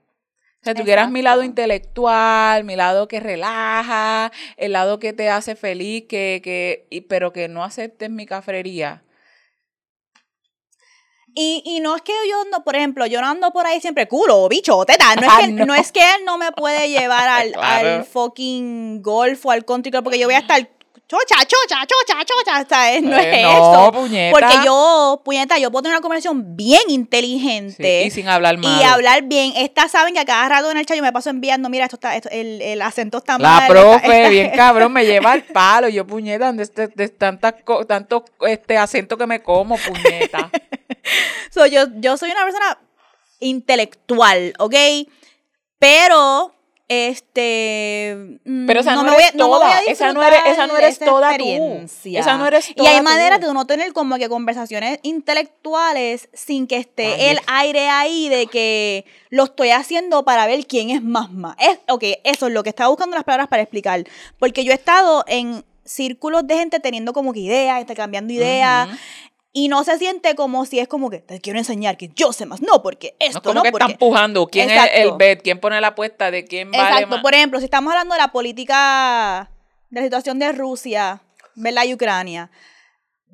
O 0.60 0.64
sea, 0.64 0.74
tú 0.74 0.84
quieras 0.84 1.10
mi 1.10 1.22
lado 1.22 1.42
intelectual, 1.42 2.62
mi 2.64 2.76
lado 2.76 3.08
que 3.08 3.18
relaja, 3.20 4.30
el 4.56 4.72
lado 4.72 4.98
que 4.98 5.12
te 5.12 5.28
hace 5.28 5.56
feliz, 5.56 6.04
que, 6.08 6.40
que, 6.42 6.86
y- 6.90 7.00
pero 7.02 7.32
que 7.32 7.48
no 7.48 7.64
aceptes 7.64 8.10
mi 8.10 8.26
cafrería. 8.26 9.02
Y, 11.34 11.62
y 11.64 11.80
no 11.80 11.96
es 11.96 12.02
que 12.02 12.12
yo 12.28 12.42
ando, 12.42 12.62
por 12.62 12.76
ejemplo, 12.76 13.06
yo 13.06 13.20
no 13.22 13.26
ando 13.28 13.52
por 13.52 13.66
ahí 13.66 13.80
siempre 13.80 14.06
culo, 14.06 14.46
bicho, 14.48 14.84
teta. 14.84 15.14
No 15.16 15.22
es, 15.26 15.28
Ah, 15.30 15.40
que, 15.40 15.52
no. 15.52 15.66
no. 15.66 15.74
es 15.74 15.90
que 15.90 16.00
él 16.00 16.24
no 16.26 16.36
me 16.36 16.52
puede 16.52 16.90
llevar 16.90 17.26
al, 17.28 17.52
Claro. 17.54 17.88
al 17.88 18.04
fucking 18.04 19.02
golf 19.02 19.46
o 19.46 19.50
al 19.50 19.64
country 19.64 19.90
club 19.90 20.04
porque 20.04 20.18
yo 20.18 20.26
voy 20.26 20.34
a 20.34 20.40
estar 20.40 20.68
chocha, 21.18 21.44
chocha, 21.46 21.86
chocha, 21.86 22.24
chocha. 22.24 22.66
¿sabes? 22.68 23.02
No 23.02 23.16
Eh, 23.18 23.36
es 23.36 23.42
no, 23.42 23.50
eso. 23.82 23.92
puñeta. 23.92 24.38
Porque 24.38 24.54
yo, 24.64 25.20
puñeta, 25.24 25.58
yo 25.58 25.70
puedo 25.70 25.82
tener 25.82 25.96
una 25.96 26.02
conversación 26.02 26.56
bien 26.56 26.80
Sí, 26.88 26.94
inteligente. 26.94 28.04
y 28.04 28.10
sin 28.10 28.28
hablar 28.28 28.56
mal. 28.58 28.80
Y 28.80 28.84
hablar 28.84 29.22
bien. 29.24 29.52
Estas 29.56 29.90
saben 29.90 30.14
que 30.14 30.20
a 30.20 30.24
cada 30.24 30.48
rato 30.48 30.70
en 30.70 30.76
el 30.78 30.86
chat 30.86 30.96
yo 30.96 31.02
me 31.02 31.12
paso 31.12 31.30
enviando, 31.30 31.68
mira, 31.68 31.84
esto 31.84 31.96
está, 31.96 32.16
esto- 32.16 32.30
el, 32.30 32.62
el 32.62 32.80
acento 32.82 33.18
está 33.18 33.38
La 33.38 33.48
mal. 33.48 33.68
profe, 33.68 33.96
esta- 33.96 34.16
esta- 34.18 34.28
bien 34.30 34.50
cabrón, 34.56 34.92
me 34.92 35.04
lleva 35.04 35.32
al 35.32 35.42
palo. 35.44 35.88
Yo, 35.88 36.06
puñeta, 36.06 36.52
de, 36.52 36.62
este, 36.62 36.88
de 36.88 37.08
tantas 37.08 37.54
co- 37.64 37.84
tanto 37.86 38.24
este 38.46 38.78
acento 38.78 39.16
que 39.18 39.26
me 39.26 39.42
como, 39.42 39.76
puñeta. 39.76 40.50
So, 41.50 41.66
yo, 41.66 41.84
yo 41.96 42.16
soy 42.16 42.30
una 42.30 42.44
persona 42.44 42.78
intelectual, 43.40 44.54
¿ok? 44.58 44.74
Pero, 45.78 46.54
este... 47.08 48.38
mm, 48.44 48.66
Pero 48.66 48.80
esa 48.80 48.94
no, 48.94 49.02
me 49.04 49.08
eres 49.14 49.20
voy 49.20 49.24
a- 49.28 49.32
no 49.36 49.44
me 49.44 49.50
voy 49.50 49.58
toda. 49.60 49.76
a 49.78 49.80
esa 49.82 50.12
no 50.12 50.22
eres, 50.22 50.40
esa 50.46 50.66
no 50.66 50.76
eres 50.76 50.98
toda 50.98 51.28
tú. 51.28 51.34
experiencia. 51.34 52.20
Esa 52.20 52.36
no 52.36 52.46
eres 52.46 52.70
Y 52.70 52.74
toda 52.74 52.90
hay 52.90 52.98
tú. 52.98 53.02
maneras 53.04 53.40
de 53.40 53.48
uno 53.50 53.66
tener 53.66 53.92
como 53.92 54.16
que 54.16 54.28
conversaciones 54.28 54.98
intelectuales 55.02 56.28
sin 56.32 56.66
que 56.66 56.76
esté 56.76 57.30
el 57.30 57.38
aire 57.46 57.88
ahí 57.88 58.28
de 58.28 58.46
que 58.46 59.04
lo 59.30 59.44
estoy 59.44 59.70
haciendo 59.70 60.24
para 60.24 60.46
ver 60.46 60.66
quién 60.66 60.90
es 60.90 61.02
más 61.02 61.30
más. 61.30 61.56
Es, 61.58 61.78
ok, 61.88 62.04
eso 62.24 62.46
es 62.46 62.52
lo 62.52 62.62
que 62.62 62.70
estaba 62.70 62.88
buscando 62.90 63.14
las 63.16 63.24
palabras 63.24 63.48
para 63.48 63.62
explicar. 63.62 64.04
Porque 64.38 64.64
yo 64.64 64.72
he 64.72 64.74
estado 64.74 65.24
en 65.26 65.64
círculos 65.84 66.46
de 66.46 66.56
gente 66.56 66.80
teniendo 66.80 67.12
como 67.12 67.32
que 67.32 67.40
ideas, 67.40 67.80
intercambiando 67.80 68.32
ideas. 68.32 68.88
Y 69.54 69.68
no 69.68 69.84
se 69.84 69.98
siente 69.98 70.34
como 70.34 70.64
si 70.64 70.78
es 70.78 70.88
como 70.88 71.10
que 71.10 71.18
te 71.18 71.40
quiero 71.40 71.58
enseñar 71.58 71.98
que 71.98 72.08
yo 72.16 72.32
sé 72.32 72.46
más. 72.46 72.62
No, 72.62 72.82
porque 72.82 73.16
No 73.20 73.26
esto, 73.26 73.38
es 73.38 73.42
como 73.42 73.54
no, 73.54 73.62
que 73.62 73.70
porque... 73.70 73.84
están 73.84 73.98
pujando. 73.98 74.46
¿Quién 74.46 74.70
Exacto. 74.70 74.92
es 74.94 75.04
el 75.04 75.12
bet? 75.18 75.42
¿Quién 75.42 75.60
pone 75.60 75.78
la 75.80 75.88
apuesta 75.88 76.30
de 76.30 76.44
quién 76.46 76.70
vale 76.70 76.84
Exacto. 76.84 77.08
más? 77.08 77.22
Por 77.22 77.34
ejemplo, 77.34 77.58
si 77.58 77.66
estamos 77.66 77.92
hablando 77.92 78.14
de 78.14 78.20
la 78.20 78.28
política, 78.28 79.50
de 79.90 80.00
la 80.00 80.06
situación 80.06 80.38
de 80.38 80.52
Rusia, 80.52 81.20
¿verdad? 81.54 81.84
Y 81.84 81.92
Ucrania. 81.92 82.50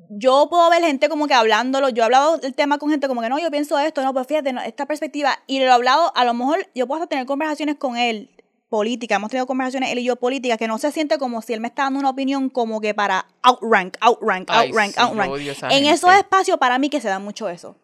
Yo 0.09 0.47
puedo 0.49 0.69
ver 0.69 0.81
gente 0.83 1.07
como 1.07 1.27
que 1.27 1.33
hablándolo. 1.33 1.87
Yo 1.87 2.03
he 2.03 2.05
hablado 2.05 2.37
del 2.37 2.53
tema 2.53 2.79
con 2.79 2.89
gente 2.89 3.07
como 3.07 3.21
que 3.21 3.29
no, 3.29 3.39
yo 3.39 3.49
pienso 3.49 3.79
esto, 3.79 4.01
no, 4.03 4.13
pues 4.13 4.27
fíjate, 4.27 4.51
no, 4.51 4.61
esta 4.61 4.85
perspectiva. 4.85 5.39
Y 5.47 5.59
lo 5.59 5.65
he 5.65 5.69
hablado, 5.69 6.11
a 6.15 6.25
lo 6.25 6.33
mejor 6.33 6.67
yo 6.75 6.85
puedo 6.85 7.01
hasta 7.01 7.09
tener 7.09 7.25
conversaciones 7.25 7.75
con 7.75 7.95
él, 7.95 8.29
política. 8.69 9.15
Hemos 9.15 9.31
tenido 9.31 9.47
conversaciones 9.47 9.91
él 9.91 9.99
y 9.99 10.03
yo 10.03 10.15
políticas, 10.15 10.57
que 10.57 10.67
no 10.67 10.77
se 10.77 10.91
siente 10.91 11.17
como 11.17 11.41
si 11.41 11.53
él 11.53 11.59
me 11.59 11.67
está 11.67 11.83
dando 11.83 11.99
una 11.99 12.09
opinión 12.09 12.49
como 12.49 12.79
que 12.79 12.93
para 12.93 13.25
outrank, 13.41 13.97
outrank, 13.99 14.47
Ay, 14.49 14.69
outrank, 14.69 14.93
sí, 14.93 14.99
outrank. 14.99 15.31
En 15.63 15.69
gente. 15.69 15.89
esos 15.89 16.13
espacios, 16.13 16.57
para 16.57 16.79
mí 16.79 16.89
que 16.89 17.01
se 17.01 17.09
da 17.09 17.19
mucho 17.19 17.49
eso. 17.49 17.75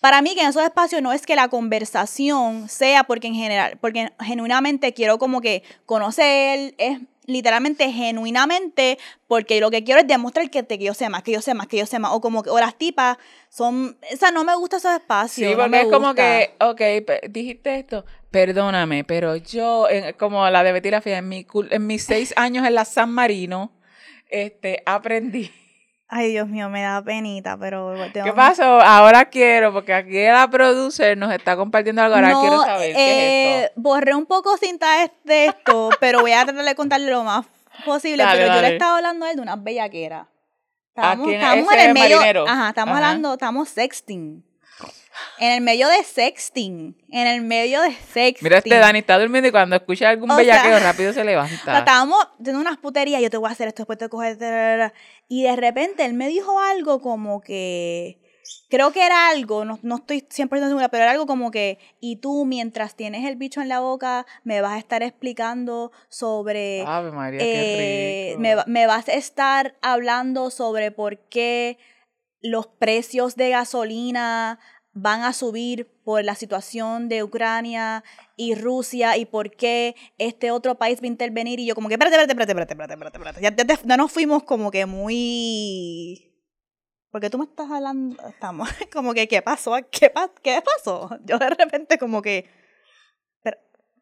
Para 0.00 0.22
mí 0.22 0.34
que 0.34 0.40
en 0.40 0.48
esos 0.48 0.62
espacios 0.62 1.02
no 1.02 1.12
es 1.12 1.26
que 1.26 1.36
la 1.36 1.48
conversación 1.48 2.68
sea 2.70 3.04
porque 3.04 3.26
en 3.26 3.34
general, 3.34 3.76
porque 3.80 4.10
genuinamente 4.20 4.94
quiero 4.94 5.18
como 5.18 5.42
que 5.42 5.62
conocer, 5.84 6.74
es 6.78 6.98
literalmente 7.26 7.90
genuinamente 7.92 8.98
porque 9.26 9.60
lo 9.60 9.70
que 9.70 9.84
quiero 9.84 10.00
es 10.00 10.06
demostrar 10.06 10.48
que, 10.50 10.62
te, 10.62 10.78
que 10.78 10.84
yo 10.84 10.94
sé 10.94 11.08
más, 11.10 11.22
que 11.22 11.32
yo 11.32 11.42
sé 11.42 11.52
más, 11.52 11.66
que 11.66 11.76
yo 11.76 11.86
sé 11.86 11.98
más, 11.98 12.12
o 12.12 12.20
como 12.20 12.42
que, 12.42 12.50
o 12.50 12.58
las 12.58 12.76
tipas 12.76 13.18
son, 13.50 13.98
o 14.12 14.16
sea, 14.16 14.30
no 14.30 14.42
me 14.42 14.56
gusta 14.56 14.78
esos 14.78 14.92
espacios. 14.92 15.50
Sí, 15.50 15.54
no 15.54 15.62
porque 15.62 15.70
me 15.70 15.80
es 15.82 15.88
como 15.88 16.14
que, 16.14 16.54
ok, 16.60 16.80
dijiste 17.28 17.78
esto, 17.78 18.04
perdóname, 18.30 19.04
pero 19.04 19.36
yo, 19.36 19.88
en- 19.88 20.12
como 20.14 20.48
la 20.48 20.62
de 20.62 20.72
Betty 20.72 20.90
la 20.90 21.02
en, 21.04 21.28
mi, 21.28 21.46
en 21.70 21.86
mis 21.86 22.04
seis 22.04 22.32
años 22.36 22.66
en 22.66 22.74
la 22.74 22.84
San 22.84 23.10
Marino, 23.12 23.72
este, 24.28 24.82
aprendí. 24.86 25.50
Ay, 26.12 26.30
Dios 26.32 26.48
mío, 26.48 26.68
me 26.68 26.82
da 26.82 27.02
penita, 27.04 27.56
pero... 27.56 27.94
tengo- 28.12 28.24
¿Qué 28.26 28.32
pasó? 28.32 28.64
Ahora 28.80 29.26
quiero, 29.26 29.72
porque 29.72 29.94
aquí 29.94 30.24
la 30.24 30.48
producer 30.50 31.16
nos 31.16 31.32
está 31.32 31.56
compartiendo 31.56 32.02
algo, 32.02 32.16
ahora 32.16 32.30
no, 32.30 32.40
quiero 32.40 32.60
saber 32.62 32.94
qué 32.94 32.96
es 32.96 32.98
eh, 32.98 33.64
esto. 33.66 33.72
borré 33.80 34.14
un 34.16 34.26
poco 34.26 34.56
cinta 34.56 35.08
de- 35.24 35.46
esto, 35.46 35.90
pero 36.00 36.20
voy 36.20 36.32
a 36.32 36.44
tratar 36.44 36.64
de 36.64 36.74
contarle 36.74 37.10
lo 37.12 37.22
más 37.22 37.46
posible. 37.84 38.24
Dale, 38.24 38.42
pero 38.42 38.54
yo 38.56 38.60
le 38.60 38.72
estaba 38.72 38.96
hablando 38.96 39.24
a 39.26 39.30
él 39.30 39.36
de 39.36 39.42
unas 39.42 39.62
bellaqueras. 39.62 40.26
¿A 40.96 41.12
Estábamos, 41.12 41.28
Ese 41.28 41.74
en 41.74 41.88
el 41.88 41.94
medio. 41.94 42.16
marinero. 42.16 42.44
Ajá, 42.48 42.68
estamos 42.70 42.96
Ajá. 42.96 43.06
hablando, 43.06 43.32
estamos 43.34 43.68
sexting. 43.68 44.44
En 45.38 45.52
el 45.52 45.60
medio 45.60 45.88
de 45.88 46.04
sexting. 46.04 46.96
En 47.10 47.26
el 47.26 47.42
medio 47.42 47.80
de 47.80 47.92
sexting. 47.92 48.44
Mira, 48.44 48.58
este 48.58 48.76
Dani 48.76 48.98
está 49.00 49.18
durmiendo 49.18 49.48
y 49.48 49.50
cuando 49.50 49.76
escucha 49.76 50.10
algún 50.10 50.30
O 50.30 50.36
bellaqueo 50.36 50.78
sea, 50.78 50.92
rápido 50.92 51.12
se 51.12 51.20
O 51.20 51.24
sea, 51.24 51.24
levanta. 51.24 51.78
estábamos 51.78 52.18
teniendo 52.36 52.60
unas 52.60 52.78
puterías, 52.78 53.22
yo 53.22 53.30
te 53.30 53.36
voy 53.36 53.48
a 53.48 53.52
hacer 53.52 53.68
esto, 53.68 53.82
después 53.82 53.98
te 53.98 54.08
coges... 54.08 54.38
Y 55.28 55.44
de 55.44 55.56
repente 55.56 56.04
él 56.04 56.14
me 56.14 56.28
dijo 56.28 56.58
algo 56.60 57.00
como 57.00 57.40
que... 57.40 58.20
Creo 58.68 58.92
que 58.92 59.04
era 59.04 59.30
algo, 59.30 59.64
no, 59.64 59.78
no 59.82 59.96
estoy 59.96 60.20
100% 60.20 60.68
segura, 60.68 60.88
pero 60.88 61.04
era 61.04 61.12
algo 61.12 61.26
como 61.26 61.50
que, 61.50 61.78
y 62.00 62.16
tú 62.16 62.44
mientras 62.44 62.94
tienes 62.94 63.24
el 63.24 63.36
bicho 63.36 63.60
en 63.60 63.68
la 63.68 63.80
boca, 63.80 64.26
me 64.44 64.60
vas 64.60 64.72
a 64.72 64.78
estar 64.78 65.02
explicando 65.02 65.92
sobre... 66.08 66.84
Ave 66.86 67.10
María, 67.12 67.40
eh, 67.40 67.44
qué 67.44 68.36
rico. 68.36 68.40
me, 68.40 68.72
me 68.72 68.86
vas 68.86 69.08
a 69.08 69.14
estar 69.14 69.76
hablando 69.82 70.50
sobre 70.50 70.90
por 70.90 71.18
qué 71.28 71.78
los 72.40 72.66
precios 72.66 73.36
de 73.36 73.50
gasolina 73.50 74.58
van 75.02 75.22
a 75.22 75.32
subir 75.32 75.86
por 76.04 76.24
la 76.24 76.34
situación 76.34 77.08
de 77.08 77.22
Ucrania 77.22 78.04
y 78.36 78.54
Rusia 78.54 79.16
y 79.16 79.24
por 79.24 79.50
qué 79.50 79.94
este 80.18 80.50
otro 80.50 80.76
país 80.76 81.00
va 81.00 81.04
a 81.04 81.08
intervenir 81.08 81.58
y 81.60 81.66
yo 81.66 81.74
como 81.74 81.88
que 81.88 81.94
espérate, 81.94 82.16
espérate, 82.16 82.32
espérate, 82.32 82.52
espérate, 82.52 82.72
espérate, 82.94 82.94
espérate, 83.16 83.38
espérate. 83.40 83.62
Ya, 83.64 83.74
ya, 83.76 83.80
ya 83.88 83.96
nos 83.96 84.12
fuimos 84.12 84.42
como 84.44 84.70
que 84.70 84.86
muy 84.86 86.26
porque 87.10 87.28
tú 87.28 87.38
me 87.38 87.44
estás 87.44 87.68
hablando, 87.70 88.16
estamos 88.28 88.68
como 88.92 89.14
que 89.14 89.26
qué 89.26 89.42
pasó, 89.42 89.72
qué, 89.90 90.10
pa- 90.10 90.30
qué 90.42 90.62
pasó. 90.62 91.10
Yo 91.24 91.38
de 91.38 91.50
repente 91.50 91.98
como 91.98 92.22
que 92.22 92.48
pero- 93.42 93.56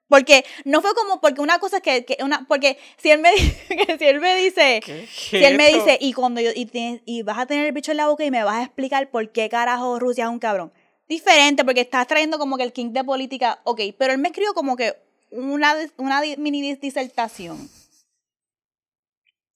porque 0.09 0.45
no 0.65 0.81
fue 0.83 0.95
como 0.95 1.21
porque 1.21 1.41
una 1.41 1.59
cosa 1.59 1.79
es 1.79 1.83
que, 1.83 2.05
que 2.05 2.23
una 2.25 2.47
porque 2.49 2.79
si 2.97 3.11
él 3.11 3.21
me 3.21 3.31
si 3.99 4.05
él 4.05 4.21
me 4.21 4.37
dice 4.37 4.81
¿Qué 4.85 5.05
es 5.05 5.11
si 5.11 5.45
él 5.45 5.57
me 5.57 5.69
dice, 5.73 5.99
y 6.01 6.13
cuando 6.13 6.41
yo, 6.41 6.51
y, 6.55 6.67
tienes- 6.67 7.03
y 7.07 7.23
vas 7.23 7.39
a 7.39 7.47
tener 7.47 7.67
el 7.67 7.73
bicho 7.73 7.91
en 7.91 7.99
la 7.99 8.09
boca 8.09 8.25
y 8.25 8.31
me 8.31 8.43
vas 8.45 8.57
a 8.57 8.63
explicar 8.65 9.11
por 9.11 9.31
qué 9.33 9.49
carajo 9.49 9.99
Rusia 9.99 10.25
es 10.25 10.31
un 10.31 10.39
cabrón. 10.39 10.73
Diferente, 11.09 11.65
porque 11.65 11.81
estás 11.81 12.07
trayendo 12.07 12.39
como 12.39 12.57
que 12.57 12.65
el 12.65 12.73
king 12.73 12.91
de 12.93 13.03
política, 13.05 13.61
ok, 13.65 13.81
pero 13.99 14.13
él 14.13 14.19
me 14.19 14.29
escribió 14.29 14.53
como 14.55 14.77
que 14.77 14.95
una, 15.31 15.75
una 15.97 16.21
mini 16.37 16.63
dis- 16.63 16.81
disertación 16.81 17.69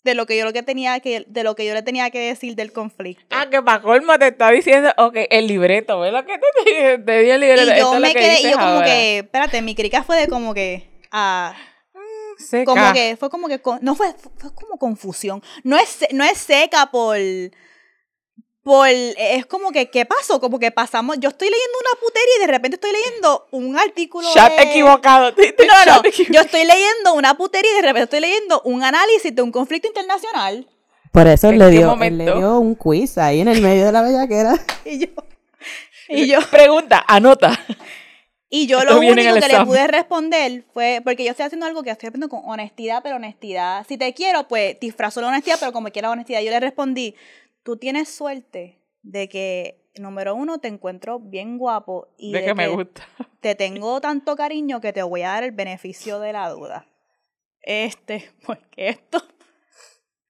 de 0.04 0.14
lo 0.14 0.26
que 0.26 0.36
yo 0.36 0.44
lo 0.44 0.52
que 0.52 0.62
tenía 0.64 0.98
que, 0.98 1.24
de 1.28 1.44
lo 1.44 1.54
que 1.54 1.64
yo 1.64 1.74
le 1.74 1.82
tenía 1.82 2.10
que 2.10 2.18
decir 2.18 2.56
del 2.56 2.72
conflicto. 2.72 3.24
Ah, 3.30 3.48
que 3.48 3.62
para 3.62 3.80
colmo 3.82 4.18
te 4.18 4.28
está 4.28 4.50
diciendo, 4.50 4.92
ok, 4.96 5.14
el 5.30 5.46
libreto, 5.46 6.00
¿ves 6.00 6.12
lo 6.12 6.24
que 6.26 6.38
te, 6.38 6.64
te, 6.64 6.98
te 6.98 7.22
di 7.22 7.30
el 7.30 7.40
libreto? 7.40 7.72
y 7.72 7.78
yo 7.78 8.00
me 8.00 8.12
que 8.12 8.18
quedé, 8.18 8.40
y 8.40 8.44
yo 8.44 8.52
como 8.52 8.64
ahora. 8.64 8.86
que, 8.86 9.18
espérate, 9.18 9.62
mi 9.62 9.74
crica 9.76 10.02
fue 10.02 10.16
de 10.18 10.26
como 10.28 10.54
que, 10.54 10.88
ah, 11.12 11.54
Seca. 12.38 12.64
como 12.64 12.92
que 12.92 13.16
fue 13.16 13.30
como 13.30 13.46
que 13.46 13.60
no 13.82 13.94
fue 13.94 14.12
fue 14.38 14.52
como 14.54 14.76
confusión 14.78 15.42
no 15.62 15.78
es 15.78 15.98
no 16.12 16.24
es 16.24 16.38
seca 16.38 16.86
por 16.90 17.16
por 18.62 18.86
es 18.88 19.46
como 19.46 19.72
que 19.72 19.90
qué 19.90 20.06
pasó 20.06 20.40
como 20.40 20.58
que 20.58 20.70
pasamos 20.70 21.16
yo 21.18 21.30
estoy 21.30 21.48
leyendo 21.48 21.78
una 21.80 22.00
putería 22.00 22.34
y 22.36 22.40
de 22.42 22.46
repente 22.46 22.74
estoy 22.76 22.92
leyendo 22.92 23.46
un 23.50 23.76
artículo 23.78 24.28
Chat 24.32 24.56
de- 24.56 24.62
equivocado. 24.62 25.30
no 25.32 25.84
no 25.96 26.02
yo 26.30 26.40
estoy 26.40 26.64
leyendo 26.64 27.14
una 27.14 27.36
putería 27.36 27.70
y 27.72 27.74
de 27.76 27.82
repente 27.82 28.04
estoy 28.04 28.20
leyendo 28.20 28.60
un 28.64 28.82
análisis 28.84 29.34
de 29.34 29.42
un 29.42 29.50
conflicto 29.50 29.88
internacional 29.88 30.66
Por 31.10 31.26
eso 31.26 31.48
¿En 31.48 31.58
le 31.58 31.70
dio, 31.70 31.96
le 31.96 32.10
dio 32.24 32.58
un 32.58 32.74
quiz 32.76 33.18
ahí 33.18 33.40
en 33.40 33.48
el 33.48 33.60
medio 33.60 33.86
de 33.86 33.92
la 33.92 34.02
bellaquera. 34.02 34.54
y 34.84 34.98
yo 35.00 35.08
y 36.08 36.26
yo 36.26 36.38
Pregunta, 36.50 37.04
anota. 37.08 37.58
Y 38.54 38.66
yo 38.66 38.80
Esto 38.80 38.92
lo 38.92 38.98
único 39.00 39.16
que 39.16 39.48
le 39.48 39.64
pude 39.64 39.86
responder 39.86 40.64
fue, 40.74 41.00
porque 41.02 41.24
yo 41.24 41.30
estoy 41.30 41.46
haciendo 41.46 41.64
algo 41.64 41.82
que 41.82 41.88
estoy 41.90 42.08
haciendo 42.08 42.28
con 42.28 42.42
honestidad, 42.44 43.00
pero 43.02 43.16
honestidad. 43.16 43.86
Si 43.88 43.96
te 43.96 44.12
quiero, 44.12 44.46
pues 44.46 44.78
disfrazo 44.78 45.22
la 45.22 45.28
honestidad, 45.28 45.56
pero 45.58 45.72
como 45.72 45.88
quiera 45.88 46.10
honestidad. 46.10 46.42
Yo 46.42 46.50
le 46.50 46.60
respondí, 46.60 47.14
tú 47.62 47.76
tienes 47.76 48.08
suerte 48.08 48.80
de 49.02 49.28
que, 49.28 49.90
número 49.96 50.34
uno, 50.34 50.58
te 50.58 50.68
encuentro 50.68 51.18
bien 51.18 51.58
guapo 51.58 52.08
y 52.18 52.32
de 52.32 52.40
de 52.40 52.44
que 52.46 52.54
me 52.54 52.68
gusta. 52.68 53.06
te 53.40 53.54
tengo 53.54 54.00
tanto 54.00 54.36
cariño 54.36 54.80
que 54.80 54.92
te 54.92 55.02
voy 55.02 55.22
a 55.22 55.28
dar 55.28 55.44
el 55.44 55.52
beneficio 55.52 56.20
de 56.20 56.32
la 56.32 56.48
duda. 56.50 56.86
Este, 57.62 58.30
porque 58.46 58.88
esto, 58.88 59.22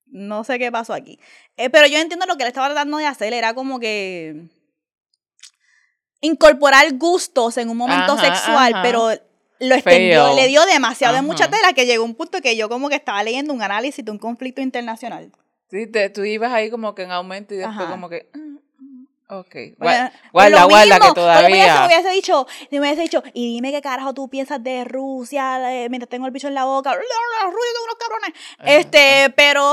no 0.06 0.44
sé 0.44 0.58
qué 0.58 0.70
pasó 0.70 0.94
aquí. 0.94 1.18
Eh, 1.56 1.70
pero 1.70 1.86
yo 1.86 1.98
entiendo 1.98 2.26
lo 2.26 2.36
que 2.36 2.44
le 2.44 2.48
estaba 2.48 2.66
tratando 2.66 2.98
de 2.98 3.06
hacer, 3.06 3.32
era 3.32 3.54
como 3.54 3.78
que 3.80 4.48
incorporar 6.20 6.86
gustos 6.94 7.56
en 7.58 7.68
un 7.68 7.76
momento 7.76 8.12
Ajá, 8.12 8.34
sexual, 8.34 8.74
ajá. 8.74 8.82
pero 8.82 9.10
lo 9.58 9.74
extendió, 9.74 10.24
Fail. 10.26 10.36
le 10.36 10.48
dio 10.48 10.64
demasiado 10.66 11.14
de 11.14 11.22
mucha 11.22 11.48
tela 11.48 11.72
que 11.72 11.86
llegó 11.86 12.04
un 12.04 12.14
punto 12.14 12.40
que 12.40 12.56
yo 12.56 12.68
como 12.68 12.88
que 12.88 12.96
estaba 12.96 13.22
leyendo 13.22 13.52
un 13.52 13.62
análisis 13.62 14.04
de 14.04 14.10
un 14.10 14.18
conflicto 14.18 14.60
internacional. 14.60 15.32
Sí, 15.72 15.86
te- 15.86 16.10
tú 16.10 16.22
ibas 16.22 16.52
ahí 16.52 16.70
como 16.70 16.94
que 16.94 17.02
en 17.04 17.10
aumento 17.12 17.54
y 17.54 17.56
después 17.56 17.76
Ajá. 17.78 17.90
como 17.90 18.08
que... 18.10 18.28
mm, 18.34 18.38
mm, 18.84 19.06
Ok. 19.28 19.54
Oye, 19.54 19.74
Gua- 19.78 20.10
pues 20.10 20.12
Guarda, 20.32 20.64
guarda, 20.64 20.94
mismo, 20.98 21.08
que 21.08 21.14
todavía... 21.20 21.80
Me 21.80 21.86
hubiese 21.86 22.10
dicho, 22.10 22.46
me 22.70 22.78
hubiese 22.80 23.00
dicho, 23.00 23.22
y 23.32 23.54
dime 23.54 23.72
qué 23.72 23.80
carajo 23.80 24.12
tú 24.12 24.28
piensas 24.28 24.62
de 24.62 24.84
Rusia 24.84 25.72
eh, 25.74 25.88
mientras 25.88 26.10
tengo 26.10 26.26
el 26.26 26.32
bicho 26.32 26.48
en 26.48 26.54
la 26.54 26.66
boca. 26.66 26.92
Rusia 26.94 27.08
son 27.40 27.84
unos 27.84 27.96
cabrones. 27.98 28.32
Ajá. 28.58 28.70
Este, 28.70 29.32
pero. 29.34 29.72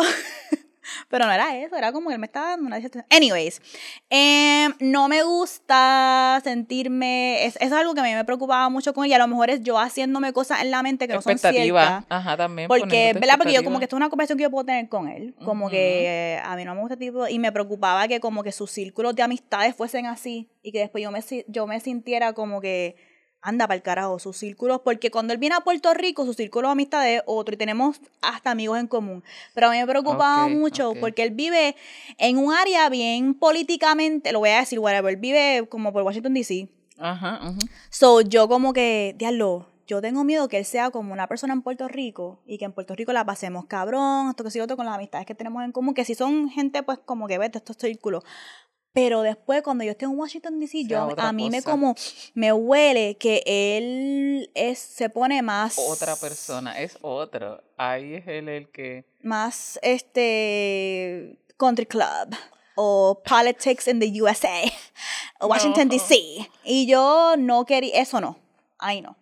Pero 1.08 1.26
no 1.26 1.32
era 1.32 1.58
eso, 1.58 1.76
era 1.76 1.92
como 1.92 2.10
que 2.10 2.16
él 2.16 2.20
me 2.20 2.28
estaba 2.28 2.50
dando 2.50 2.68
una. 2.68 2.80
Anyways, 3.10 3.62
em, 4.10 4.74
no 4.80 5.08
me 5.08 5.24
gusta 5.24 6.40
sentirme. 6.44 7.46
Es, 7.46 7.56
eso 7.58 7.66
es 7.66 7.72
algo 7.74 7.94
que 7.94 8.02
a 8.02 8.04
mí 8.04 8.14
me 8.14 8.26
preocupaba 8.26 8.70
mucho 8.70 8.94
con 8.94 9.06
ella. 9.06 9.16
A 9.18 9.20
lo 9.20 9.28
mejor 9.28 9.50
es 9.50 9.62
yo 9.64 9.78
haciéndome 9.78 10.34
cosas 10.34 10.62
en 10.62 10.72
la 10.72 10.84
mente 10.84 11.08
que 11.08 11.14
no 11.14 11.22
son 11.22 11.34
expectativa. 11.34 11.82
ciertas. 11.82 12.06
Ajá, 12.10 12.38
también. 12.38 12.68
Porque, 12.68 13.14
¿verdad? 13.14 13.38
Porque 13.38 13.54
yo 13.54 13.64
como 13.64 13.80
que 13.80 13.86
esto 13.86 13.96
es 13.96 14.00
una 14.00 14.10
conversación 14.10 14.38
que 14.38 14.44
yo 14.44 14.52
puedo 14.52 14.66
tener 14.66 14.90
con 14.90 15.08
él. 15.08 15.36
Como 15.44 15.70
que 15.70 16.40
a 16.44 16.56
mí 16.56 16.66
no 16.66 16.76
me 16.76 16.82
gusta 16.82 16.96
este 16.96 17.06
tipo. 17.06 17.28
Y 17.28 17.40
me 17.40 17.52
preocupaba 17.52 18.08
que 18.08 18.20
como 18.20 18.44
que 18.44 18.52
sus 18.52 18.72
círculos 18.72 19.16
de 19.16 19.24
amistades 19.24 19.76
fuesen 19.76 20.06
así. 20.06 20.50
Y 20.62 20.72
que 20.72 20.80
después 20.80 21.04
yo 21.04 21.12
me, 21.12 21.24
yo 21.48 21.68
me 21.68 21.80
sintiera 21.80 22.34
como 22.34 22.62
que 22.62 22.96
anda 23.42 23.68
para 23.68 23.76
el 23.76 23.82
carajo 23.82 24.20
sus 24.20 24.38
círculos, 24.38 24.82
porque 24.84 25.12
cuando 25.12 25.34
él 25.34 25.40
viene 25.40 25.56
a 25.56 25.62
Puerto 25.62 25.94
Rico, 25.94 26.26
su 26.26 26.34
círculo 26.34 26.68
de 26.68 26.72
amistad 26.74 27.10
es 27.10 27.22
otro 27.26 27.54
y 27.54 27.58
tenemos 27.58 28.02
hasta 28.22 28.52
amigos 28.52 28.78
en 28.80 28.88
común. 28.88 29.24
Pero 29.54 29.68
a 29.68 29.72
mí 29.72 29.78
me 29.78 29.88
preocupaba 29.88 30.46
Ok, 30.46 30.52
mucho 30.52 30.90
ok. 30.92 30.98
porque 31.00 31.24
él 31.24 31.32
vive 31.32 31.76
en 32.18 32.38
un 32.38 32.54
área 32.54 32.90
bien 32.90 33.34
políticamente, 33.34 34.32
lo 34.32 34.40
voy 34.40 34.50
a 34.50 34.60
decir, 34.60 34.80
whatever, 34.80 35.14
él 35.14 35.20
vive 35.20 35.68
como 35.70 35.94
por 35.94 36.04
Washington 36.04 36.34
DC. 36.34 36.68
Ajá, 36.98 37.40
ujú. 37.50 37.60
So, 37.90 38.22
yo 38.22 38.50
como 38.50 38.74
que, 38.74 39.16
diablo, 39.18 39.68
yo 39.88 40.02
tengo 40.02 40.24
miedo 40.24 40.48
que 40.50 40.58
él 40.58 40.66
sea 40.66 40.92
como 40.92 41.14
una 41.14 41.28
persona 41.28 41.54
en 41.54 41.62
Puerto 41.62 41.88
Rico 41.88 42.40
y 42.46 42.58
que 42.58 42.66
en 42.66 42.74
Puerto 42.74 42.94
Rico 42.94 43.14
la 43.14 43.26
pasemos 43.26 43.66
cabrón, 43.66 44.30
esto 44.30 44.44
que 44.44 44.52
sí, 44.52 44.60
otro 44.60 44.76
con 44.76 44.86
las 44.86 44.96
amistades 44.96 45.26
que 45.26 45.34
tenemos 45.34 45.64
en 45.64 45.72
común, 45.72 45.94
que 45.94 46.04
si 46.06 46.14
son 46.14 46.50
gente 46.50 46.84
pues 46.84 47.00
como 47.00 47.28
que 47.28 47.38
vete 47.38 47.58
estos 47.58 47.78
círculos. 47.78 48.24
Pero 49.02 49.22
después 49.22 49.62
cuando 49.62 49.86
yo 49.86 49.92
esté 49.92 50.04
en 50.04 50.18
Washington 50.18 50.60
DC, 50.60 50.84
yo, 50.84 51.16
a 51.18 51.32
mí 51.32 51.50
me 51.50 51.64
como, 51.64 51.96
me 52.34 52.52
huele 52.52 53.16
que 53.16 53.42
él 53.46 54.52
es, 54.54 54.78
se 54.78 55.10
pone 55.10 55.42
más... 55.42 55.80
Otra 55.80 56.18
persona, 56.18 56.78
es 56.78 56.98
otro. 57.02 57.64
Ahí 57.78 58.16
es 58.16 58.28
él 58.28 58.50
el 58.50 58.68
que... 58.68 59.06
Más, 59.24 59.80
este, 59.84 61.38
country 61.56 61.86
club 61.86 62.36
o 62.76 63.22
politics 63.26 63.88
in 63.88 64.02
the 64.02 64.22
USA 64.22 64.64
o 65.40 65.48
Washington 65.48 65.88
No. 65.88 65.94
DC. 65.94 66.18
Y 66.66 66.86
yo 66.86 67.36
no 67.38 67.66
quería, 67.66 68.02
eso 68.02 68.20
no, 68.20 68.38
ahí 68.80 69.02
no. 69.02 69.16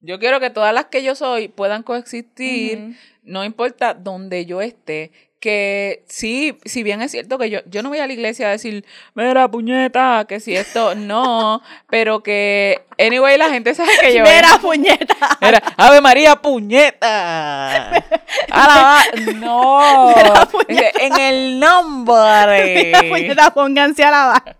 Yo 0.00 0.18
quiero 0.18 0.40
que 0.40 0.48
todas 0.48 0.72
las 0.72 0.86
que 0.86 1.02
yo 1.02 1.14
soy 1.14 1.48
puedan 1.48 1.82
coexistir, 1.82 2.96
no 3.22 3.44
importa 3.44 3.92
donde 3.92 4.46
yo 4.46 4.62
esté. 4.62 5.12
Que 5.40 6.02
sí, 6.08 6.58
si 6.64 6.82
bien 6.82 7.00
es 7.00 7.12
cierto 7.12 7.38
que 7.38 7.48
yo, 7.48 7.60
yo 7.66 7.82
no 7.84 7.90
voy 7.90 7.98
a 8.00 8.08
la 8.08 8.12
iglesia 8.12 8.48
a 8.48 8.50
decir, 8.50 8.84
mira, 9.14 9.48
puñeta, 9.48 10.24
que 10.28 10.40
si 10.40 10.56
esto, 10.56 10.96
no, 10.96 11.62
pero 11.88 12.24
que, 12.24 12.80
anyway, 12.98 13.38
la 13.38 13.48
gente 13.48 13.72
sabe 13.76 13.90
que 14.00 14.14
yo. 14.16 14.24
Mira, 14.24 14.58
puñeta. 14.60 15.14
Mira, 15.40 15.62
Ave 15.76 16.00
María, 16.00 16.34
puñeta. 16.34 18.02
Alaba- 18.50 19.04
no. 19.36 20.12
Mira, 20.16 20.46
puñeta. 20.46 20.98
En 21.02 21.20
el 21.20 21.60
nombre. 21.60 22.84
Mira, 22.86 23.00
puñeta, 23.08 23.50
pónganse 23.54 24.02
a 24.02 24.10
lavar. 24.10 24.56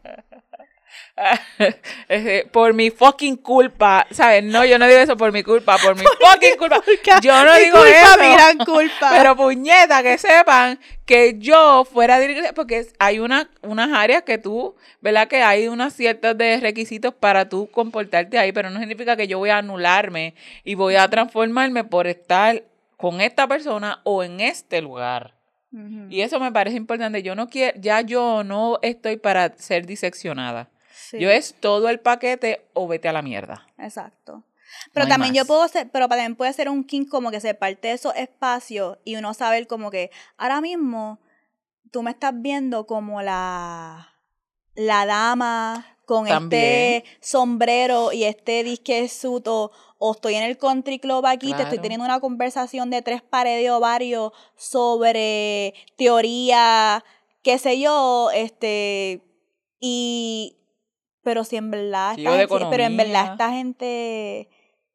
Este, 2.08 2.46
por 2.50 2.72
mi 2.72 2.90
fucking 2.90 3.36
culpa, 3.36 4.06
¿sabes? 4.10 4.42
No, 4.42 4.64
yo 4.64 4.78
no 4.78 4.86
digo 4.86 4.98
eso 5.00 5.16
por 5.16 5.32
mi 5.32 5.42
culpa, 5.42 5.76
por 5.78 5.94
mi 5.94 6.02
fucking 6.20 6.56
culpa. 6.56 6.80
Yo 7.20 7.44
no 7.44 7.54
Mi 7.54 7.60
digo 7.64 7.78
culpa, 7.78 7.90
eso. 8.14 8.20
mi 8.20 8.32
gran 8.32 8.58
culpa. 8.58 9.10
Pero 9.12 9.36
puñeta, 9.36 10.02
que 10.02 10.16
sepan 10.16 10.78
que 11.04 11.34
yo 11.38 11.84
fuera 11.84 12.18
de 12.18 12.52
porque 12.54 12.86
hay 12.98 13.18
una, 13.18 13.50
unas 13.62 13.90
áreas 13.92 14.22
que 14.22 14.38
tú, 14.38 14.74
¿verdad? 15.00 15.28
Que 15.28 15.42
hay 15.42 15.68
unas 15.68 15.92
ciertas 15.92 16.36
de 16.38 16.58
requisitos 16.60 17.12
para 17.14 17.48
tú 17.48 17.70
comportarte 17.70 18.38
ahí, 18.38 18.52
pero 18.52 18.70
no 18.70 18.78
significa 18.78 19.16
que 19.16 19.26
yo 19.28 19.38
voy 19.38 19.50
a 19.50 19.58
anularme 19.58 20.34
y 20.64 20.74
voy 20.74 20.96
a 20.96 21.08
transformarme 21.08 21.84
por 21.84 22.06
estar 22.06 22.62
con 22.96 23.20
esta 23.20 23.46
persona 23.46 24.00
o 24.04 24.22
en 24.22 24.40
este 24.40 24.80
lugar. 24.80 25.34
Y 26.08 26.22
eso 26.22 26.40
me 26.40 26.50
parece 26.50 26.78
importante. 26.78 27.22
Yo 27.22 27.34
no 27.34 27.48
quiero, 27.48 27.78
ya 27.78 28.00
yo 28.00 28.42
no 28.42 28.78
estoy 28.80 29.18
para 29.18 29.54
ser 29.58 29.84
diseccionada. 29.84 30.70
Sí, 31.09 31.18
Yo 31.18 31.30
es 31.30 31.54
todo 31.54 31.88
el 31.88 32.00
paquete 32.00 32.66
o 32.74 32.86
vete 32.86 33.09
a 33.09 33.12
la 33.12 33.22
mierda. 33.22 33.66
Exacto. 33.78 34.44
Pero 34.92 35.06
también 35.06 35.32
yo 35.34 35.46
puedo 35.46 35.66
ser, 35.68 35.88
pero 35.90 36.09
también 36.09 36.36
puede 36.36 36.52
ser 36.52 36.68
un 36.68 36.84
king 36.84 37.06
como 37.06 37.30
que 37.30 37.40
se 37.40 37.54
parte 37.54 37.88
de 37.88 37.94
esos 37.94 38.14
espacios 38.14 38.98
y 39.04 39.16
uno 39.16 39.32
saber 39.32 39.66
como 39.66 39.90
que 39.90 40.11
ahora 40.36 40.61
mismo 40.61 41.18
tú 41.90 42.02
me 42.02 42.11
estás 42.11 42.32
viendo 42.34 42.86
como 42.86 43.22
la 43.22 44.14
la 44.74 45.06
dama 45.06 45.96
con 46.04 46.26
También. 46.26 46.62
este 46.62 47.04
sombrero 47.20 48.12
y 48.12 48.24
este 48.24 48.62
disque 48.62 49.09
suto 49.09 49.72
o 49.98 50.12
estoy 50.12 50.34
en 50.34 50.44
el 50.44 50.56
country 50.56 50.98
club 50.98 51.26
aquí, 51.26 51.52
te 51.54 51.62
estoy 51.62 51.78
teniendo 51.80 52.04
una 52.04 52.20
conversación 52.20 52.88
de 52.88 53.02
tres 53.02 53.20
paredes 53.20 53.70
o 53.70 53.80
varios 53.80 54.32
sobre 54.56 55.74
teoría, 55.96 57.04
qué 57.42 57.59
sé 57.59 57.80
yo, 57.80 58.30
este 58.32 59.22
y 59.80 60.57
pero 61.22 61.44
si 61.44 61.56
en 61.56 61.70
verdad 61.70 62.14
Sí, 62.14 62.24
esta 62.26 62.38
gente- 62.58 62.66
pero 62.70 62.84
en 62.84 62.96
verdad 62.96 63.32
esta 63.32 63.50
gente 63.50 64.48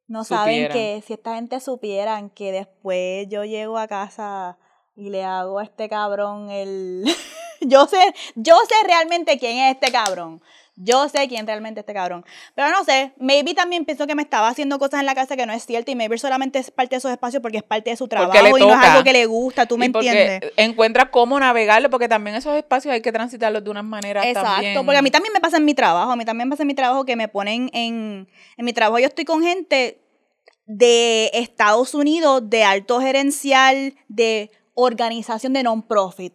no 0.08 0.24
saben 0.24 0.56
Supieran. 0.68 0.74
que 0.78 1.04
si 1.06 1.14
esta 1.14 1.36
gente 1.36 1.60
supieran 1.60 2.30
que 2.30 2.52
después 2.52 3.28
yo 3.30 3.44
llego 3.46 3.78
a 3.78 3.88
casa 3.88 4.58
y 4.96 5.10
le 5.10 5.24
hago 5.24 5.60
a 5.60 5.64
este 5.64 5.90
cabrón 5.90 6.50
el 6.52 7.04
yo 7.62 7.88
sé 7.88 8.14
yo 8.36 8.56
sé 8.68 8.76
realmente 8.86 9.40
quién 9.40 9.58
es 9.58 9.76
este 9.76 9.92
cabrón 9.92 10.42
yo 10.76 11.08
sé 11.10 11.28
quién 11.28 11.46
realmente 11.46 11.80
es 11.80 11.84
este 11.84 11.94
cabrón 11.94 12.26
pero 12.56 12.70
no 12.72 12.84
sé 12.84 13.14
maybe 13.18 13.54
también 13.54 13.86
pienso 13.86 14.08
que 14.08 14.16
me 14.16 14.24
estaba 14.24 14.48
haciendo 14.48 14.80
cosas 14.80 15.02
en 15.02 15.06
la 15.06 15.14
casa 15.14 15.36
que 15.36 15.46
no 15.46 15.54
es 15.54 15.66
cierto 15.66 15.92
y 15.92 15.96
maybe 15.96 16.18
solamente 16.18 16.60
es 16.60 16.72
parte 16.72 16.96
de 16.96 16.98
esos 16.98 17.12
espacios 17.12 17.42
porque 17.42 17.58
es 17.58 17.64
parte 17.64 17.92
de 17.92 17.96
su 17.96 18.08
trabajo 18.08 18.58
y 18.58 18.60
no 18.60 18.70
es 18.70 18.88
algo 18.88 19.04
que 19.04 19.14
le 19.14 19.26
gusta 19.26 19.66
tú 19.66 19.78
me 19.78 19.86
Y 19.86 19.88
entiendes 19.88 20.52
encuentra 20.58 21.12
cómo 21.12 21.40
navegarlo, 21.40 21.90
porque 21.90 22.08
también 22.08 22.36
esos 22.36 22.56
espacios 22.56 22.94
hay 22.94 23.02
que 23.02 23.12
transitarlos 23.12 23.64
de 23.64 23.70
unas 23.70 23.84
maneras 23.84 24.26
Exacto, 24.26 24.52
también. 24.52 24.86
porque 24.86 24.98
a 24.98 25.02
mí 25.02 25.12
también 25.12 25.34
me 25.34 25.40
pasa 25.40 25.58
en 25.58 25.66
mi 25.66 25.74
trabajo, 25.74 26.12
a 26.12 26.16
mí 26.16 26.26
también 26.26 26.48
me 26.48 26.54
pasa 26.54 26.64
en 26.64 26.68
mi 26.68 26.74
trabajo 26.74 27.06
que 27.06 27.16
me 27.16 27.28
ponen 27.28 27.70
en, 27.74 28.28
en 28.58 28.66
mi 28.66 28.74
trabajo 28.74 29.00
yo 29.00 29.08
estoy 29.08 29.26
con 29.26 29.42
gente 29.44 30.00
de 30.66 31.30
Estados 31.34 31.94
Unidos, 31.94 32.50
de 32.50 32.64
alto 32.64 33.02
gerencial, 33.02 33.96
de 34.08 34.52
organización 34.76 35.54
de 35.54 35.64
non-profit. 35.64 36.34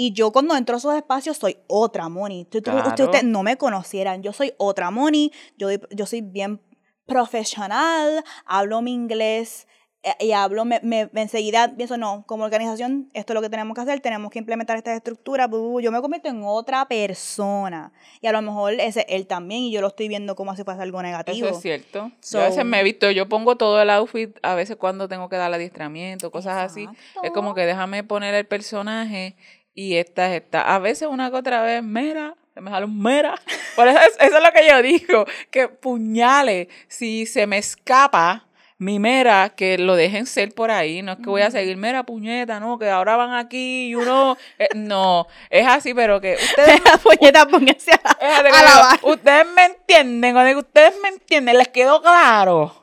Y 0.00 0.12
yo 0.12 0.30
cuando 0.30 0.54
entro 0.56 0.76
a 0.76 0.78
esos 0.78 0.94
espacios 0.94 1.38
soy 1.38 1.58
otra 1.66 2.08
Moni. 2.08 2.44
Si 2.52 2.60
tú- 2.60 2.70
Claro. 2.70 2.86
ustedes, 2.90 3.08
ustedes 3.08 3.24
no 3.24 3.42
me 3.42 3.56
conocieran, 3.56 4.22
yo 4.22 4.32
soy 4.32 4.54
otra 4.56 4.92
Moni, 4.92 5.32
yo, 5.56 5.70
yo 5.90 6.06
soy 6.06 6.20
bien 6.20 6.60
profesional, 7.04 8.22
hablo 8.46 8.80
mi 8.80 8.92
inglés 8.92 9.66
eh, 10.04 10.26
y 10.26 10.30
hablo, 10.30 10.64
me, 10.64 10.78
me- 10.84 11.10
enseguida 11.14 11.74
pienso, 11.76 11.96
no, 11.96 12.22
como 12.28 12.44
organización, 12.44 13.10
esto 13.14 13.32
es 13.32 13.34
lo 13.34 13.42
que 13.42 13.50
tenemos 13.50 13.74
que 13.74 13.80
hacer, 13.80 13.98
tenemos 13.98 14.30
que 14.30 14.38
implementar 14.38 14.76
estas 14.76 14.94
estructuras, 14.96 15.48
yo 15.50 15.90
me 15.90 16.00
convierto 16.00 16.28
en 16.28 16.42
otra 16.44 16.86
persona. 16.86 17.92
Y 18.20 18.28
a 18.28 18.32
lo 18.32 18.40
mejor 18.40 18.74
ese 18.74 19.04
él 19.08 19.26
también, 19.26 19.62
y 19.62 19.72
yo 19.72 19.80
lo 19.80 19.88
estoy 19.88 20.06
viendo 20.06 20.36
como 20.36 20.54
si 20.54 20.62
fuese 20.62 20.80
algo 20.82 21.02
negativo. 21.02 21.48
Eso 21.48 21.56
es 21.56 21.60
cierto. 21.62 22.12
So- 22.20 22.38
yo 22.38 22.44
a 22.44 22.48
veces 22.48 22.64
me 22.64 22.78
he 22.78 22.84
visto, 22.84 23.10
yo 23.10 23.28
pongo 23.28 23.56
todo 23.56 23.82
el 23.82 23.90
outfit, 23.90 24.36
a 24.42 24.54
veces 24.54 24.76
cuando 24.76 25.08
tengo 25.08 25.28
que 25.28 25.34
dar 25.36 25.52
adiestramiento, 25.52 26.30
cosas 26.30 26.58
así. 26.58 26.86
Es 27.24 27.32
como 27.32 27.54
que 27.54 27.66
déjame 27.66 28.04
poner 28.04 28.34
el 28.36 28.46
personaje 28.46 29.34
y 29.78 29.96
esta 29.96 30.26
es 30.26 30.42
esta. 30.42 30.74
A 30.74 30.80
veces 30.80 31.06
una 31.08 31.30
que 31.30 31.36
otra 31.36 31.62
vez, 31.62 31.84
mira, 31.84 32.34
se 32.52 32.60
me 32.60 32.68
sale 32.68 32.84
un 32.84 33.00
mera. 33.00 33.36
Por 33.76 33.86
eso 33.86 33.96
es, 34.00 34.16
eso 34.18 34.36
es 34.38 34.42
lo 34.42 34.50
que 34.50 34.68
yo 34.68 34.82
digo, 34.82 35.24
que 35.52 35.68
puñales, 35.68 36.66
si 36.88 37.26
se 37.26 37.46
me 37.46 37.58
escapa 37.58 38.44
mi 38.78 38.98
mera, 38.98 39.50
que 39.50 39.78
lo 39.78 39.94
dejen 39.94 40.26
ser 40.26 40.52
por 40.52 40.70
ahí, 40.72 41.02
no 41.02 41.12
es 41.12 41.18
que 41.18 41.30
voy 41.30 41.42
a 41.42 41.50
seguir 41.50 41.76
mera 41.76 42.04
puñeta, 42.04 42.60
no, 42.60 42.78
que 42.78 42.88
ahora 42.88 43.16
van 43.16 43.34
aquí 43.34 43.88
y 43.88 43.94
uno, 43.96 44.36
eh, 44.58 44.68
no, 44.74 45.26
es 45.50 45.66
así, 45.66 45.94
pero 45.94 46.20
que 46.20 46.34
ustedes 46.34 46.80
Puñeta, 47.02 47.46
pónganse 47.46 47.92
a, 47.92 48.38
a 48.38 48.42
lavar. 48.42 49.00
Ustedes 49.02 49.46
me 49.54 49.64
entienden, 49.64 50.32
cuando 50.32 50.48
digo 50.48 50.60
ustedes 50.60 50.94
me 51.02 51.08
entienden, 51.08 51.56
les 51.56 51.68
quedó 51.68 52.02
claro 52.02 52.77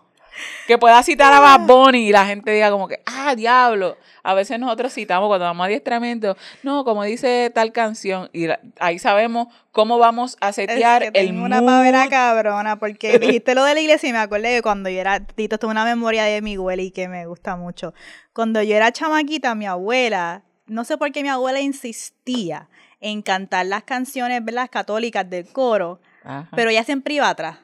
que 0.68 0.78
pueda 0.78 1.02
citar 1.04 1.32
a 1.34 1.40
Bad 1.40 1.62
Bunny 1.68 2.10
y 2.10 2.12
la 2.12 2.26
gente 2.26 2.52
diga 2.52 2.72
como 2.72 2.88
que, 2.88 3.02
ah, 3.06 3.36
diablo. 3.36 3.98
A 4.24 4.34
veces 4.34 4.60
nosotros 4.60 4.92
citamos 4.94 5.28
cuando 5.28 5.46
vamos 5.46 5.64
a 5.64 5.68
adiestramiento, 5.68 6.36
no, 6.64 6.84
como 6.84 7.04
dice 7.04 7.52
tal 7.54 7.72
canción, 7.72 8.30
y 8.34 8.48
la- 8.48 8.60
ahí 8.80 8.98
sabemos 8.98 9.48
cómo 9.72 10.00
vamos 10.00 10.38
a 10.42 10.50
Es 10.50 10.56
setear 10.56 11.02
que 11.02 11.08
el 11.10 11.28
tengo 11.28 11.46
una 11.46 11.62
pavera 11.62 12.08
cabrona, 12.10 12.78
porque 12.80 13.20
dijiste 13.40 13.54
lo 13.54 13.64
de 13.64 13.76
la 13.76 13.82
iglesia 13.82 14.10
y 14.10 14.14
me 14.14 14.18
acordé 14.20 14.50
de 14.50 14.62
cuando 14.62 14.90
yo 14.90 15.00
era, 15.00 15.20
Tito, 15.20 15.56
es 15.58 15.64
una 15.64 15.86
memoria 15.86 16.24
de 16.24 16.42
mi 16.42 16.56
abuela 16.56 16.82
y 16.82 16.90
que 16.92 17.08
me 17.08 17.28
gusta 17.28 17.56
mucho. 17.56 17.94
Cuando 18.34 18.62
yo 18.64 18.76
era 18.76 18.92
chamaquita, 18.92 19.54
mi 19.56 19.68
abuela, 19.68 20.42
no 20.66 20.84
sé 20.86 20.98
por 20.98 21.12
qué 21.12 21.22
mi 21.22 21.30
abuela 21.30 21.60
insistía 21.62 22.68
en 23.02 23.22
cantar 23.22 23.68
las 23.68 23.84
canciones, 23.84 24.44
¿verdad? 24.44 24.70
católicas 24.72 25.30
del 25.30 25.46
coro, 25.48 26.00
Ajá. 26.24 26.50
pero 26.56 26.72
ella 26.72 26.84
siempre 26.84 27.14
iba 27.14 27.30
atrás. 27.30 27.58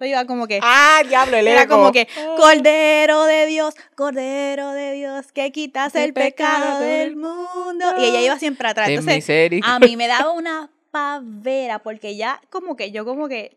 Iba 0.00 0.24
como 0.26 0.46
que... 0.46 0.60
ah, 0.62 1.02
diablo, 1.06 1.36
el 1.36 1.48
Era 1.48 1.62
eco. 1.62 1.74
como 1.76 1.92
que, 1.92 2.06
Cordero 2.36 3.24
de 3.24 3.46
Dios, 3.46 3.74
Cordero 3.96 4.72
de 4.72 4.92
Dios, 4.92 5.32
que 5.32 5.50
quitas 5.52 5.94
El 5.94 6.02
el 6.04 6.12
pecado 6.14 6.64
pecado 6.64 6.80
del 6.80 7.16
mundo. 7.16 7.84
Y 7.98 8.04
ella 8.04 8.20
iba 8.20 8.38
siempre 8.38 8.68
atrás. 8.68 8.88
Entonces, 8.88 9.16
misericordia. 9.16 9.74
a 9.74 9.78
mí 9.80 9.96
me 9.96 10.06
daba 10.06 10.30
una 10.30 10.70
pavera, 10.90 11.80
porque 11.80 12.16
ya 12.16 12.40
como 12.50 12.76
que 12.76 12.90
yo 12.92 13.04
como 13.04 13.28
que, 13.28 13.56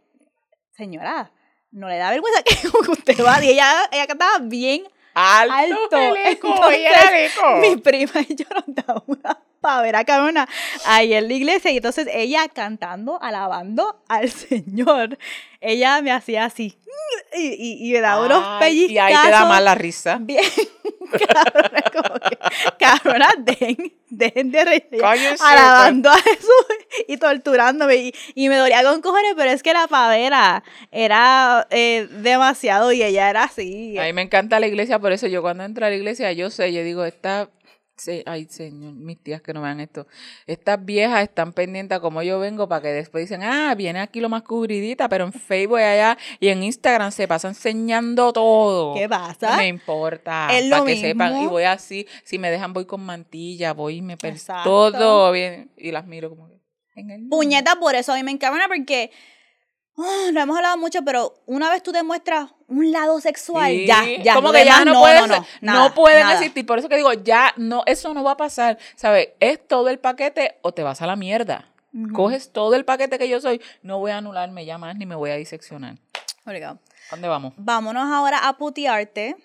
señora, 0.76 1.32
no 1.72 1.88
le 1.88 1.98
da 1.98 2.10
vergüenza 2.10 2.42
que 2.44 2.56
usted 2.92 3.24
va. 3.26 3.44
Y 3.44 3.50
ella, 3.52 3.90
ella 3.92 4.08
cantaba 4.08 4.40
bien 4.42 4.84
alto, 5.14 5.54
alto. 5.54 5.98
el 6.16 6.28
eco, 6.28 6.48
Entonces, 6.50 6.78
ella 6.80 6.90
era 6.90 7.20
el 7.20 7.26
eco. 7.32 7.56
mi 7.58 7.76
prima 7.78 8.12
y 8.28 8.36
yo 8.36 8.46
nos 8.54 8.64
daba 8.68 9.04
una 9.06 9.40
pavera 9.62 10.04
cabrona 10.04 10.50
ahí 10.86 11.14
en 11.14 11.28
la 11.28 11.34
iglesia 11.34 11.72
y 11.72 11.78
entonces 11.78 12.08
ella 12.12 12.48
cantando, 12.50 13.22
alabando 13.22 14.04
al 14.08 14.30
Señor, 14.32 15.18
ella 15.62 16.02
me 16.02 16.12
hacía 16.12 16.46
así 16.46 16.78
y, 17.38 17.48
y, 17.48 17.90
y 17.90 17.94
me 17.94 18.02
daba 18.02 18.26
unos 18.26 18.44
Ay, 18.44 18.60
pellizcazos. 18.60 19.12
Y 19.12 19.16
ahí 19.16 19.26
te 19.26 19.32
da 19.32 19.46
más 19.46 19.64
la 19.64 19.76
risa. 19.76 20.18
Bien, 20.20 20.44
cabrona, 21.34 21.84
como 21.94 22.20
que, 22.20 22.38
cabrona, 22.78 23.30
den, 23.38 23.94
Dejen 24.12 24.52
de 24.52 24.66
reír. 24.66 24.88
Alabando 25.40 26.10
a 26.10 26.18
Jesús 26.18 26.66
y 27.08 27.16
torturándome. 27.16 27.96
Y, 27.96 28.14
y 28.36 28.50
me 28.50 28.58
dolía 28.58 28.84
con 28.84 29.02
cojones, 29.02 29.34
pero 29.38 29.52
es 29.52 29.64
que 29.64 29.72
la 29.72 29.88
pavera 29.88 30.64
era 30.92 31.66
eh, 31.70 32.10
demasiado 32.12 32.92
y 32.92 33.02
ella 33.02 33.30
era 33.30 33.44
así. 33.44 33.98
A 33.98 34.04
mí 34.04 34.12
me 34.14 34.24
encanta 34.24 34.60
la 34.60 34.68
iglesia, 34.68 35.00
por 35.00 35.14
eso 35.14 35.28
yo 35.28 35.42
cuando 35.42 35.64
entro 35.64 35.86
a 35.86 35.90
la 35.90 35.96
iglesia, 35.96 36.34
yo 36.34 36.50
sé, 36.50 36.74
yo 36.74 36.84
digo, 36.84 37.06
esta, 37.06 37.48
sí, 38.02 38.24
ay 38.26 38.46
señor, 38.50 38.94
mis 38.94 39.20
tías 39.22 39.42
que 39.42 39.54
no 39.54 39.62
vean 39.62 39.80
esto, 39.80 40.08
estas 40.48 40.84
viejas 40.84 41.24
están 41.24 41.54
pendientes 41.54 41.98
a 41.98 42.00
cómo 42.02 42.24
yo 42.24 42.40
vengo 42.40 42.68
para 42.68 42.82
que 42.82 42.88
después 42.90 43.24
dicen, 43.24 43.44
ah, 43.44 43.74
viene 43.76 44.00
aquí 44.00 44.20
lo 44.20 44.30
más 44.30 44.44
cubridita, 44.44 45.08
pero 45.08 45.26
en 45.26 45.34
Facebook 45.34 45.78
allá 45.78 46.18
y 46.40 46.48
en 46.48 46.64
Instagram 46.64 47.12
se 47.12 47.28
pasa 47.28 47.48
enseñando 47.48 48.34
todo. 48.34 48.96
¿Qué 48.96 49.08
pasa? 49.08 49.52
No 49.52 49.58
me 49.58 49.68
importa, 49.68 50.48
Es 50.52 50.66
lo 50.66 50.78
para 50.78 50.86
que 50.86 50.98
sepan, 50.98 51.44
y 51.44 51.48
voy 51.48 51.64
así, 51.64 52.08
si 52.24 52.40
me 52.40 52.50
dejan 52.50 52.74
voy 52.74 52.86
con 52.86 53.02
mantilla, 53.02 53.74
voy 53.74 53.98
y 53.98 54.02
me 54.02 54.14
Exacto. 54.14 54.92
todo 54.92 55.32
bien, 55.32 55.72
y 55.78 55.92
las 55.92 56.06
miro 56.06 56.30
como 56.30 56.48
que, 56.50 56.60
en 56.96 57.10
el 57.12 57.28
Puñeta, 57.30 57.76
por 57.78 57.96
eso 57.96 58.12
a 58.12 58.16
mí 58.16 58.24
me 58.24 58.32
encabona 58.32 58.68
porque 58.68 59.12
ah, 59.98 60.30
no 60.34 60.42
hemos 60.42 60.58
hablado 60.58 60.78
mucho, 60.78 61.04
pero 61.04 61.34
una 61.46 61.70
vez 61.70 61.84
tú 61.84 61.92
demuestras 61.92 62.50
un 62.68 62.92
lado 62.92 63.20
sexual, 63.20 63.72
Sí, 63.72 63.86
ya, 63.86 64.04
ya. 64.24 64.36
Como 64.36 64.50
lo 64.50 64.54
que 64.54 64.66
ya 64.66 64.86
no, 64.86 65.00
pueden, 65.00 65.28
no, 65.28 65.46
no, 65.62 65.94
pueden 65.94 66.22
nada. 66.22 66.34
existir. 66.34 66.66
Por 66.66 66.80
eso 66.80 66.90
que 66.90 66.96
digo, 66.96 67.14
ya 67.14 67.54
no, 67.58 67.84
eso 67.86 68.14
no 68.14 68.24
va 68.24 68.32
a 68.32 68.38
pasar. 68.38 68.78
¿Sabes? 68.96 69.30
Es 69.40 69.68
todo 69.68 69.90
el 69.90 70.00
paquete 70.00 70.58
o 70.62 70.74
te 70.74 70.84
vas 70.84 71.02
a 71.02 71.08
la 71.08 71.16
mierda. 71.16 71.68
Coges 72.14 72.54
todo 72.54 72.76
el 72.76 72.86
paquete 72.86 73.20
que 73.20 73.28
yo 73.28 73.42
soy, 73.42 73.62
no 73.82 74.00
voy 74.00 74.12
a 74.12 74.18
anularme 74.18 74.66
ya 74.66 74.78
más 74.78 74.96
ni 74.96 75.06
me 75.06 75.16
voy 75.16 75.32
a 75.32 75.36
diseccionar. 75.36 75.98
Obligado. 76.46 76.80
¿A 77.10 77.16
¿Dónde 77.16 77.28
vamos? 77.28 77.54
Vámonos 77.58 78.10
ahora 78.10 78.48
a 78.48 78.58
putearte. 78.58 79.36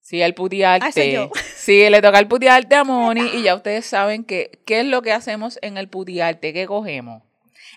Sí, 0.00 0.22
el 0.22 0.34
putearte. 0.34 1.12
Yo. 1.12 1.30
Sí, 1.56 1.90
le 1.90 2.00
toca 2.00 2.18
el 2.18 2.28
putearte 2.28 2.76
a 2.76 2.84
Moni 2.84 3.20
y 3.34 3.42
ya 3.42 3.54
ustedes 3.54 3.84
saben 3.84 4.24
que, 4.24 4.62
qué 4.64 4.80
es 4.80 4.86
lo 4.86 5.02
que 5.02 5.12
hacemos 5.12 5.58
en 5.60 5.76
el 5.76 5.88
putearte, 5.88 6.54
¿qué 6.54 6.66
cogemos? 6.66 7.22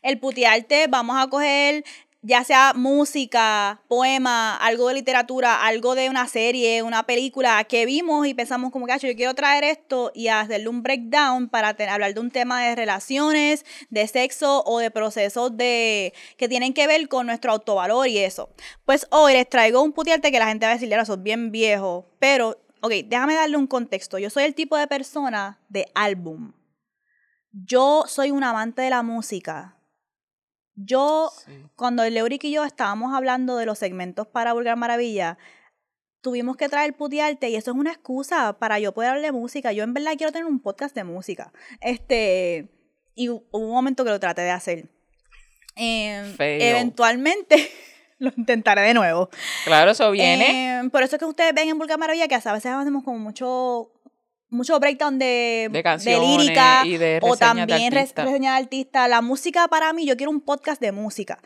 El 0.03 0.19
putearte, 0.19 0.87
vamos 0.87 1.15
a 1.19 1.27
coger 1.29 1.83
ya 2.23 2.43
sea 2.43 2.73
música, 2.75 3.81
poema, 3.87 4.55
algo 4.57 4.87
de 4.89 4.93
literatura, 4.95 5.63
algo 5.65 5.95
de 5.95 6.07
una 6.09 6.27
serie, 6.27 6.83
una 6.83 7.03
película 7.03 7.63
que 7.63 7.85
vimos 7.87 8.27
y 8.27 8.35
pensamos 8.35 8.71
como 8.71 8.85
que 8.85 8.91
"Acho, 8.93 9.07
yo 9.07 9.15
quiero 9.15 9.33
traer 9.33 9.63
esto 9.63 10.11
y 10.13 10.27
hacerle 10.27 10.69
un 10.69 10.83
breakdown 10.83 11.49
para 11.49 11.69
hablar 11.69 12.13
de 12.13 12.19
un 12.19 12.29
tema 12.31 12.63
de 12.63 12.75
relaciones, 12.75 13.65
de 13.89 14.07
sexo 14.07 14.63
o 14.67 14.77
de 14.79 14.91
procesos 14.91 15.55
de 15.57 16.13
que 16.37 16.47
tienen 16.47 16.73
que 16.73 16.85
ver 16.87 17.07
con 17.07 17.25
nuestro 17.27 17.51
autovalor 17.53 18.07
y 18.07 18.19
eso. 18.19 18.49
Pues 18.85 19.07
hoy 19.11 19.33
les 19.33 19.49
traigo 19.49 19.81
un 19.81 19.91
putearte 19.93 20.31
que 20.31 20.39
la 20.39 20.47
gente 20.47 20.65
va 20.67 20.71
a 20.71 20.75
decirle, 20.75 20.95
"Ahora, 20.95 21.05
sos 21.05 21.21
bien 21.23 21.51
viejo, 21.51 22.07
pero, 22.19 22.57
ok, 22.81 22.91
déjame 23.05 23.33
darle 23.35 23.57
un 23.57 23.67
contexto. 23.67 24.19
Yo 24.19 24.29
soy 24.29 24.43
el 24.43 24.53
tipo 24.55 24.77
de 24.77 24.85
persona 24.87 25.59
de 25.69 25.87
álbum. 25.95 26.53
Yo 27.51 28.03
soy 28.07 28.29
un 28.31 28.43
amante 28.43 28.83
de 28.83 28.91
la 28.91 29.01
música. 29.03 29.75
Yo, 30.85 31.31
cuando 31.75 32.07
Leuric 32.09 32.43
y 32.45 32.51
yo 32.51 32.63
estábamos 32.63 33.13
hablando 33.13 33.57
de 33.57 33.65
los 33.65 33.77
segmentos 33.79 34.27
para 34.27 34.53
Vulgar 34.53 34.77
Maravilla, 34.77 35.37
tuvimos 36.21 36.55
que 36.57 36.69
traer 36.69 36.93
putearte 36.95 37.49
y 37.49 37.55
eso 37.55 37.71
es 37.71 37.77
una 37.77 37.91
excusa 37.91 38.57
para 38.59 38.79
yo 38.79 38.93
poder 38.93 39.09
hablar 39.11 39.25
de 39.25 39.31
música. 39.31 39.71
Yo 39.71 39.83
en 39.83 39.93
verdad 39.93 40.13
quiero 40.17 40.31
tener 40.31 40.45
un 40.45 40.59
podcast 40.59 40.93
de 40.95 41.03
música. 41.03 41.51
Este, 41.81 42.69
y 43.15 43.27
hu- 43.29 43.43
hubo 43.51 43.65
un 43.65 43.71
momento 43.71 44.03
que 44.03 44.11
lo 44.11 44.19
traté 44.19 44.41
de 44.41 44.51
hacer. 44.51 44.89
Em, 45.75 46.35
eventualmente 46.61 47.69
lo 48.19 48.31
intentaré 48.35 48.81
de 48.81 48.93
nuevo. 48.93 49.29
Claro, 49.65 49.91
eso 49.91 50.11
viene. 50.11 50.79
Em, 50.79 50.89
por 50.89 51.01
eso 51.03 51.15
es 51.15 51.19
que 51.19 51.25
ustedes 51.25 51.53
ven 51.53 51.69
en 51.69 51.77
Vulgar 51.77 51.97
Maravilla 51.97 52.27
que 52.27 52.35
a 52.35 52.37
veces 52.53 52.65
hacemos 52.71 53.03
como 53.03 53.17
mucho 53.19 53.91
mucho 54.51 54.79
breakdown 54.79 55.17
de, 55.17 55.69
De 55.71 56.19
lírica 56.19 56.83
y 56.85 56.97
de 56.97 57.19
o 57.23 57.31
de 57.33 57.37
también 57.37 57.91
res- 57.91 58.01
artistas. 58.01 58.25
reseñas 58.25 58.55
de 58.57 58.63
artistas. 58.63 59.09
La 59.09 59.21
música 59.21 59.67
para 59.67 59.91
mí, 59.93 60.05
yo 60.05 60.15
quiero 60.17 60.29
un 60.29 60.41
podcast 60.41 60.79
de 60.79 60.91
música. 60.91 61.39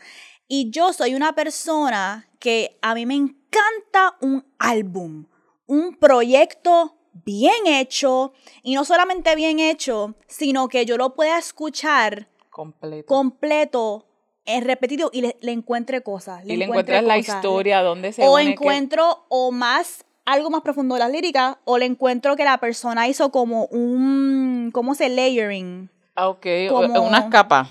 Y 0.48 0.70
yo 0.70 0.92
soy 0.92 1.14
una 1.14 1.32
persona 1.34 2.28
que 2.38 2.76
a 2.82 2.94
mí 2.94 3.06
me 3.06 3.14
encanta 3.14 4.16
un 4.20 4.44
álbum, 4.58 5.26
un 5.66 5.96
proyecto 5.96 6.96
bien 7.24 7.66
hecho 7.66 8.32
y 8.62 8.74
no 8.74 8.84
solamente 8.84 9.34
bien 9.34 9.58
hecho, 9.58 10.14
sino 10.28 10.68
que 10.68 10.84
yo 10.84 10.96
lo 10.98 11.14
pueda 11.14 11.38
escuchar 11.38 12.28
completo. 12.50 13.06
completo, 13.06 14.06
en 14.44 14.64
repetido 14.64 15.10
y 15.12 15.22
le, 15.22 15.36
le 15.40 15.50
encuentre 15.52 16.02
cosas. 16.02 16.44
y 16.46 16.56
le 16.56 16.66
encuentras 16.66 17.02
la 17.02 17.16
cosas. 17.16 17.36
historia, 17.36 17.82
dónde 17.82 18.12
se 18.12 18.22
O 18.24 18.34
une, 18.34 18.52
encuentro 18.52 19.24
o 19.28 19.50
más 19.50 20.04
algo 20.26 20.50
más 20.50 20.60
profundo 20.60 20.94
de 20.96 20.98
las 20.98 21.10
líricas 21.10 21.56
o 21.64 21.78
le 21.78 21.86
encuentro 21.86 22.36
que 22.36 22.44
la 22.44 22.58
persona 22.58 23.08
hizo 23.08 23.30
como 23.30 23.64
un 23.66 24.70
¿cómo 24.74 24.94
se 24.94 25.08
layering? 25.08 25.88
Ah, 26.14 26.28
ok, 26.28 26.46
como- 26.68 27.00
unas 27.02 27.24
capas. 27.26 27.68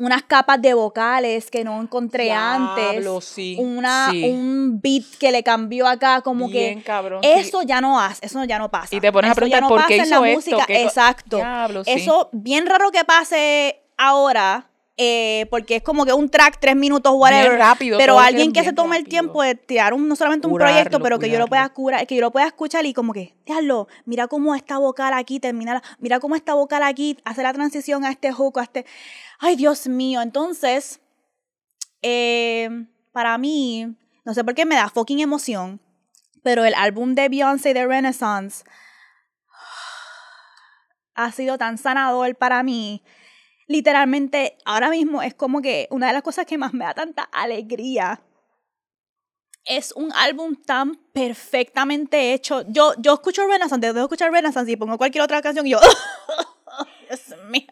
Unas 0.00 0.22
capas 0.22 0.62
de 0.62 0.74
vocales 0.74 1.50
que 1.50 1.64
no 1.64 1.82
encontré 1.82 2.30
antes. 2.30 2.92
Diablo, 2.92 3.20
sí, 3.20 3.56
Una 3.58 4.10
sí. 4.12 4.22
un 4.30 4.78
beat 4.80 5.02
que 5.18 5.32
le 5.32 5.42
cambió 5.42 5.88
acá 5.88 6.20
como 6.20 6.46
Bien 6.48 6.78
que 6.78 6.84
cabrón, 6.84 7.20
sí. 7.24 7.28
eso 7.34 7.62
ya 7.62 7.80
no 7.80 7.98
hace, 7.98 8.24
eso 8.24 8.44
ya 8.44 8.60
no 8.60 8.70
pasa. 8.70 8.94
Y 8.94 9.00
te 9.00 9.10
pones 9.10 9.30
a 9.30 9.32
Eso 9.32 9.40
ya 9.46 9.58
preguntar, 9.58 9.62
no 9.62 9.68
¿por 9.68 9.86
qué 9.86 9.96
pasa 9.98 10.02
en 10.04 10.10
la 10.10 10.16
hizo 10.16 10.24
esto? 10.38 10.50
música. 10.52 10.66
¿Qué 10.68 10.74
co- 10.82 10.88
Exacto. 10.88 11.36
Diablo, 11.38 11.82
sí. 11.82 11.90
Eso 11.90 12.28
bien 12.30 12.66
raro 12.66 12.92
que 12.92 13.04
pase 13.04 13.80
ahora. 13.96 14.67
Eh, 15.00 15.46
porque 15.48 15.76
es 15.76 15.82
como 15.82 16.04
que 16.04 16.12
un 16.12 16.28
track, 16.28 16.58
tres 16.58 16.74
minutos, 16.74 17.12
whatever. 17.14 17.56
rápido, 17.56 17.98
pero 17.98 18.18
alguien 18.18 18.52
que 18.52 18.60
se 18.60 18.64
bien 18.64 18.74
tome 18.74 18.96
el 18.96 19.04
rápido. 19.04 19.10
tiempo 19.10 19.42
de 19.44 19.54
tirar 19.54 19.94
un, 19.94 20.08
no 20.08 20.16
solamente 20.16 20.48
un 20.48 20.54
Curarlo, 20.54 20.74
proyecto, 20.74 21.00
pero 21.00 21.20
que 21.20 21.30
yo 21.30 21.38
lo 21.38 21.46
pueda 21.46 21.68
curar, 21.68 22.04
que 22.04 22.16
yo 22.16 22.20
lo 22.20 22.32
pueda 22.32 22.48
escuchar 22.48 22.84
y 22.84 22.92
como 22.92 23.12
que, 23.12 23.36
déjalo, 23.46 23.86
mira 24.06 24.26
cómo 24.26 24.56
esta 24.56 24.76
vocal 24.78 25.12
aquí 25.14 25.38
termina, 25.38 25.80
mira 26.00 26.18
cómo 26.18 26.34
esta 26.34 26.54
vocal 26.54 26.82
aquí 26.82 27.16
hace 27.24 27.44
la 27.44 27.52
transición 27.52 28.04
a 28.04 28.10
este 28.10 28.32
hook, 28.32 28.58
a 28.58 28.64
este. 28.64 28.86
Ay, 29.38 29.54
Dios 29.54 29.86
mío. 29.86 30.20
Entonces, 30.20 31.00
eh, 32.02 32.68
para 33.12 33.38
mí, 33.38 33.94
no 34.24 34.34
sé 34.34 34.42
por 34.42 34.54
qué 34.54 34.66
me 34.66 34.74
da 34.74 34.88
fucking 34.88 35.20
emoción, 35.20 35.80
pero 36.42 36.64
el 36.64 36.74
álbum 36.74 37.14
de 37.14 37.28
Beyoncé 37.28 37.72
de 37.72 37.86
Renaissance 37.86 38.64
ha 41.14 41.30
sido 41.30 41.56
tan 41.56 41.78
sanador 41.78 42.34
para 42.34 42.64
mí. 42.64 43.04
Literalmente, 43.68 44.56
ahora 44.64 44.88
mismo 44.90 45.22
es 45.22 45.34
como 45.34 45.60
que 45.62 45.86
una 45.90 46.08
de 46.08 46.14
las 46.14 46.22
cosas 46.22 46.46
que 46.46 46.58
más 46.58 46.72
me 46.74 46.84
da 46.84 46.94
tanta 46.94 47.22
alegría. 47.24 48.20
Es 49.64 49.92
un 49.92 50.10
álbum 50.14 50.56
tan 50.56 50.96
perfectamente 51.12 52.32
hecho. 52.32 52.62
Yo, 52.68 52.94
yo 52.98 53.12
escucho 53.14 53.46
Renaissance, 53.46 53.86
dejo 53.86 53.94
de 53.94 54.00
escuchar 54.02 54.32
Renaissance 54.32 54.72
y 54.72 54.76
pongo 54.76 54.96
cualquier 54.96 55.22
otra 55.22 55.42
canción 55.42 55.66
y 55.66 55.70
yo, 55.70 55.80
Dios 57.08 57.20
mío, 57.50 57.66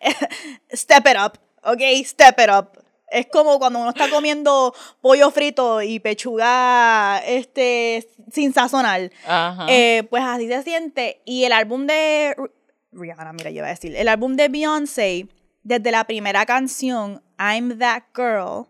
step 0.72 1.04
it 1.08 1.16
up, 1.16 1.38
ok, 1.64 1.80
step 2.04 2.38
it 2.40 2.50
up. 2.56 2.68
Es 3.08 3.26
como 3.26 3.58
cuando 3.58 3.80
uno 3.80 3.90
está 3.90 4.08
comiendo 4.08 4.72
pollo 5.00 5.32
frito 5.32 5.82
y 5.82 5.98
pechuga 5.98 7.20
este, 7.26 8.08
sin 8.30 8.52
sazonar. 8.54 9.10
Ajá. 9.26 9.66
Eh, 9.68 10.04
pues 10.08 10.22
así 10.22 10.46
se 10.46 10.62
siente. 10.62 11.20
Y 11.24 11.42
el 11.42 11.50
álbum 11.52 11.88
de 11.88 12.36
Ri- 12.38 12.50
Rihanna, 12.92 13.32
mira, 13.32 13.50
yo 13.50 13.56
iba 13.58 13.66
a 13.66 13.70
decir, 13.70 13.96
el 13.96 14.06
álbum 14.06 14.36
de 14.36 14.48
Beyoncé, 14.48 15.26
desde 15.62 15.90
la 15.90 16.04
primera 16.04 16.46
canción, 16.46 17.22
I'm 17.38 17.78
That 17.78 18.04
Girl, 18.14 18.66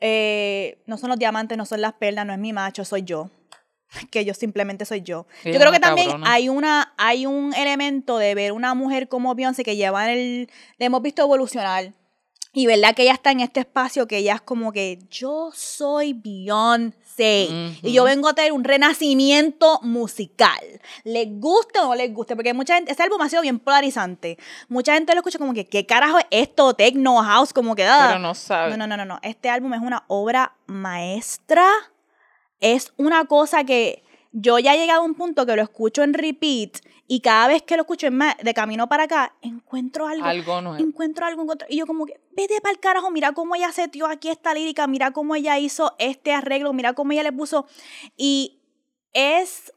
eh, 0.00 0.82
no 0.86 0.98
son 0.98 1.10
los 1.10 1.18
diamantes, 1.18 1.56
no 1.56 1.64
son 1.64 1.80
las 1.80 1.94
perlas, 1.94 2.26
no 2.26 2.32
es 2.32 2.38
mi 2.38 2.52
macho, 2.52 2.84
soy 2.84 3.02
yo. 3.02 3.30
Que 4.10 4.24
yo 4.24 4.34
simplemente 4.34 4.84
soy 4.84 5.02
yo. 5.02 5.26
Sí, 5.42 5.52
yo 5.52 5.60
creo 5.60 5.70
que 5.70 5.80
también 5.80 6.08
cabrona. 6.08 6.32
hay 6.32 6.48
una 6.48 6.94
hay 6.98 7.26
un 7.26 7.54
elemento 7.54 8.18
de 8.18 8.34
ver 8.34 8.52
una 8.52 8.74
mujer 8.74 9.08
como 9.08 9.34
Beyoncé 9.34 9.62
que 9.62 9.76
lleva 9.76 10.10
en 10.10 10.18
el 10.18 10.50
le 10.78 10.86
hemos 10.86 11.00
visto 11.00 11.22
evolucionar 11.22 11.92
y 12.54 12.66
verdad 12.66 12.94
que 12.94 13.02
ella 13.02 13.12
está 13.12 13.32
en 13.32 13.40
este 13.40 13.60
espacio 13.60 14.06
que 14.06 14.18
ella 14.18 14.36
es 14.36 14.40
como 14.40 14.72
que 14.72 15.00
yo 15.10 15.50
soy 15.52 16.12
Beyoncé 16.12 17.48
y 17.82 17.92
yo 17.92 18.04
vengo 18.04 18.28
a 18.28 18.34
tener 18.34 18.52
un 18.52 18.62
renacimiento 18.62 19.80
musical. 19.82 20.80
Les 21.02 21.26
guste 21.28 21.80
o 21.80 21.88
no 21.88 21.94
les 21.96 22.14
guste, 22.14 22.36
porque 22.36 22.54
mucha 22.54 22.76
gente, 22.76 22.92
ese 22.92 23.02
álbum 23.02 23.20
ha 23.22 23.28
sido 23.28 23.42
bien 23.42 23.58
polarizante. 23.58 24.38
Mucha 24.68 24.94
gente 24.94 25.12
lo 25.14 25.20
escucha 25.20 25.38
como 25.38 25.52
que, 25.52 25.66
¿qué 25.66 25.84
carajo 25.84 26.18
es 26.18 26.26
esto? 26.30 26.74
Techno, 26.74 27.20
house, 27.22 27.52
como 27.52 27.74
que 27.74 27.84
ah. 27.84 28.06
Pero 28.08 28.20
no 28.20 28.34
sabe. 28.34 28.70
No, 28.70 28.76
no, 28.76 28.86
no, 28.86 28.96
no, 28.96 29.04
no. 29.04 29.18
Este 29.22 29.50
álbum 29.50 29.74
es 29.74 29.80
una 29.80 30.04
obra 30.06 30.54
maestra. 30.66 31.66
Es 32.60 32.92
una 32.96 33.24
cosa 33.24 33.64
que 33.64 34.03
yo 34.36 34.58
ya 34.58 34.74
he 34.74 34.78
llegado 34.78 35.02
a 35.02 35.04
un 35.04 35.14
punto 35.14 35.46
que 35.46 35.54
lo 35.54 35.62
escucho 35.62 36.02
en 36.02 36.12
repeat 36.12 36.78
y 37.06 37.20
cada 37.20 37.46
vez 37.46 37.62
que 37.62 37.76
lo 37.76 37.82
escucho 37.82 38.08
en 38.08 38.18
de 38.18 38.52
camino 38.52 38.88
para 38.88 39.04
acá, 39.04 39.36
encuentro 39.42 40.08
algo. 40.08 40.24
Algo 40.24 40.60
nuevo. 40.60 40.84
Encuentro 40.84 41.24
algo, 41.24 41.42
encuentro. 41.42 41.68
Y 41.70 41.76
yo, 41.76 41.86
como 41.86 42.04
que, 42.04 42.20
vete 42.32 42.60
para 42.60 42.72
el 42.72 42.80
carajo, 42.80 43.12
mira 43.12 43.32
cómo 43.32 43.54
ella 43.54 43.70
setió 43.70 44.06
aquí 44.06 44.30
esta 44.30 44.52
lírica, 44.52 44.88
mira 44.88 45.12
cómo 45.12 45.36
ella 45.36 45.56
hizo 45.60 45.94
este 45.98 46.32
arreglo, 46.32 46.72
mira 46.72 46.94
cómo 46.94 47.12
ella 47.12 47.22
le 47.22 47.30
puso. 47.30 47.66
Y 48.16 48.60
es 49.12 49.72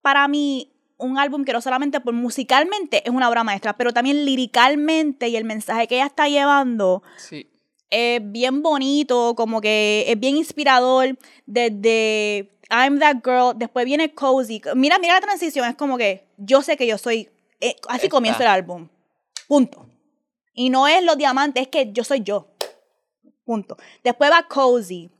para 0.00 0.28
mí 0.28 0.72
un 0.96 1.18
álbum 1.18 1.44
que 1.44 1.52
no 1.52 1.60
solamente 1.60 2.00
por 2.00 2.14
musicalmente 2.14 3.02
es 3.04 3.12
una 3.12 3.28
obra 3.28 3.42
maestra, 3.42 3.76
pero 3.76 3.92
también 3.92 4.24
liricalmente 4.24 5.28
y 5.28 5.36
el 5.36 5.44
mensaje 5.44 5.88
que 5.88 5.96
ella 5.96 6.06
está 6.06 6.28
llevando 6.28 7.02
Sí. 7.16 7.48
Es 7.92 8.20
bien 8.32 8.62
bonito, 8.62 9.34
como 9.36 9.60
que 9.60 10.06
es 10.08 10.18
bien 10.18 10.36
inspirador 10.38 11.18
desde 11.44 12.50
I'm 12.70 12.98
that 13.00 13.16
girl, 13.22 13.52
después 13.54 13.84
viene 13.84 14.14
Cozy. 14.14 14.62
Mira, 14.74 14.98
mira 14.98 15.14
la 15.14 15.20
transición, 15.20 15.68
es 15.68 15.76
como 15.76 15.98
que 15.98 16.24
yo 16.38 16.62
sé 16.62 16.78
que 16.78 16.86
yo 16.86 16.96
soy, 16.96 17.28
eh, 17.60 17.76
así 17.88 18.08
comienza 18.08 18.40
el 18.40 18.48
álbum. 18.48 18.88
Punto. 19.46 19.86
Y 20.54 20.70
no 20.70 20.88
es 20.88 21.04
los 21.04 21.18
diamantes, 21.18 21.64
es 21.64 21.68
que 21.68 21.92
yo 21.92 22.02
soy 22.02 22.22
yo. 22.22 22.46
Punto. 23.44 23.76
Después 24.02 24.30
va 24.30 24.48
Cozy. 24.48 25.10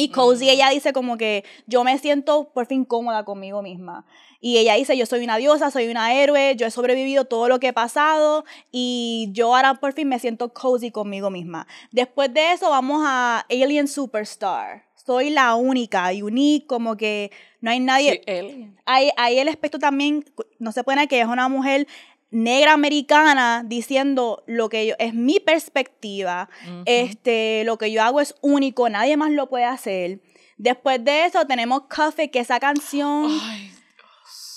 Y 0.00 0.10
Cozy, 0.10 0.48
ella 0.48 0.70
dice 0.70 0.92
como 0.92 1.18
que 1.18 1.44
yo 1.66 1.82
me 1.82 1.98
siento 1.98 2.50
por 2.54 2.66
fin 2.66 2.84
cómoda 2.84 3.24
conmigo 3.24 3.62
misma. 3.62 4.06
Y 4.40 4.58
ella 4.58 4.74
dice, 4.74 4.96
yo 4.96 5.06
soy 5.06 5.24
una 5.24 5.38
diosa, 5.38 5.72
soy 5.72 5.88
una 5.88 6.14
héroe, 6.14 6.54
yo 6.54 6.68
he 6.68 6.70
sobrevivido 6.70 7.24
todo 7.24 7.48
lo 7.48 7.58
que 7.58 7.68
he 7.68 7.72
pasado 7.72 8.44
y 8.70 9.28
yo 9.32 9.56
ahora 9.56 9.74
por 9.74 9.94
fin 9.94 10.06
me 10.06 10.20
siento 10.20 10.52
cozy 10.54 10.92
conmigo 10.92 11.30
misma. 11.30 11.66
Después 11.90 12.32
de 12.32 12.52
eso 12.52 12.70
vamos 12.70 13.02
a 13.04 13.44
Alien 13.50 13.88
Superstar. 13.88 14.84
Soy 14.94 15.30
la 15.30 15.56
única, 15.56 16.08
unique, 16.22 16.68
como 16.68 16.96
que 16.96 17.32
no 17.60 17.72
hay 17.72 17.80
nadie. 17.80 18.12
Sí, 18.12 18.20
él. 18.26 18.76
Hay, 18.84 19.10
hay 19.16 19.40
el 19.40 19.48
aspecto 19.48 19.80
también, 19.80 20.24
no 20.60 20.70
se 20.70 20.84
puede 20.84 20.94
negar 20.94 21.08
que 21.08 21.20
es 21.20 21.26
una 21.26 21.48
mujer 21.48 21.88
negra 22.30 22.72
americana 22.72 23.62
diciendo 23.64 24.42
lo 24.46 24.68
que 24.68 24.86
yo, 24.86 24.94
es 24.98 25.14
mi 25.14 25.40
perspectiva, 25.40 26.48
este, 26.84 27.62
lo 27.64 27.78
que 27.78 27.90
yo 27.90 28.02
hago 28.02 28.20
es 28.20 28.34
único, 28.40 28.88
nadie 28.88 29.16
más 29.16 29.30
lo 29.30 29.48
puede 29.48 29.64
hacer. 29.64 30.20
Después 30.56 31.04
de 31.04 31.24
eso 31.24 31.46
tenemos 31.46 31.82
Coffee, 31.88 32.30
que 32.30 32.40
esa 32.40 32.58
canción, 32.58 33.28
Ay, 33.42 33.70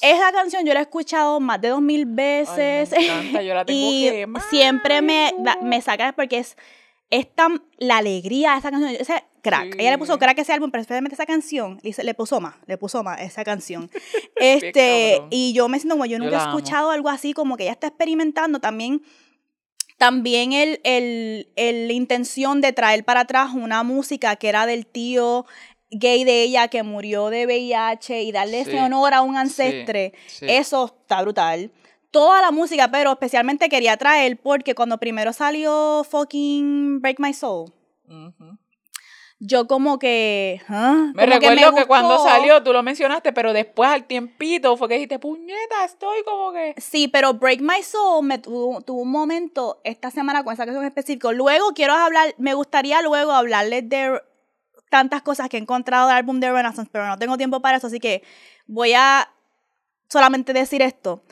esa 0.01 0.31
canción 0.31 0.65
yo 0.65 0.73
la 0.73 0.79
he 0.79 0.83
escuchado 0.83 1.39
más 1.39 1.61
de 1.61 1.69
dos 1.69 1.81
mil 1.81 2.07
ay, 2.07 2.15
veces 2.15 2.91
me 2.91 3.05
encanta, 3.05 3.41
yo 3.43 3.53
la 3.53 3.65
tengo 3.65 3.79
y 3.79 4.09
que 4.09 4.27
siempre 4.49 5.01
me, 5.01 5.31
me 5.61 5.81
saca 5.81 6.11
porque 6.13 6.39
es, 6.39 6.57
es 7.11 7.33
tan 7.35 7.61
la 7.77 7.97
alegría 7.97 8.53
de 8.53 8.59
esa 8.59 8.71
canción, 8.71 8.89
ese 8.99 9.23
crack. 9.43 9.75
Ella 9.79 9.91
le 9.91 9.97
puso 9.99 10.13
Sí. 10.13 10.19
crack 10.19 10.39
a 10.39 10.41
ese 10.41 10.53
álbum, 10.53 10.71
pero 10.71 10.81
especialmente 10.81 11.13
esa 11.15 11.25
canción, 11.25 11.79
le, 11.83 12.13
puso 12.13 12.39
más, 12.41 12.55
le 12.67 12.77
puso 12.77 13.03
más 13.03 13.21
esa 13.21 13.43
canción. 13.43 13.89
este, 14.37 15.21
y 15.29 15.53
yo 15.53 15.67
me 15.67 15.77
siento 15.79 15.95
como 15.95 16.05
yo 16.05 16.17
Yo 16.17 16.23
nunca 16.23 16.29
he 16.35 16.37
la 16.37 16.43
amo. 16.45 16.57
escuchado 16.57 16.91
algo 16.91 17.09
así, 17.09 17.33
como 17.33 17.57
que 17.57 17.63
ella 17.63 17.73
está 17.73 17.87
experimentando 17.87 18.59
también. 18.59 19.03
También 19.97 20.51
el, 20.53 20.79
el, 20.83 21.49
el- 21.55 21.87
la 21.87 21.93
intención 21.93 22.59
de 22.61 22.73
traer 22.73 23.03
para 23.05 23.21
atrás 23.21 23.51
una 23.53 23.83
música 23.83 24.35
que 24.35 24.49
era 24.49 24.65
del 24.65 24.87
tío 24.87 25.45
gay 25.91 26.23
de 26.23 26.41
ella 26.43 26.69
que 26.69 26.81
murió 26.83 27.29
de 27.29 27.45
VIH 27.45 28.23
y 28.23 28.31
darle 28.31 28.61
ese 28.61 28.71
Sí, 28.71 28.77
honor 28.77 29.13
a 29.13 29.21
un 29.21 29.33
sí, 29.33 29.37
ancestre. 29.39 30.13
sí. 30.27 30.45
Eso 30.49 30.85
está 31.01 31.21
brutal. 31.21 31.71
Toda 32.11 32.41
la 32.41 32.51
música, 32.51 32.89
pero 32.91 33.13
especialmente 33.13 33.69
quería 33.69 33.97
traer 33.97 34.37
porque 34.41 34.75
cuando 34.75 34.97
primero 34.97 35.33
salió 35.33 36.05
fucking 36.09 36.99
Break 37.01 37.19
My 37.19 37.33
Soul, 37.33 37.73
yo 39.39 39.65
como 39.65 39.97
que... 39.97 40.61
¿ah? 40.67 41.11
Me 41.15 41.23
Como 41.23 41.39
recuerdo 41.39 41.73
que, 41.73 41.85
cuando 41.87 42.23
salió, 42.23 42.61
tú 42.61 42.73
lo 42.73 42.83
mencionaste, 42.83 43.33
pero 43.33 43.53
después 43.53 43.89
al 43.89 44.05
tiempito 44.05 44.77
fue 44.77 44.87
que 44.87 44.93
dijiste, 44.95 45.17
puñeta, 45.17 45.83
estoy 45.83 46.23
como 46.23 46.51
que... 46.51 46.75
Sí, 46.77 47.07
pero 47.07 47.33
Break 47.33 47.61
My 47.61 47.81
Soul 47.81 48.23
me 48.23 48.37
tuvo, 48.37 48.81
tuvo 48.81 49.01
un 49.01 49.09
momento 49.09 49.81
esta 49.83 50.11
semana 50.11 50.43
con 50.43 50.53
esa 50.53 50.65
canción 50.65 50.85
específica. 50.85 51.31
Luego 51.31 51.71
quiero 51.73 51.93
hablar, 51.93 52.35
me 52.37 52.53
gustaría 52.53 53.01
luego 53.01 53.31
hablarles 53.31 53.89
de 53.89 54.21
tantas 54.91 55.23
cosas 55.23 55.49
que 55.49 55.57
he 55.57 55.59
encontrado 55.59 56.09
del 56.09 56.17
álbum 56.17 56.39
de 56.39 56.51
Renaissance, 56.51 56.91
pero 56.91 57.07
no 57.07 57.17
tengo 57.17 57.37
tiempo 57.37 57.61
para 57.61 57.77
eso, 57.77 57.87
así 57.87 57.99
que 57.99 58.21
voy 58.67 58.93
a 58.93 59.27
solamente 60.07 60.53
decir 60.53 60.83
esto. 60.83 61.23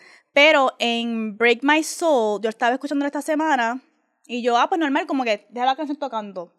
Pero 0.42 0.74
en 0.80 1.38
Break 1.38 1.60
My 1.64 1.84
Soul, 1.84 2.40
yo 2.42 2.48
estaba 2.50 2.72
escuchando 2.74 3.06
esta 3.06 3.22
semana 3.22 3.82
y 4.26 4.42
yo, 4.42 4.56
ah, 4.58 4.70
pues 4.70 4.80
normal, 4.80 5.06
como 5.06 5.26
que 5.26 5.46
deja 5.50 5.66
la 5.66 5.76
canción 5.76 5.98
tocando. 6.00 6.54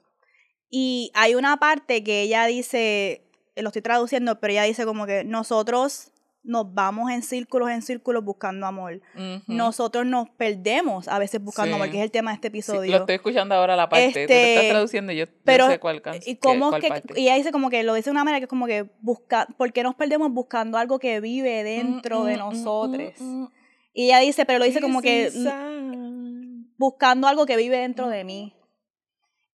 Y 0.68 1.11
hay 1.14 1.35
una 1.35 1.57
parte 1.57 2.05
que 2.05 2.20
ella 2.20 2.45
dice, 2.45 3.22
lo 3.57 3.68
estoy 3.68 3.81
traduciendo, 3.81 4.39
pero 4.39 4.53
ella 4.53 4.64
dice 4.64 4.85
como 4.85 5.07
que 5.07 5.24
nosotros 5.24 6.12
nos 6.43 6.74
vamos 6.74 7.11
en 7.11 7.22
círculos, 7.22 7.70
en 7.70 7.81
círculos 7.81 8.22
buscando 8.22 8.66
amor. 8.66 9.01
Ujú. 9.14 9.43
Nosotros 9.47 10.05
nos 10.05 10.28
perdemos 10.28 11.09
a 11.09 11.18
veces 11.18 11.43
buscando 11.43 11.70
Sí. 11.76 11.81
amor, 11.83 11.91
que 11.91 11.99
es 11.99 12.05
el 12.05 12.11
tema 12.11 12.33
de 12.33 12.35
este 12.35 12.49
Sí, 12.49 12.53
episodio. 12.59 12.91
lo 12.93 12.99
estoy 12.99 13.14
escuchando 13.14 13.55
ahora 13.55 13.76
la 13.76 13.89
parte. 13.89 14.09
Este, 14.24 14.55
estás 14.57 14.68
traduciendo 14.68 15.12
y 15.12 15.16
yo, 15.16 15.24
pero, 15.45 15.68
sé 15.68 15.78
cuál 15.78 16.03
canción. 16.03 16.24
y 16.26 16.37
cómo 16.37 16.68
cuál 16.68 16.83
que, 16.83 16.89
parte. 16.89 17.14
y 17.18 17.24
ella 17.28 17.37
dice 17.37 17.51
como 17.51 17.70
que 17.70 17.83
lo 17.83 17.95
dice 17.95 18.11
de 18.11 18.12
una 18.12 18.24
manera 18.24 18.41
que 18.41 18.45
es 18.45 18.51
como 18.51 18.66
que 18.66 18.91
busca, 19.01 19.47
¿por 19.57 19.72
qué 19.72 19.83
nos 19.83 19.95
perdemos 19.95 20.31
buscando 20.33 20.76
algo 20.76 20.99
que 20.99 21.20
vive 21.20 21.64
dentro 21.64 22.20
Mm, 22.20 22.24
de 22.26 22.33
mm, 22.33 22.37
mm, 22.37 22.39
nosotros? 22.41 23.12
mm, 23.18 23.43
mm. 23.45 23.51
Y 23.93 24.05
ella 24.07 24.18
dice, 24.20 24.45
pero 24.47 24.59
lo 24.59 24.64
dice 24.64 24.80
como 24.80 25.03
que 25.03 25.30
mm, 25.34 26.76
buscando 26.78 27.26
algo 27.26 27.47
que 27.47 27.57
vive 27.57 27.78
dentro 27.78 28.09
de 28.09 28.24
mí. 28.24 28.55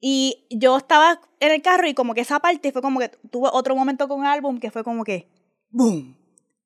Y 0.00 0.46
yo 0.50 0.76
estaba 0.76 1.20
en 1.40 1.52
el 1.52 1.62
carro 1.62 1.88
y 1.88 1.94
como 1.94 2.14
que 2.14 2.20
esa 2.20 2.38
parte 2.40 2.70
fue 2.72 2.82
como 2.82 3.00
que 3.00 3.08
tuve 3.30 3.48
otro 3.52 3.74
momento 3.74 4.08
con 4.08 4.20
el 4.20 4.26
álbum 4.26 4.58
que 4.60 4.70
fue 4.70 4.84
como 4.84 5.04
que, 5.04 5.28
¡boom! 5.70 6.16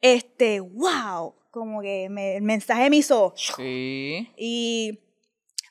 Este, 0.00 0.60
wow, 0.60 1.34
como 1.50 1.80
que 1.80 2.08
me- 2.10 2.36
el 2.36 2.42
mensaje 2.42 2.90
me 2.90 2.96
hizo, 2.96 3.32
Sí. 3.36 4.28
y 4.36 4.98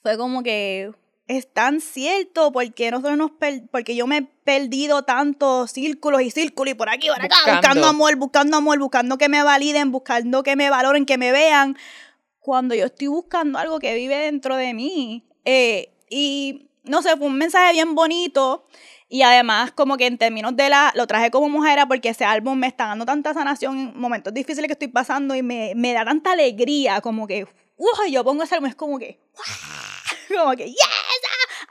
fue 0.02 0.18
como 0.18 0.42
que 0.44 0.92
es 1.30 1.48
tan 1.54 1.80
cierto 1.80 2.52
porque 2.52 2.90
nosotros 2.90 3.16
nos 3.16 3.30
per- 3.32 3.62
porque 3.72 3.96
yo 3.96 4.08
me 4.08 4.18
he 4.18 4.22
perdido 4.24 5.04
tantos 5.04 5.70
círculos 5.72 6.22
y 6.24 6.32
círculos 6.32 6.72
y 6.72 6.76
por 6.76 6.90
aquí 6.90 7.08
por 7.08 7.18
acá 7.24 7.36
Buscando. 7.36 7.56
buscando. 7.62 7.88
amor 7.88 8.16
buscando 8.16 8.58
amor 8.58 8.80
buscando 8.80 9.18
que 9.20 9.30
me 9.30 9.44
validen 9.44 9.92
buscando 9.92 10.42
que 10.44 10.56
me 10.56 10.70
valoren 10.72 11.06
que 11.06 11.20
me 11.20 11.32
vean 11.32 11.78
cuando 12.40 12.74
yo 12.74 12.86
estoy 12.88 13.08
buscando 13.08 13.60
algo 13.60 13.80
que 13.80 13.94
vive 13.94 14.16
dentro 14.18 14.56
de 14.56 14.74
mí 14.74 15.24
Eh, 15.46 15.92
y 16.10 16.68
no 16.84 17.02
sé 17.04 17.16
fue 17.16 17.28
un 17.28 17.38
mensaje 17.38 17.74
bien 17.74 17.94
bonito 17.94 18.66
y 19.08 19.22
además 19.22 19.72
como 19.72 19.98
que 19.98 20.08
en 20.08 20.18
términos 20.18 20.56
de 20.56 20.70
la 20.70 20.92
lo 20.96 21.06
traje 21.06 21.30
como 21.30 21.48
mujer 21.48 21.80
porque 21.88 22.10
ese 22.10 22.26
álbum 22.26 22.58
me 22.58 22.66
está 22.68 22.88
dando 22.88 23.06
tanta 23.06 23.34
sanación 23.36 23.78
en 23.80 24.00
momentos 24.00 24.34
difíciles 24.34 24.66
que 24.68 24.74
estoy 24.74 24.88
pasando 24.88 25.36
y 25.36 25.44
me, 25.44 25.74
me 25.76 25.94
da 25.94 26.04
tanta 26.06 26.32
alegría 26.32 27.02
como 27.02 27.28
que 27.28 27.46
¡Uy! 27.78 28.12
yo 28.12 28.24
pongo 28.24 28.44
ese 28.44 28.56
álbum 28.56 28.68
es 28.70 28.76
como 28.76 28.98
que 29.00 29.20
como 30.38 30.52
que, 30.56 30.66
yes, 30.68 30.78
ah, 30.84 31.09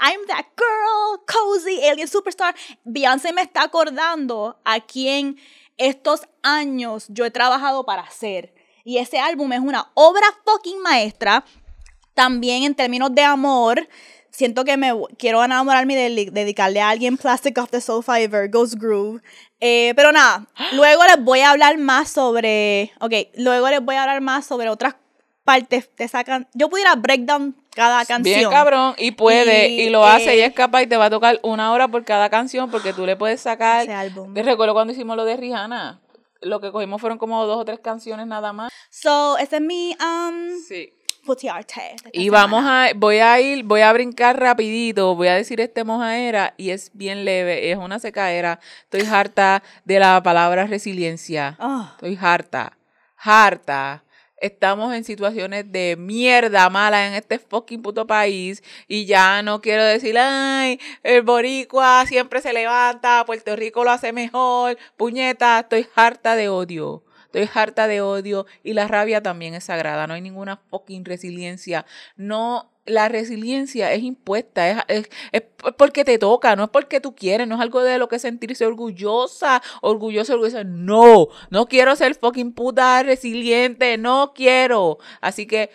I'm 0.00 0.20
that 0.28 0.46
girl, 0.56 1.20
cozy, 1.26 1.80
alien 1.88 2.08
superstar. 2.08 2.54
Beyoncé 2.84 3.32
me 3.32 3.42
está 3.42 3.62
acordando 3.62 4.58
a 4.64 4.80
quien 4.80 5.36
estos 5.76 6.22
años 6.42 7.06
yo 7.08 7.24
he 7.24 7.30
trabajado 7.30 7.84
para 7.84 8.02
hacer. 8.02 8.54
Y 8.84 8.98
ese 8.98 9.18
álbum 9.18 9.52
es 9.52 9.60
una 9.60 9.90
obra 9.94 10.26
fucking 10.44 10.80
maestra. 10.80 11.44
También 12.14 12.64
en 12.64 12.74
términos 12.74 13.14
de 13.14 13.22
amor, 13.22 13.88
siento 14.30 14.64
que 14.64 14.76
me 14.76 14.92
quiero 15.18 15.42
enamorarme 15.44 15.94
de- 15.94 16.30
dedicarle 16.32 16.80
a 16.80 16.88
alguien 16.90 17.16
Plastic 17.16 17.58
of 17.58 17.70
the 17.70 17.80
Sofa 17.80 18.20
y 18.20 18.26
Virgo's 18.26 18.74
Groove. 18.74 19.20
Eh, 19.60 19.92
pero 19.96 20.10
nada, 20.12 20.46
luego 20.72 21.04
les 21.04 21.22
voy 21.22 21.40
a 21.40 21.50
hablar 21.50 21.78
más 21.78 22.10
sobre. 22.10 22.92
Ok, 23.00 23.12
luego 23.36 23.68
les 23.68 23.80
voy 23.80 23.96
a 23.96 24.02
hablar 24.02 24.20
más 24.20 24.46
sobre 24.46 24.68
otras 24.68 24.94
partes 25.44 25.90
de 25.96 26.04
esa. 26.04 26.24
Yo 26.54 26.68
pudiera 26.68 26.94
breakdown 26.96 27.56
cada 27.78 28.04
canción. 28.04 28.38
Bien 28.38 28.50
cabrón, 28.50 28.94
y 28.98 29.12
puede, 29.12 29.68
y, 29.68 29.82
Y, 29.82 29.90
lo 29.90 30.04
hace, 30.04 30.36
y 30.36 30.40
eh, 30.40 30.46
es 30.46 30.52
capaz, 30.52 30.82
y 30.82 30.86
te 30.88 30.96
va 30.96 31.06
a 31.06 31.10
tocar 31.10 31.38
una 31.42 31.72
hora 31.72 31.88
por 31.88 32.04
cada 32.04 32.28
canción, 32.28 32.70
porque 32.70 32.92
tú 32.92 33.06
le 33.06 33.16
puedes 33.16 33.40
sacar. 33.40 33.84
Ese 33.84 33.94
álbum. 33.94 34.34
Te 34.34 34.42
recuerdo 34.42 34.74
cuando 34.74 34.92
hicimos 34.92 35.16
lo 35.16 35.24
de 35.24 35.36
Rihanna. 35.36 36.00
Lo 36.40 36.60
que 36.60 36.70
cogimos 36.70 37.00
fueron 37.00 37.18
como 37.18 37.44
dos 37.46 37.58
o 37.58 37.64
tres 37.64 37.80
canciones 37.80 38.26
nada 38.26 38.52
más. 38.52 38.72
So, 38.90 39.38
ese 39.38 39.56
es 39.56 39.62
mi 39.62 39.96
um, 40.00 40.50
Sí. 40.66 40.92
arte. 41.50 41.96
Y 42.12 42.30
vamos 42.30 42.60
semana. 42.60 42.86
a, 42.86 42.92
voy 42.94 43.18
a 43.18 43.40
ir, 43.40 43.64
voy 43.64 43.80
a 43.82 43.92
brincar 43.92 44.38
rapidito, 44.40 45.14
voy 45.14 45.28
a 45.28 45.34
decir 45.34 45.60
este 45.60 45.84
mojaera 45.84 46.54
y 46.56 46.70
es 46.70 46.90
bien 46.94 47.24
leve, 47.24 47.70
es 47.70 47.76
una 47.76 47.98
secaera. 47.98 48.60
Estoy 48.84 49.02
harta 49.12 49.62
de 49.84 49.98
la 49.98 50.22
palabra 50.22 50.66
resiliencia. 50.66 51.56
Ah, 51.58 51.92
Estoy 51.96 52.18
harta, 52.20 52.78
harta. 53.16 54.04
Estamos 54.40 54.94
en 54.94 55.04
situaciones 55.04 55.70
de 55.72 55.96
mierda 55.98 56.70
mala 56.70 57.06
en 57.06 57.14
este 57.14 57.38
fucking 57.38 57.82
puto 57.82 58.06
país 58.06 58.62
y 58.86 59.04
ya 59.06 59.42
no 59.42 59.60
quiero 59.60 59.84
decir, 59.84 60.16
ay, 60.18 60.80
el 61.02 61.22
boricua 61.22 62.04
siempre 62.06 62.40
se 62.40 62.52
levanta, 62.52 63.24
Puerto 63.26 63.56
Rico 63.56 63.84
lo 63.84 63.90
hace 63.90 64.12
mejor, 64.12 64.78
puñeta, 64.96 65.60
estoy 65.60 65.88
harta 65.94 66.36
de 66.36 66.48
odio. 66.48 67.02
Estoy 67.32 67.48
harta 67.54 67.86
de 67.86 68.00
odio 68.00 68.46
y 68.64 68.72
la 68.72 68.88
rabia 68.88 69.22
también 69.22 69.52
es 69.52 69.64
sagrada. 69.64 70.06
No 70.06 70.14
hay 70.14 70.22
ninguna 70.22 70.56
fucking 70.70 71.04
resiliencia. 71.04 71.84
No, 72.16 72.70
la 72.86 73.08
resiliencia 73.08 73.92
es 73.92 74.02
impuesta, 74.02 74.68
es, 74.70 74.82
es, 74.88 75.08
es 75.32 75.42
porque 75.76 76.06
te 76.06 76.18
toca, 76.18 76.56
no 76.56 76.64
es 76.64 76.70
porque 76.70 77.00
tú 77.00 77.14
quieres, 77.14 77.46
no 77.46 77.56
es 77.56 77.60
algo 77.60 77.82
de 77.82 77.98
lo 77.98 78.08
que 78.08 78.18
sentirse 78.18 78.64
orgullosa, 78.64 79.62
orgullosa, 79.82 80.32
orgullosa. 80.32 80.64
No, 80.64 81.28
no 81.50 81.66
quiero 81.66 81.94
ser 81.96 82.14
fucking 82.14 82.52
puta 82.52 83.02
resiliente, 83.02 83.98
no 83.98 84.32
quiero. 84.34 84.98
Así 85.20 85.46
que 85.46 85.70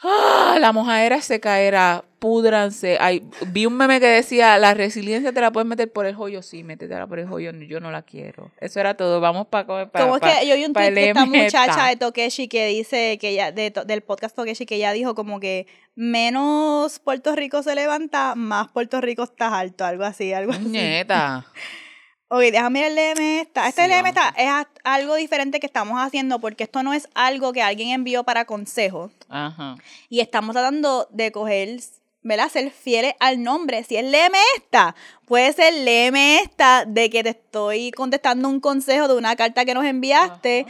Ah, 0.00 0.58
la 0.60 0.72
mojadera 0.72 1.20
se 1.20 1.40
caerá, 1.40 2.04
púdranse. 2.20 2.98
Ay, 3.00 3.24
vi 3.48 3.66
un 3.66 3.76
meme 3.76 3.98
que 3.98 4.06
decía, 4.06 4.56
la 4.56 4.72
resiliencia 4.72 5.32
te 5.32 5.40
la 5.40 5.50
puedes 5.50 5.66
meter 5.66 5.92
por 5.92 6.06
el 6.06 6.14
joyo. 6.14 6.42
Sí, 6.42 6.62
métetela 6.62 7.08
por 7.08 7.18
el 7.18 7.26
joyo, 7.26 7.50
yo 7.50 7.80
no 7.80 7.90
la 7.90 8.02
quiero. 8.02 8.52
Eso 8.60 8.78
era 8.78 8.94
todo, 8.94 9.20
vamos 9.20 9.48
para 9.48 9.66
comer. 9.66 9.90
Como 9.92 10.16
es 10.16 10.22
que 10.22 10.46
yo 10.46 10.54
vi 10.54 10.64
un 10.64 10.72
tweet 10.72 10.92
de 10.92 11.08
esta 11.08 11.26
muchacha 11.26 11.88
de 11.88 11.96
Tokeshi 11.96 12.46
que 12.46 12.66
dice, 12.66 13.18
que 13.20 13.30
ella, 13.30 13.50
de, 13.50 13.72
del 13.86 14.02
podcast 14.02 14.36
Tokeshi, 14.36 14.66
que 14.66 14.76
ella 14.76 14.92
dijo 14.92 15.16
como 15.16 15.40
que 15.40 15.66
menos 15.96 17.00
Puerto 17.00 17.34
Rico 17.34 17.64
se 17.64 17.74
levanta, 17.74 18.34
más 18.36 18.68
Puerto 18.68 19.00
Rico 19.00 19.24
está 19.24 19.58
alto, 19.58 19.84
algo 19.84 20.04
así, 20.04 20.32
algo 20.32 20.52
así. 20.52 20.64
Nieta. 20.64 21.44
Ok, 22.30 22.40
déjame 22.40 22.86
el 22.86 22.94
DM 22.94 23.40
esta. 23.40 23.68
Este 23.68 23.88
DM 23.88 24.06
está, 24.06 24.34
es 24.36 24.50
algo 24.84 25.14
diferente 25.14 25.60
que 25.60 25.66
estamos 25.66 25.98
haciendo 25.98 26.38
porque 26.40 26.64
esto 26.64 26.82
no 26.82 26.92
es 26.92 27.08
algo 27.14 27.54
que 27.54 27.62
alguien 27.62 27.88
envió 27.88 28.22
para 28.22 28.44
consejo. 28.44 29.10
Ajá. 29.30 29.76
Y 30.10 30.20
estamos 30.20 30.52
tratando 30.52 31.08
de 31.10 31.32
coger, 31.32 31.80
¿verdad? 32.22 32.50
Ser 32.50 32.70
fieles 32.70 33.14
al 33.18 33.42
nombre. 33.42 33.82
Si 33.82 33.96
es 33.96 34.04
léeme 34.04 34.38
esta, 34.56 34.94
puede 35.24 35.54
ser 35.54 35.72
léeme 35.72 36.40
esta 36.40 36.84
de 36.84 37.08
que 37.08 37.22
te 37.22 37.30
estoy 37.30 37.92
contestando 37.92 38.50
un 38.50 38.60
consejo 38.60 39.08
de 39.08 39.14
una 39.14 39.34
carta 39.34 39.64
que 39.64 39.72
nos 39.72 39.86
enviaste. 39.86 40.66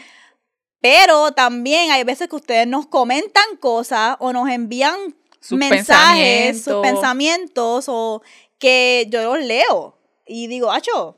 Pero 0.81 1.33
también 1.33 1.91
hay 1.91 2.05
veces 2.05 2.29
que 2.29 2.37
ustedes 2.37 2.69
nos 2.69 2.87
comentan 2.87 3.57
cosas 3.59 4.17
o 4.21 4.33
nos 4.33 4.49
envían 4.49 5.17
mensajes, 5.51 6.63
sus 6.63 6.81
pensamientos 6.83 7.87
o 7.89 8.23
que 8.61 9.09
yo 9.11 9.23
los 9.25 9.45
leo 9.45 9.99
y 10.29 10.47
digo, 10.47 10.71
acho, 10.71 11.17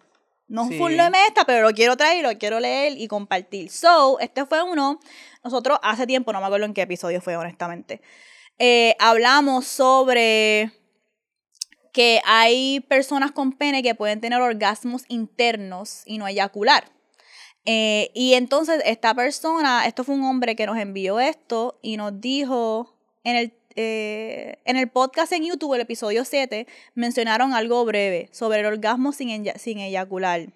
no 0.50 0.66
sí. 0.66 0.76
full 0.76 0.96
de 0.96 1.10
esta, 1.28 1.44
pero 1.44 1.62
lo 1.62 1.72
quiero 1.72 1.96
traer, 1.96 2.24
lo 2.24 2.36
quiero 2.36 2.58
leer 2.58 2.98
y 2.98 3.06
compartir. 3.06 3.70
So, 3.70 4.18
este 4.18 4.44
fue 4.44 4.62
uno, 4.62 4.98
nosotros 5.44 5.78
hace 5.82 6.06
tiempo, 6.06 6.32
no 6.32 6.40
me 6.40 6.46
acuerdo 6.46 6.66
en 6.66 6.74
qué 6.74 6.82
episodio 6.82 7.20
fue, 7.20 7.36
honestamente, 7.36 8.02
eh, 8.58 8.96
hablamos 8.98 9.66
sobre 9.66 10.72
que 11.92 12.20
hay 12.24 12.80
personas 12.80 13.30
con 13.30 13.52
pene 13.52 13.82
que 13.82 13.94
pueden 13.94 14.20
tener 14.20 14.40
orgasmos 14.40 15.04
internos 15.08 16.02
y 16.04 16.18
no 16.18 16.26
eyacular. 16.26 16.90
Eh, 17.64 18.10
y 18.14 18.34
entonces 18.34 18.82
esta 18.84 19.14
persona, 19.14 19.86
esto 19.86 20.02
fue 20.02 20.16
un 20.16 20.24
hombre 20.24 20.56
que 20.56 20.66
nos 20.66 20.78
envió 20.78 21.20
esto 21.20 21.78
y 21.80 21.96
nos 21.96 22.20
dijo 22.20 22.96
en 23.22 23.36
el 23.36 23.59
eh, 23.82 24.58
en 24.66 24.76
el 24.76 24.88
podcast 24.88 25.32
en 25.32 25.44
YouTube, 25.44 25.74
el 25.74 25.80
episodio 25.80 26.26
7, 26.26 26.66
mencionaron 26.94 27.54
algo 27.54 27.82
breve 27.86 28.28
sobre 28.30 28.60
el 28.60 28.66
orgasmo 28.66 29.12
sin, 29.12 29.50
sin 29.56 29.78
eyacular. 29.78 30.52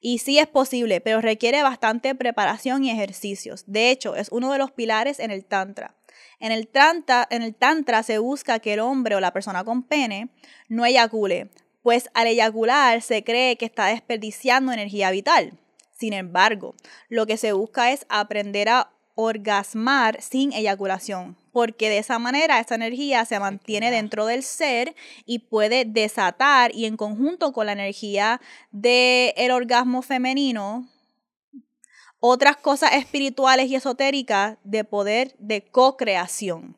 Y 0.00 0.18
sí 0.18 0.40
es 0.40 0.48
posible, 0.48 1.00
pero 1.00 1.20
requiere 1.20 1.62
bastante 1.62 2.16
preparación 2.16 2.84
y 2.84 2.90
ejercicios. 2.90 3.62
De 3.66 3.90
hecho, 3.90 4.16
es 4.16 4.28
uno 4.30 4.52
de 4.52 4.58
los 4.58 4.72
pilares 4.72 5.20
en 5.20 5.30
el 5.30 5.44
Tantra. 5.44 5.94
En 6.40 6.50
el, 6.50 6.66
tantra, 6.66 7.28
en 7.30 7.42
el 7.42 7.54
Tantra 7.54 8.02
se 8.02 8.18
busca 8.18 8.58
que 8.58 8.74
el 8.74 8.80
hombre 8.80 9.14
o 9.14 9.20
la 9.20 9.32
persona 9.32 9.62
con 9.62 9.84
pene 9.84 10.28
no 10.68 10.84
eyacule, 10.84 11.50
pues 11.82 12.10
al 12.14 12.26
eyacular 12.26 13.02
se 13.02 13.22
cree 13.22 13.56
que 13.56 13.66
está 13.66 13.86
desperdiciando 13.86 14.72
energía 14.72 15.12
vital. 15.12 15.58
Sin 15.92 16.12
embargo, 16.12 16.74
lo 17.08 17.26
que 17.26 17.36
se 17.36 17.52
busca 17.52 17.92
es 17.92 18.06
aprender 18.08 18.68
a 18.68 18.90
orgasmar 19.20 20.22
sin 20.22 20.52
eyaculación, 20.52 21.36
porque 21.50 21.88
de 21.88 21.98
esa 21.98 22.20
manera 22.20 22.60
esa 22.60 22.76
energía 22.76 23.24
se 23.24 23.40
mantiene 23.40 23.90
dentro 23.90 24.26
del 24.26 24.44
ser 24.44 24.94
y 25.26 25.40
puede 25.40 25.84
desatar 25.84 26.72
y 26.72 26.84
en 26.84 26.96
conjunto 26.96 27.52
con 27.52 27.66
la 27.66 27.72
energía 27.72 28.40
del 28.70 29.32
el 29.36 29.50
orgasmo 29.50 30.02
femenino 30.02 30.88
otras 32.20 32.58
cosas 32.58 32.92
espirituales 32.92 33.68
y 33.68 33.74
esotéricas 33.74 34.56
de 34.62 34.84
poder 34.84 35.34
de 35.40 35.68
co-creación. 35.68 36.76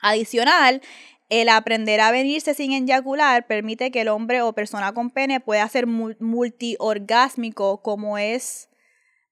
Adicional, 0.00 0.80
el 1.28 1.50
aprender 1.50 2.00
a 2.00 2.10
venirse 2.10 2.54
sin 2.54 2.72
eyacular 2.72 3.46
permite 3.46 3.90
que 3.90 4.00
el 4.00 4.08
hombre 4.08 4.40
o 4.40 4.54
persona 4.54 4.94
con 4.94 5.10
pene 5.10 5.40
pueda 5.40 5.68
ser 5.68 5.86
multiorgásmico 5.86 7.82
como 7.82 8.16
es 8.16 8.70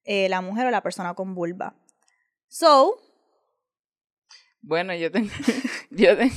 eh, 0.04 0.28
la 0.28 0.42
mujer 0.42 0.66
o 0.66 0.70
la 0.70 0.82
persona 0.82 1.14
con 1.14 1.34
vulva. 1.34 1.74
So, 2.48 2.98
bueno, 4.62 4.94
yo 4.94 5.10
tengo, 5.10 5.30
yo 5.90 6.16
tengo, 6.16 6.34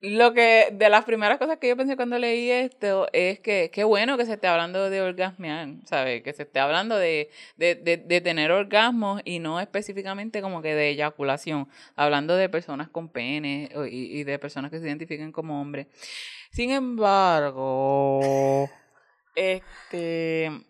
lo 0.00 0.32
que, 0.32 0.68
de 0.72 0.88
las 0.88 1.04
primeras 1.04 1.38
cosas 1.38 1.58
que 1.58 1.68
yo 1.68 1.76
pensé 1.76 1.94
cuando 1.94 2.18
leí 2.18 2.50
esto 2.50 3.06
es 3.12 3.38
que 3.40 3.70
qué 3.70 3.84
bueno 3.84 4.16
que 4.16 4.24
se 4.24 4.32
esté 4.32 4.46
hablando 4.46 4.88
de 4.88 5.02
orgasmear, 5.02 5.68
¿sabes? 5.84 6.22
Que 6.22 6.32
se 6.32 6.44
esté 6.44 6.58
hablando 6.58 6.96
de, 6.96 7.30
de, 7.58 7.74
de, 7.74 8.20
tener 8.22 8.50
orgasmos 8.50 9.20
y 9.26 9.40
no 9.40 9.60
específicamente 9.60 10.40
como 10.40 10.62
que 10.62 10.74
de 10.74 10.88
eyaculación, 10.88 11.68
hablando 11.96 12.34
de 12.34 12.48
personas 12.48 12.88
con 12.88 13.10
pene 13.10 13.68
y, 13.90 14.20
y 14.20 14.24
de 14.24 14.38
personas 14.38 14.70
que 14.70 14.80
se 14.80 14.86
identifiquen 14.86 15.32
como 15.32 15.60
hombres. 15.60 15.86
Sin 16.50 16.70
embargo, 16.70 18.20
este 19.34 20.69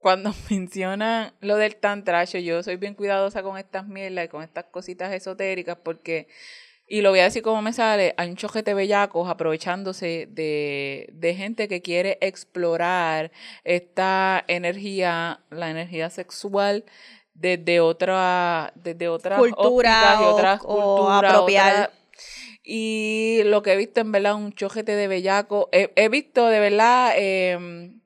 cuando 0.00 0.34
mencionan 0.50 1.32
lo 1.40 1.56
del 1.56 1.76
tantracho, 1.76 2.38
yo 2.38 2.62
soy 2.62 2.76
bien 2.76 2.94
cuidadosa 2.94 3.42
con 3.42 3.56
estas 3.56 3.86
mierdas 3.86 4.24
y 4.24 4.28
con 4.28 4.42
estas 4.42 4.64
cositas 4.64 5.12
esotéricas 5.12 5.76
porque, 5.82 6.26
y 6.88 7.02
lo 7.02 7.10
voy 7.10 7.20
a 7.20 7.24
decir 7.24 7.42
como 7.42 7.62
me 7.62 7.72
sale, 7.72 8.14
hay 8.16 8.30
un 8.30 8.36
chojete 8.36 8.74
bellacos 8.74 9.28
aprovechándose 9.28 10.26
de, 10.30 11.10
de 11.12 11.34
gente 11.34 11.68
que 11.68 11.82
quiere 11.82 12.18
explorar 12.20 13.30
esta 13.62 14.42
energía, 14.48 15.40
la 15.50 15.70
energía 15.70 16.10
sexual 16.10 16.84
desde 17.34 17.80
otra, 17.80 18.72
desde 18.74 19.08
otras 19.08 19.38
cultura 19.38 20.18
y 20.20 20.24
otras 20.24 20.60
culturas. 20.60 21.90
y 22.64 23.40
lo 23.44 23.62
que 23.62 23.72
he 23.72 23.76
visto 23.76 24.00
en 24.00 24.12
verdad 24.12 24.34
un 24.34 24.52
chojete 24.54 24.96
de 24.96 25.08
bellaco, 25.08 25.68
he, 25.72 25.92
he 25.94 26.08
visto 26.08 26.46
de 26.46 26.58
verdad... 26.58 27.12
Eh, 27.16 27.99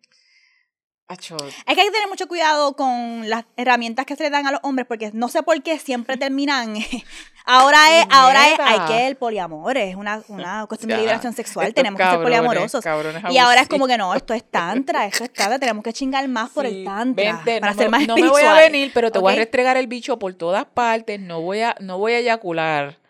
es 1.67 1.75
que 1.75 1.81
hay 1.81 1.87
que 1.87 1.93
tener 1.93 2.09
mucho 2.09 2.27
cuidado 2.29 2.75
con 2.75 3.29
las 3.29 3.45
herramientas 3.57 4.07
que 4.07 4.17
se 4.17 4.25
le 4.25 4.31
dan 4.31 4.47
a 4.47 4.53
los 4.53 4.61
hombres, 4.63 4.87
porque 4.87 5.11
no 5.13 5.29
sé 5.29 5.43
por 5.43 5.63
qué 5.63 5.79
siempre 5.79 6.17
terminan. 6.19 6.75
ahora 7.45 8.01
es, 8.01 8.07
ahora 8.11 8.49
es, 8.49 8.61
hay 8.61 8.81
que 8.89 9.07
el 9.07 9.17
poliamor, 9.17 9.77
es 9.77 9.97
una, 9.97 10.23
una 10.29 10.67
cuestión 10.67 10.91
de 10.91 10.99
liberación 10.99 11.33
sexual, 11.33 11.75
tenemos 11.75 11.99
que 11.99 12.07
ser 12.07 12.23
poliamorosos. 12.23 12.85
Y 13.31 13.39
ahora 13.39 13.61
es 13.61 13.69
como 13.69 13.87
que 13.87 13.99
no, 13.99 14.15
esto 14.15 14.35
es 14.35 14.45
tantra, 14.45 15.07
esto 15.07 15.25
es 15.25 15.33
tantra, 15.33 15.59
tenemos 15.59 15.83
que 15.85 15.93
chingar 15.93 16.27
más 16.29 16.51
por 16.51 16.67
el 16.67 16.85
tantra. 16.85 17.43
para 17.45 17.73
no 17.73 17.79
ser 17.79 17.91
más 17.91 18.07
No 18.07 18.17
me 18.17 18.29
voy 18.29 18.43
a 18.43 18.55
venir, 18.55 18.91
pero 18.95 19.11
te 19.11 19.19
voy 19.19 19.33
a 19.33 19.37
restregar 19.37 19.77
el 19.77 19.87
bicho 19.87 20.19
por 20.19 20.35
todas 20.35 20.65
partes, 20.65 21.21
no 21.21 21.41
voy 21.41 21.61
a, 21.61 21.77
no 21.81 21.99
voy 21.99 22.13
a 22.13 22.19
eyacular. 22.19 23.04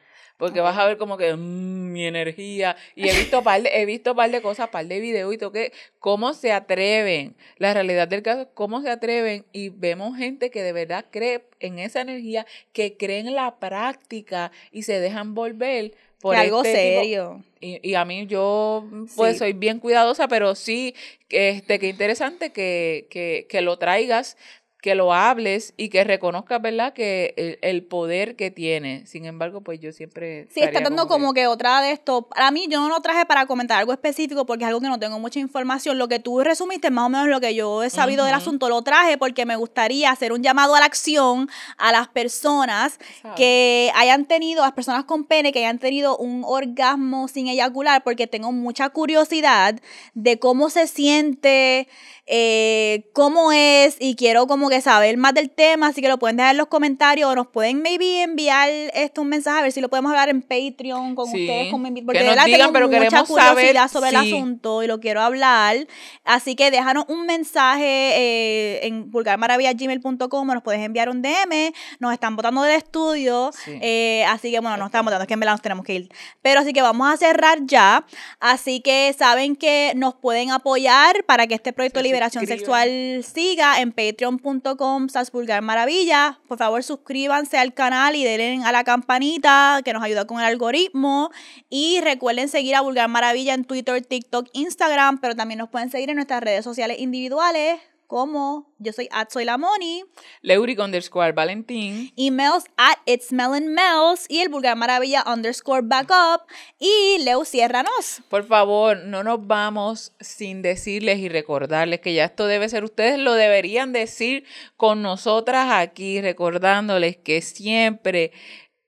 Porque 0.44 0.60
vas 0.60 0.76
a 0.76 0.84
ver 0.84 0.98
como 0.98 1.16
que 1.16 1.34
mm, 1.34 1.92
mi 1.92 2.06
energía. 2.06 2.76
Y 2.94 3.08
he 3.08 3.16
visto 3.16 3.42
par 3.42 3.62
de, 3.62 3.70
he 3.72 3.86
visto 3.86 4.14
par 4.14 4.30
de 4.30 4.42
cosas, 4.42 4.68
par 4.68 4.84
de 4.84 5.00
videos 5.00 5.32
y 5.32 5.38
todo 5.38 5.52
que 5.52 5.72
cómo 5.98 6.34
se 6.34 6.52
atreven. 6.52 7.34
La 7.56 7.72
realidad 7.72 8.08
del 8.08 8.20
caso 8.20 8.42
es 8.42 8.48
cómo 8.52 8.82
se 8.82 8.90
atreven. 8.90 9.46
Y 9.52 9.70
vemos 9.70 10.18
gente 10.18 10.50
que 10.50 10.62
de 10.62 10.74
verdad 10.74 11.06
cree 11.10 11.46
en 11.60 11.78
esa 11.78 12.02
energía, 12.02 12.44
que 12.74 12.98
cree 12.98 13.20
en 13.20 13.34
la 13.34 13.56
práctica 13.56 14.52
y 14.70 14.82
se 14.82 15.00
dejan 15.00 15.34
volver 15.34 15.92
por 16.20 16.36
algo 16.36 16.62
este 16.62 16.74
serio. 16.74 17.42
Y, 17.58 17.80
y, 17.82 17.94
a 17.94 18.04
mí 18.04 18.26
yo 18.26 18.86
pues 19.16 19.38
soy 19.38 19.54
bien 19.54 19.78
cuidadosa, 19.78 20.28
pero 20.28 20.54
sí, 20.54 20.94
este, 21.30 21.78
qué 21.78 21.88
interesante 21.88 22.52
que, 22.52 23.06
que, 23.08 23.46
que 23.48 23.62
lo 23.62 23.78
traigas 23.78 24.36
que 24.84 24.94
lo 24.94 25.14
hables 25.14 25.72
y 25.78 25.88
que 25.88 26.04
reconozcas, 26.04 26.60
¿verdad?, 26.60 26.92
que 26.92 27.58
el, 27.62 27.82
poder 27.84 28.36
que 28.36 28.50
tiene. 28.50 29.06
Sin 29.06 29.24
embargo, 29.24 29.62
pues 29.62 29.80
yo 29.80 29.92
siempre... 29.92 30.46
Sí, 30.52 30.60
está 30.60 30.82
dando 30.82 31.08
como 31.08 31.32
que... 31.32 31.46
otra 31.46 31.80
de 31.80 31.92
esto. 31.92 32.28
Para 32.28 32.50
mí, 32.50 32.66
yo 32.68 32.80
no 32.80 32.90
lo 32.90 33.00
traje 33.00 33.24
para 33.24 33.46
comentar 33.46 33.78
algo 33.78 33.94
específico 33.94 34.44
porque 34.44 34.64
es 34.64 34.68
algo 34.68 34.82
que 34.82 34.88
no 34.88 34.98
tengo 34.98 35.18
mucha 35.18 35.40
información. 35.40 35.96
Lo 35.96 36.06
que 36.06 36.18
tú 36.18 36.40
resumiste 36.40 36.90
más 36.90 37.06
o 37.06 37.08
menos 37.08 37.28
lo 37.28 37.40
que 37.40 37.54
yo 37.54 37.82
he 37.82 37.88
sabido 37.88 38.26
del 38.26 38.34
asunto. 38.34 38.68
Lo 38.68 38.82
traje 38.82 39.16
porque 39.16 39.46
me 39.46 39.56
gustaría 39.56 40.10
hacer 40.10 40.34
un 40.34 40.42
llamado 40.42 40.74
a 40.74 40.80
la 40.80 40.84
acción 40.84 41.48
a 41.78 41.90
las 41.90 42.08
personas 42.08 42.98
que 43.36 43.90
hayan 43.94 44.26
tenido, 44.26 44.64
a 44.64 44.66
las 44.66 44.74
personas 44.74 45.04
con 45.06 45.24
pene, 45.24 45.50
que 45.50 45.60
hayan 45.60 45.78
tenido 45.78 46.18
un 46.18 46.42
orgasmo 46.44 47.26
sin 47.28 47.48
eyacular, 47.48 48.04
porque 48.04 48.26
tengo 48.26 48.52
mucha 48.52 48.90
curiosidad 48.90 49.80
de 50.12 50.38
cómo 50.38 50.68
se 50.68 50.86
siente 50.88 51.88
eh, 52.26 53.10
cómo 53.12 53.52
es 53.52 53.96
y 54.00 54.14
quiero 54.14 54.46
como 54.46 54.70
que 54.70 54.80
saber 54.80 55.18
más 55.18 55.34
del 55.34 55.50
tema, 55.50 55.88
así 55.88 56.00
que 56.00 56.08
lo 56.08 56.18
pueden 56.18 56.38
dejar 56.38 56.52
en 56.52 56.58
los 56.58 56.68
comentarios 56.68 57.30
o 57.30 57.34
nos 57.34 57.48
pueden 57.48 57.82
maybe 57.82 58.22
enviar 58.22 58.70
esto 58.94 59.20
un 59.20 59.28
mensaje 59.28 59.58
a 59.58 59.62
ver 59.62 59.72
si 59.72 59.82
lo 59.82 59.90
podemos 59.90 60.10
hablar 60.10 60.30
en 60.30 60.40
Patreon 60.40 61.14
con 61.14 61.26
ustedes, 61.26 61.70
con 61.70 61.82
porque 61.82 62.22
de 62.22 62.28
verdad 62.30 62.46
tengo 62.46 62.72
pero 62.72 62.88
mucha 62.88 63.24
curiosidad 63.24 63.90
sobre 63.90 64.08
el 64.08 64.16
asunto 64.16 64.82
y 64.82 64.86
lo 64.86 65.00
quiero 65.00 65.20
hablar, 65.20 65.86
así 66.24 66.56
que 66.56 66.70
déjanos 66.70 67.04
un 67.08 67.26
mensaje 67.26 67.84
eh, 67.84 68.86
en 68.86 69.10
vulgarmaravilla.gmail.com 69.10 70.46
nos 70.46 70.62
puedes 70.62 70.80
enviar 70.80 71.10
un 71.10 71.20
DM, 71.20 71.74
nos 71.98 72.12
están 72.14 72.36
votando 72.36 72.62
del 72.62 72.76
estudio, 72.76 73.50
eh, 73.66 74.24
así 74.28 74.50
que 74.50 74.60
bueno, 74.60 74.78
nos 74.78 74.86
están 74.86 75.04
votando, 75.04 75.24
es 75.24 75.28
que 75.28 75.34
en 75.34 75.40
verdad 75.40 75.52
nos 75.52 75.62
tenemos 75.62 75.84
que 75.84 75.94
ir, 75.94 76.08
pero 76.40 76.60
así 76.60 76.72
que 76.72 76.80
vamos 76.80 77.12
a 77.12 77.18
cerrar 77.18 77.58
ya, 77.66 78.06
así 78.40 78.80
que 78.80 79.14
saben 79.18 79.56
que 79.56 79.92
nos 79.94 80.14
pueden 80.14 80.52
apoyar 80.52 81.24
para 81.26 81.46
que 81.46 81.54
este 81.54 81.74
proyecto 81.74 82.00
libre 82.00 82.13
Liberación. 82.14 82.46
Sexual 82.46 83.24
siga 83.24 83.80
en 83.80 83.92
patreon.com 83.92 85.06
vulgar 85.32 85.62
maravilla. 85.62 86.38
Por 86.46 86.58
favor, 86.58 86.82
suscríbanse 86.82 87.58
al 87.58 87.74
canal 87.74 88.14
y 88.16 88.24
denle 88.24 88.64
a 88.64 88.72
la 88.72 88.84
campanita 88.84 89.80
que 89.84 89.92
nos 89.92 90.02
ayuda 90.02 90.26
con 90.26 90.38
el 90.38 90.44
algoritmo. 90.44 91.30
Y 91.68 92.00
recuerden 92.00 92.48
seguir 92.48 92.74
a 92.76 92.80
Vulgar 92.80 93.08
Maravilla 93.08 93.54
en 93.54 93.64
Twitter, 93.64 94.04
TikTok, 94.04 94.48
Instagram, 94.52 95.18
pero 95.18 95.34
también 95.34 95.58
nos 95.58 95.68
pueden 95.68 95.90
seguir 95.90 96.10
en 96.10 96.16
nuestras 96.16 96.42
redes 96.42 96.64
sociales 96.64 96.98
individuales 97.00 97.80
como 98.14 98.72
yo 98.78 98.92
soy 98.92 99.08
at 99.10 99.28
soy 99.30 99.44
la 99.44 99.58
Moni, 99.58 100.04
Leuric 100.40 100.78
underscore 100.78 101.32
Valentín. 101.32 102.12
emails 102.16 102.62
at 102.76 102.98
it's 103.06 103.32
Mels 103.32 104.26
y 104.28 104.38
el 104.38 104.50
Vulgar 104.50 104.76
Maravilla 104.76 105.24
underscore 105.26 105.82
backup. 105.82 106.42
Y 106.78 107.18
Leo, 107.24 107.44
ciérranos. 107.44 108.22
Por 108.28 108.46
favor, 108.46 108.98
no 108.98 109.24
nos 109.24 109.44
vamos 109.44 110.12
sin 110.20 110.62
decirles 110.62 111.18
y 111.18 111.28
recordarles 111.28 111.98
que 111.98 112.14
ya 112.14 112.26
esto 112.26 112.46
debe 112.46 112.68
ser, 112.68 112.84
ustedes 112.84 113.18
lo 113.18 113.34
deberían 113.34 113.92
decir 113.92 114.44
con 114.76 115.02
nosotras 115.02 115.72
aquí, 115.72 116.20
recordándoles 116.20 117.16
que 117.16 117.42
siempre 117.42 118.30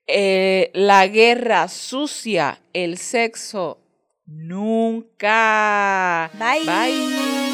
eh, 0.07 0.71
la 0.73 1.05
guerra 1.07 1.67
sucia, 1.67 2.61
el 2.71 2.97
sexo, 2.97 3.81
nunca. 4.25 5.51
Bye. 6.39 6.63
Bye. 6.65 7.46